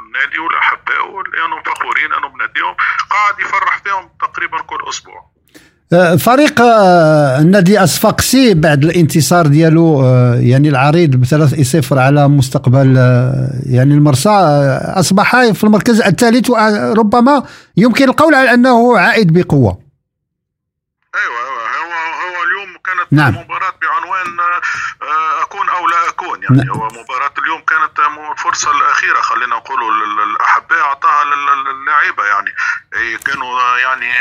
النادي 0.05 0.39
والاحباء 0.39 1.23
لانهم 1.23 1.63
فخورين 1.63 2.13
انه 2.13 2.29
بناديهم 2.29 2.77
قاعد 3.11 3.41
يفرح 3.41 3.79
فيهم 3.79 4.11
تقريبا 4.21 4.61
كل 4.63 4.79
أسبوع. 4.89 5.15
آه، 5.19 5.34
فريق 6.19 6.61
آه، 6.61 7.39
النادي 7.41 7.83
الصفاقسي 7.83 8.55
بعد 8.55 8.85
الانتصار 8.85 9.47
ديالو 9.47 10.03
آه، 10.03 10.35
يعني 10.35 10.69
العريض 10.69 11.11
بثلاث 11.17 11.61
صفر 11.61 11.99
على 11.99 12.29
مستقبل 12.29 12.95
آه، 12.99 13.51
يعني 13.67 13.95
المرسى 13.95 14.29
آه، 14.29 15.01
أصبح 15.01 15.53
في 15.53 15.65
المركز 15.65 16.01
الثالث 16.01 16.51
وربما 16.51 17.43
يمكن 17.77 18.09
القول 18.09 18.35
على 18.35 18.55
أنه 18.55 18.99
عائد 18.99 19.33
بقوة 19.33 19.85
هو 22.25 22.43
اليوم 22.45 22.77
كانت 22.85 23.13
نعم. 23.13 23.35
مباراة 23.35 23.73
بعنوان 23.83 24.41
آه، 24.41 25.43
أكون 25.43 25.69
أو 25.69 25.87
لا 25.87 26.09
أكون 26.09 26.34
يعني. 26.51 26.71
هو 26.71 26.89
مباراة 26.89 27.33
اليوم 27.39 27.61
كانت 27.61 27.99
الفرصة 28.33 28.71
الأخيرة 28.71 29.21
خلينا 29.21 29.57
نقولوا 29.57 29.91
للأحباء 29.91 30.81
أعطاها 30.81 31.25
لل- 31.25 31.65
للاعيبة 31.83 32.25
يعني 32.25 32.55
إيه، 32.95 33.17
كانوا 33.17 33.77
يعني 33.79 34.13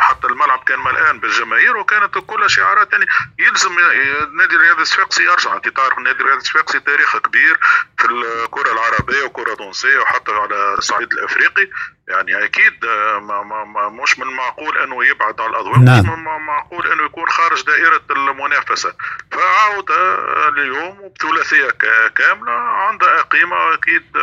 حتى 0.00 0.26
الملعب 0.26 0.64
كان 0.64 0.78
ملآن 0.80 1.20
بالجماهير 1.20 1.76
وكانت 1.76 2.18
كل 2.18 2.50
شعارات 2.50 2.92
يعني 2.92 3.06
يلزم 3.38 3.78
ي- 3.78 4.22
النادي 4.22 4.56
الرياضي 4.56 4.82
الصفاقسي 4.82 5.24
يرجع 5.24 5.54
أنت 5.54 5.68
تعرف 5.68 5.98
النادي 5.98 6.20
الرياضي 6.20 6.40
الصفاقسي 6.40 6.80
تاريخ 6.80 7.16
كبير 7.16 7.58
في 7.98 8.04
الكرة 8.06 8.72
العربية 8.72 9.22
وكرة 9.24 9.54
تونسية 9.54 9.98
وحتى 9.98 10.32
على 10.32 10.74
الصعيد 10.78 11.12
الأفريقي 11.12 11.68
يعني 12.10 12.44
أكيد 12.44 12.84
آه، 12.84 13.18
ما 13.18 13.42
ما 13.42 13.64
ما 13.64 13.88
مش 14.02 14.18
من 14.18 14.26
المعقول 14.28 14.78
أنه 14.78 15.04
يبعد 15.04 15.40
على 15.40 15.50
الأضواء 15.50 15.78
نعم. 15.78 15.98
مش 16.00 16.04
من 16.06 16.12
المعقول 16.36 16.92
أنه 16.92 17.04
يكون 17.04 17.28
خارج 17.28 17.62
دائرة 17.64 18.02
المنافسة. 18.10 18.94
فعودة 19.32 20.18
اليوم 20.48 21.12
بثلاثية 21.16 21.70
ك- 21.70 22.12
كاملة 22.16 22.52
عندها 22.52 23.22
قيمة 23.22 23.74
أكيد 23.74 24.16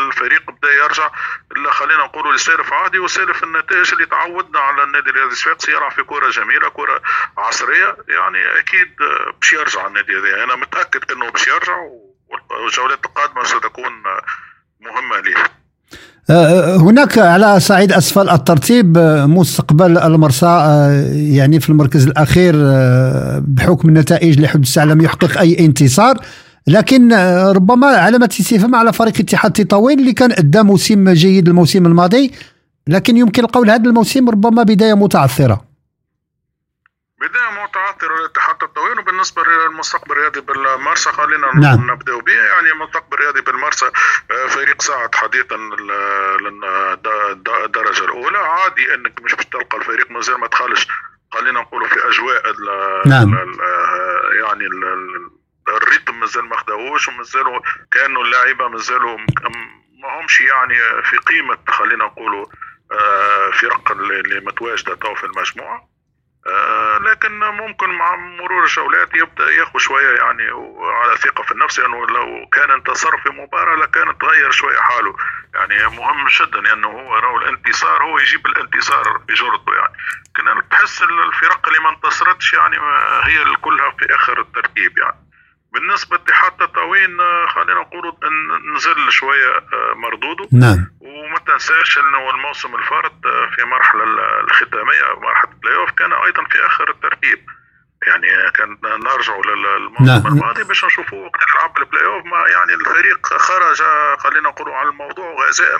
الفريق 0.00 0.50
بدأ 0.50 0.72
يرجع 0.72 1.10
خلينا 1.70 2.04
نقولوا 2.04 2.32
لسالف 2.32 2.72
عادي 2.72 2.98
وسالف 2.98 3.42
النتائج 3.44 3.92
اللي 3.92 4.06
تعودنا 4.06 4.60
على 4.60 4.82
النادي 4.82 5.10
الرياضي 5.10 5.32
الصفاقسي 5.32 5.72
يلعب 5.72 5.90
في 5.92 6.02
كرة 6.02 6.30
جميلة 6.30 6.68
كرة 6.68 7.02
عصرية 7.38 7.96
يعني 8.08 8.58
أكيد 8.58 8.96
باش 9.40 9.52
يرجع 9.52 9.86
النادي 9.86 10.18
هذا. 10.18 10.44
أنا 10.44 10.56
متأكد 10.56 11.10
أنه 11.12 11.30
باش 11.30 11.46
يرجع 11.48 11.76
والجولات 12.50 13.04
القادمة 13.06 13.44
ستكون 13.44 14.02
مهمة 14.80 15.20
ليه. 15.20 15.36
آه، 15.36 15.61
هناك 16.30 17.18
على 17.18 17.60
صعيد 17.60 17.92
أسفل 17.92 18.30
الترتيب 18.30 18.98
آه، 18.98 19.26
مستقبل 19.26 19.98
المرسى 19.98 20.46
يعني 21.12 21.60
في 21.60 21.70
المركز 21.70 22.06
الأخير 22.06 22.54
بحكم 23.40 23.88
النتائج 23.88 24.34
اللي 24.34 24.48
حدث 24.48 24.78
لم 24.78 25.00
يحقق 25.00 25.38
أي 25.38 25.56
انتصار. 25.60 26.20
لكن 26.66 27.12
ربما 27.56 27.86
علامة 27.86 28.28
استفهام 28.40 28.74
على 28.74 28.92
فريق 28.92 29.14
اتحاد 29.20 29.52
تطاوين 29.52 29.98
اللي 29.98 30.12
كان 30.12 30.32
ادى 30.32 30.62
موسم 30.62 31.08
جيد 31.10 31.48
الموسم 31.48 31.86
الماضي 31.86 32.32
لكن 32.86 33.16
يمكن 33.16 33.44
القول 33.44 33.70
هذا 33.70 33.88
الموسم 33.88 34.28
ربما 34.28 34.62
بداية 34.62 34.94
متعثرة. 34.94 35.71
بداية 37.28 37.50
متعثرة 37.64 38.18
للاتحاد 38.18 38.62
التطوير 38.62 39.00
وبالنسبة 39.00 39.42
للمستقبل 39.44 40.12
الرياضي 40.12 40.40
بالمرسى 40.40 41.12
خلينا 41.12 41.50
نعم. 41.54 41.90
نبدأ 41.90 42.18
به 42.20 42.32
يعني 42.32 42.70
المستقبل 42.70 43.14
الرياضي 43.14 43.40
بالمرسى 43.40 43.86
آه، 44.30 44.46
فريق 44.46 44.82
صعد 44.82 45.14
حديثا 45.14 45.56
للدرجة 46.74 48.04
الأولى 48.04 48.38
عادي 48.38 48.94
أنك 48.94 49.22
مش 49.22 49.34
باش 49.34 49.46
تلقى 49.46 49.76
الفريق 49.78 50.10
مازال 50.10 50.40
ما 50.40 50.46
دخلش 50.46 50.86
خلينا 51.32 51.60
نقولوا 51.60 51.88
في 51.88 52.08
أجواء 52.08 52.50
ال- 52.50 53.08
نعم. 53.10 53.34
ال- 53.34 53.60
آه، 53.60 54.30
يعني 54.44 54.66
ال- 54.66 54.84
ال- 54.84 55.30
الريتم 55.68 56.20
مازال 56.20 56.44
ما 56.44 56.56
خداوش 56.56 57.08
ومازالوا 57.08 57.60
كانوا 57.92 58.24
اللاعيبه 58.24 58.68
مازالوا 58.68 59.18
ما 60.02 60.20
همش 60.20 60.40
يعني 60.40 60.74
في 61.02 61.16
قيمة 61.16 61.58
خلينا 61.68 62.04
نقولوا 62.04 62.46
آه، 62.92 63.50
فرق 63.50 63.90
اللي 63.92 64.40
متواجدة 64.40 64.94
تو 64.94 65.14
في 65.14 65.24
المجموعة 65.24 65.76
آه، 65.76 65.91
لكن 67.00 67.38
ممكن 67.38 67.90
مع 67.90 68.16
مرور 68.16 68.64
الجولات 68.64 69.14
يبدأ 69.14 69.50
ياخذ 69.50 69.78
شوية 69.78 70.16
يعني 70.16 70.52
وعلى 70.52 71.16
ثقة 71.16 71.42
في 71.42 71.52
النفس 71.52 71.78
يعني 71.78 72.06
لو 72.06 72.48
كان 72.52 72.70
انتصر 72.70 73.16
في 73.16 73.28
مباراة 73.28 73.76
لكان 73.76 74.18
تغير 74.18 74.50
شوية 74.50 74.78
حاله. 74.80 75.16
يعني 75.54 75.96
مهم 75.96 76.26
جدا 76.28 76.60
لأنه 76.60 76.88
هو 76.88 77.14
راهو 77.14 77.38
الانتصار 77.38 78.02
هو 78.02 78.18
يجيب 78.18 78.46
الانتصار 78.46 79.18
بجرته 79.18 79.74
يعني. 79.74 79.92
لكن 80.38 80.68
تحس 80.68 81.02
الفرق 81.02 81.68
اللي 81.68 81.80
ما 81.80 81.90
انتصرتش 81.90 82.52
يعني 82.52 82.76
هي 83.22 83.44
كلها 83.60 83.90
في 83.90 84.14
آخر 84.14 84.40
الترتيب 84.40 84.98
يعني. 84.98 85.31
بالنسبة 85.72 86.16
لاتحاد 86.16 86.52
تطاوين 86.56 87.20
آه، 87.20 87.46
خلينا 87.46 87.80
نقول 87.80 88.16
نزل 88.76 89.12
شوية 89.12 89.56
آه، 89.56 89.94
مردوده 89.96 90.48
نعم. 90.52 90.86
وما 91.00 91.38
تنساش 91.38 91.98
إنه 91.98 92.30
الموسم 92.30 92.74
الفارط 92.74 93.26
آه، 93.26 93.50
في 93.56 93.64
مرحلة 93.64 94.04
ال- 94.04 94.44
الختامية 94.50 95.20
مرحلة 95.20 95.50
البلاي 95.52 95.76
اوف 95.76 95.90
كان 95.90 96.12
أيضا 96.12 96.44
في 96.44 96.66
آخر 96.66 96.90
الترتيب. 96.90 97.46
يعني 98.06 98.50
كان 98.50 98.78
نرجعوا 98.84 99.42
للموسم 99.42 100.04
نعم. 100.04 100.26
الماضي 100.26 100.64
باش 100.64 100.84
نشوفوا 100.84 101.24
وقت 101.26 101.40
نلعب 101.50 101.78
البلاي 101.78 102.04
اوف 102.06 102.24
ما 102.24 102.48
يعني 102.48 102.74
الفريق 102.74 103.26
خرج 103.26 103.82
خلينا 104.18 104.48
نقولوا 104.48 104.74
على 104.76 104.88
الموضوع 104.88 105.46
عزاء 105.48 105.76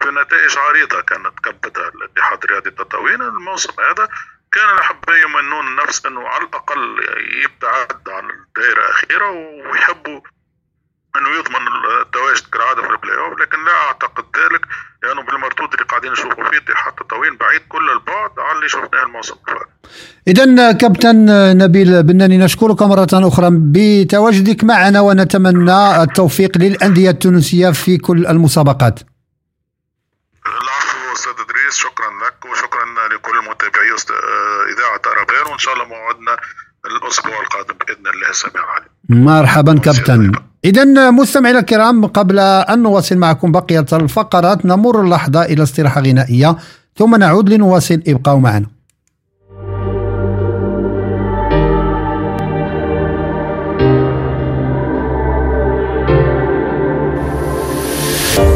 بنتائج 0.00 0.58
عريضة 0.58 1.00
كانت 1.00 1.38
تكبدها 1.44 1.88
الاتحاد 1.88 2.44
الرياضي 2.44 2.68
التطاوين. 2.70 3.22
الموسم 3.22 3.72
هذا 3.82 4.08
كان 4.52 4.68
الأحباء 4.74 5.16
يمنون 5.24 5.66
النفس 5.68 6.06
انه 6.06 6.28
على 6.28 6.44
الاقل 6.44 6.80
يبتعد 7.44 8.08
عن 8.08 8.24
الدائرة 8.30 8.80
الأخيرة 8.84 9.30
ويحبوا 9.30 10.20
أنه 11.16 11.28
يضمن 11.38 11.66
التواجد 12.02 12.44
كالعادة 12.52 12.82
في 12.82 12.90
البلاي 12.90 13.18
اوف 13.18 13.40
لكن 13.40 13.64
لا 13.64 13.72
أعتقد 13.86 14.24
ذلك 14.24 14.66
لأنه 15.02 15.22
بالمردود 15.22 15.72
اللي 15.72 15.84
قاعدين 15.86 16.12
نشوفوا 16.12 16.50
فيه 16.50 16.56
اتحاد 16.58 16.92
التطاوين 17.00 17.36
بعيد 17.36 17.60
كل 17.68 17.90
البعد 17.90 18.30
عن 18.38 18.56
اللي 18.56 18.68
شفناه 18.68 19.02
الموسم 19.06 19.34
إذا 20.28 20.72
كابتن 20.72 21.26
نبيل 21.58 22.02
بناني 22.02 22.38
نشكرك 22.38 22.82
مرة 22.82 23.08
أخرى 23.12 23.48
بتواجدك 23.50 24.64
معنا 24.64 25.00
ونتمنى 25.00 26.02
التوفيق 26.02 26.58
للأندية 26.58 27.10
التونسية 27.10 27.70
في 27.70 27.98
كل 27.98 28.26
المسابقات. 28.26 29.00
العفو 30.46 31.12
أستاذ 31.12 31.32
إدريس 31.32 31.74
شكرا 31.74 32.10
لك. 32.26 32.29
وشكرا 32.44 32.84
لكل 33.14 33.36
متابعي 33.50 33.90
إذاعة 34.72 35.02
ارابير 35.12 35.48
وإن 35.50 35.58
شاء 35.58 35.74
الله 35.74 35.84
موعدنا 35.84 36.36
الأسبوع 36.86 37.40
القادم 37.40 37.74
بإذن 37.80 38.06
الله. 38.14 38.32
سميع 38.32 38.64
عليم 38.74 39.24
مرحبا 39.24 39.78
كابتن. 39.78 40.32
إذا 40.64 41.10
مستمعينا 41.10 41.58
الكرام 41.58 42.06
قبل 42.06 42.38
أن 42.38 42.82
نواصل 42.82 43.16
معكم 43.18 43.52
بقية 43.52 43.86
الفقرات 43.92 44.64
نمر 44.64 45.00
اللحظة 45.00 45.42
إلى 45.42 45.62
استراحة 45.62 46.00
غنائية 46.00 46.56
ثم 46.96 47.16
نعود 47.16 47.48
لنواصل. 47.48 48.02
ابقوا 48.08 48.40
معنا. 48.40 48.66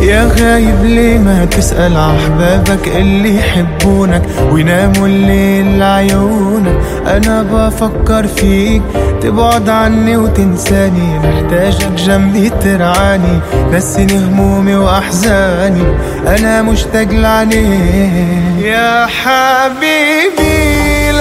يا 0.05 0.25
غايب 0.41 0.85
ليه 0.85 1.19
ما 1.19 1.45
تسأل 1.45 1.97
أحبابك 1.97 2.89
اللي 2.89 3.37
يحبونك 3.37 4.23
ويناموا 4.53 5.07
الليل 5.07 5.79
لعيونك 5.79 6.77
أنا 7.07 7.43
بفكر 7.43 8.27
فيك 8.27 8.83
تبعد 9.21 9.69
عني 9.69 10.17
وتنساني. 10.17 11.19
محتاجك 11.19 11.93
جنبي 11.93 12.51
ترعاني 12.51 13.41
نسيني 13.73 14.19
همومي 14.19 14.75
وأحزاني. 14.77 15.85
أنا 16.27 16.63
مشتاق 16.63 17.09
لعينيك 17.11 18.65
يا 18.65 19.07
حبيبي. 19.07 20.74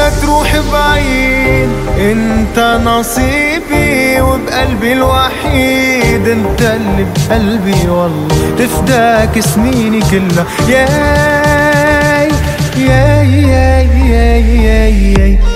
تروح 0.10 0.56
بعيد. 0.74 1.70
انت 1.98 2.80
نصيبي 2.86 4.22
وبقلبي 4.22 4.94
الوحيد. 4.94 6.28
انت 6.28 6.62
اللي 6.62 7.06
بقلبي 7.16 7.90
والله 7.90 8.28
تفداك 8.60 9.40
سنيني 9.40 10.00
كلها. 10.00 10.46
ياي 10.70 12.32
ياي 12.78 13.44
ياي 13.44 14.10
ياي 14.10 14.64
ياي, 14.64 15.14
ياي. 15.14 15.53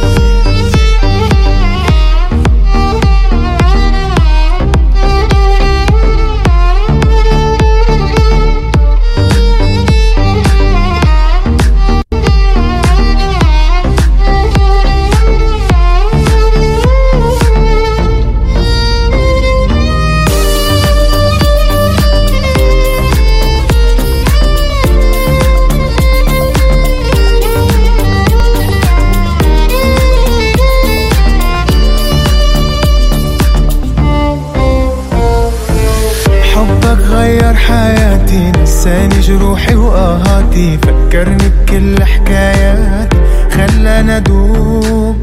وآهاتي 40.58 40.78
فكرني 40.78 41.38
بكل 41.38 42.04
حكايات 42.04 43.14
خلاني 43.52 44.18
أدوب 44.18 45.16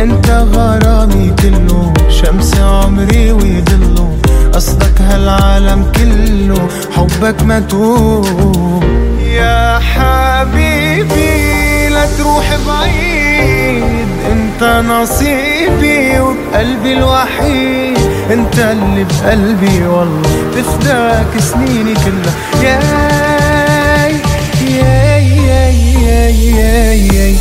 انت 0.00 0.30
غرامي 0.30 1.32
كله 1.42 1.92
شمس 2.08 2.54
عمري 2.60 3.32
ويضله 3.32 4.16
قصدك 4.52 5.00
هالعالم 5.00 5.92
كله 5.96 6.68
حبك 6.96 7.42
متوب 7.42 8.84
يا 9.20 9.78
حبيبي 9.78 11.88
لا 11.88 12.06
تروح 12.18 12.56
بعيد. 12.66 13.82
انت 14.32 14.82
نصيبي 14.88 16.20
وبقلبي 16.20 16.92
الوحيد. 16.92 17.98
انت 18.30 18.58
اللي 18.58 19.04
بقلبي 19.04 19.86
والله 19.86 20.22
تفداك 20.56 21.40
سنيني 21.40 21.94
كلها. 21.94 22.34
ياي 22.62 23.43
ياي 26.54 27.06
ياي, 27.06 27.36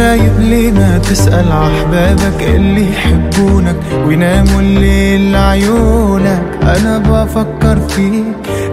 غايب 0.00 0.40
ليه 0.40 0.72
ما 0.72 0.98
تسأل 0.98 1.48
أحبابك 1.52 2.42
اللي 2.42 2.90
يحبونك 2.90 3.76
ويناموا 4.06 4.60
الليل 4.60 5.32
لعيونك؟ 5.32 6.42
أنا 6.62 6.98
بفكر 6.98 7.78
فيك 7.88 8.24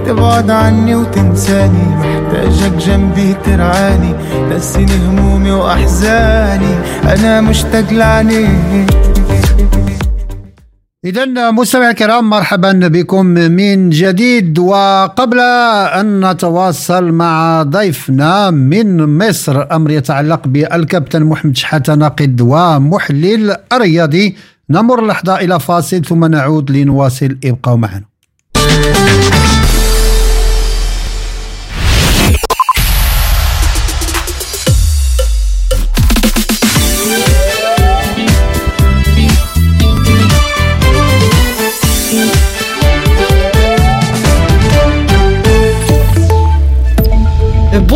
تبعد 0.06 0.50
عني 0.50 0.96
وتنساني 0.96 1.84
محتاجك 2.00 2.74
جنبي 2.88 3.36
ترعاني 3.46 4.14
نسيني 4.52 4.92
همومي 5.08 5.52
وأحزاني 5.52 6.76
أنا 7.04 7.42
مشتاق 7.42 7.92
لعينيك 7.94 8.90
إذا 11.08 11.52
مستمعي 11.52 11.90
الكرام 11.90 12.30
مرحبا 12.30 12.88
بكم 12.88 13.26
من 13.26 13.90
جديد. 13.90 14.60
وقبل 14.60 15.40
أن 16.00 16.32
نتواصل 16.32 17.12
مع 17.12 17.64
ضيفنا 17.64 18.52
من 18.52 19.18
مصر 19.18 19.76
أمر 19.76 19.92
يتعلق 19.92 20.48
بالكابتن 20.48 21.24
محمد 21.24 21.58
شحاتة 21.58 21.96
ناقد 21.96 22.42
ومحلل 22.42 23.56
رياضي 23.74 24.36
نمر 24.70 25.08
لحظة 25.08 25.36
إلى 25.36 25.60
فاصل 25.60 26.06
ثم 26.06 26.26
نعود 26.26 26.72
لنواصل. 26.72 27.38
ابقوا 27.46 27.76
معنا. 27.76 28.04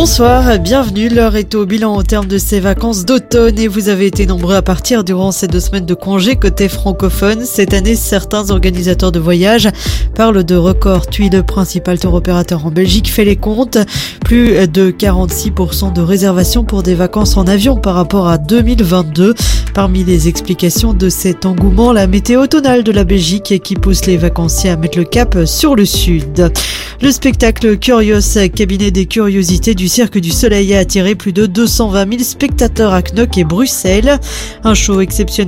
Bonsoir, 0.02 0.58
bienvenue. 0.58 1.08
L'heure 1.08 1.36
est 1.36 1.54
au 1.54 1.64
bilan 1.64 1.94
au 1.94 2.02
terme 2.02 2.26
de 2.26 2.36
ces 2.36 2.58
vacances 2.58 3.04
d'automne 3.04 3.56
et 3.56 3.68
vous 3.68 3.88
avez 3.88 4.06
été 4.06 4.26
nombreux 4.26 4.56
à 4.56 4.60
partir 4.60 5.04
durant 5.04 5.30
ces 5.30 5.46
deux 5.46 5.60
semaines 5.60 5.86
de 5.86 5.94
congé 5.94 6.34
côté 6.34 6.68
francophone. 6.68 7.44
Cette 7.44 7.72
année, 7.72 7.94
certains 7.94 8.50
organisateurs 8.50 9.12
de 9.12 9.20
voyages 9.20 9.68
parlent 10.16 10.42
de 10.42 10.56
records. 10.56 11.06
TUI, 11.06 11.30
le 11.30 11.44
principal 11.44 12.00
tour 12.00 12.14
opérateur 12.14 12.66
en 12.66 12.72
Belgique, 12.72 13.12
fait 13.12 13.24
les 13.24 13.36
comptes. 13.36 13.78
Plus 14.24 14.66
de 14.66 14.90
46% 14.90 15.92
de 15.92 16.00
réservations 16.00 16.64
pour 16.64 16.82
des 16.82 16.96
vacances 16.96 17.36
en 17.36 17.46
avion 17.46 17.76
par 17.76 17.94
rapport 17.94 18.26
à 18.26 18.38
2022. 18.38 19.36
Parmi 19.72 20.02
les 20.02 20.26
explications 20.26 20.94
de 20.94 21.08
cet 21.08 21.46
engouement, 21.46 21.92
la 21.92 22.08
météo 22.08 22.48
tonale 22.48 22.82
de 22.82 22.90
la 22.90 23.04
Belgique 23.04 23.60
qui 23.62 23.76
pousse 23.76 24.06
les 24.06 24.16
vacanciers 24.16 24.70
à 24.70 24.76
mettre 24.76 24.98
le 24.98 25.04
cap 25.04 25.38
sur 25.46 25.76
le 25.76 25.84
sud. 25.84 26.50
Le 27.00 27.10
spectacle 27.10 27.78
Curious, 27.78 28.38
cabinet 28.54 28.90
des 28.90 29.06
curiosités 29.06 29.74
du 29.74 29.88
Cirque 29.92 30.20
du 30.20 30.30
Soleil, 30.30 30.74
a 30.74 30.78
attiré 30.78 31.14
plus 31.14 31.34
de 31.34 31.44
220 31.44 32.12
000 32.12 32.22
spectateurs 32.22 32.94
à 32.94 33.02
Knock 33.02 33.36
et 33.36 33.44
Bruxelles. 33.44 34.18
Un 34.64 34.72
show 34.72 35.02
exceptionnel 35.02 35.42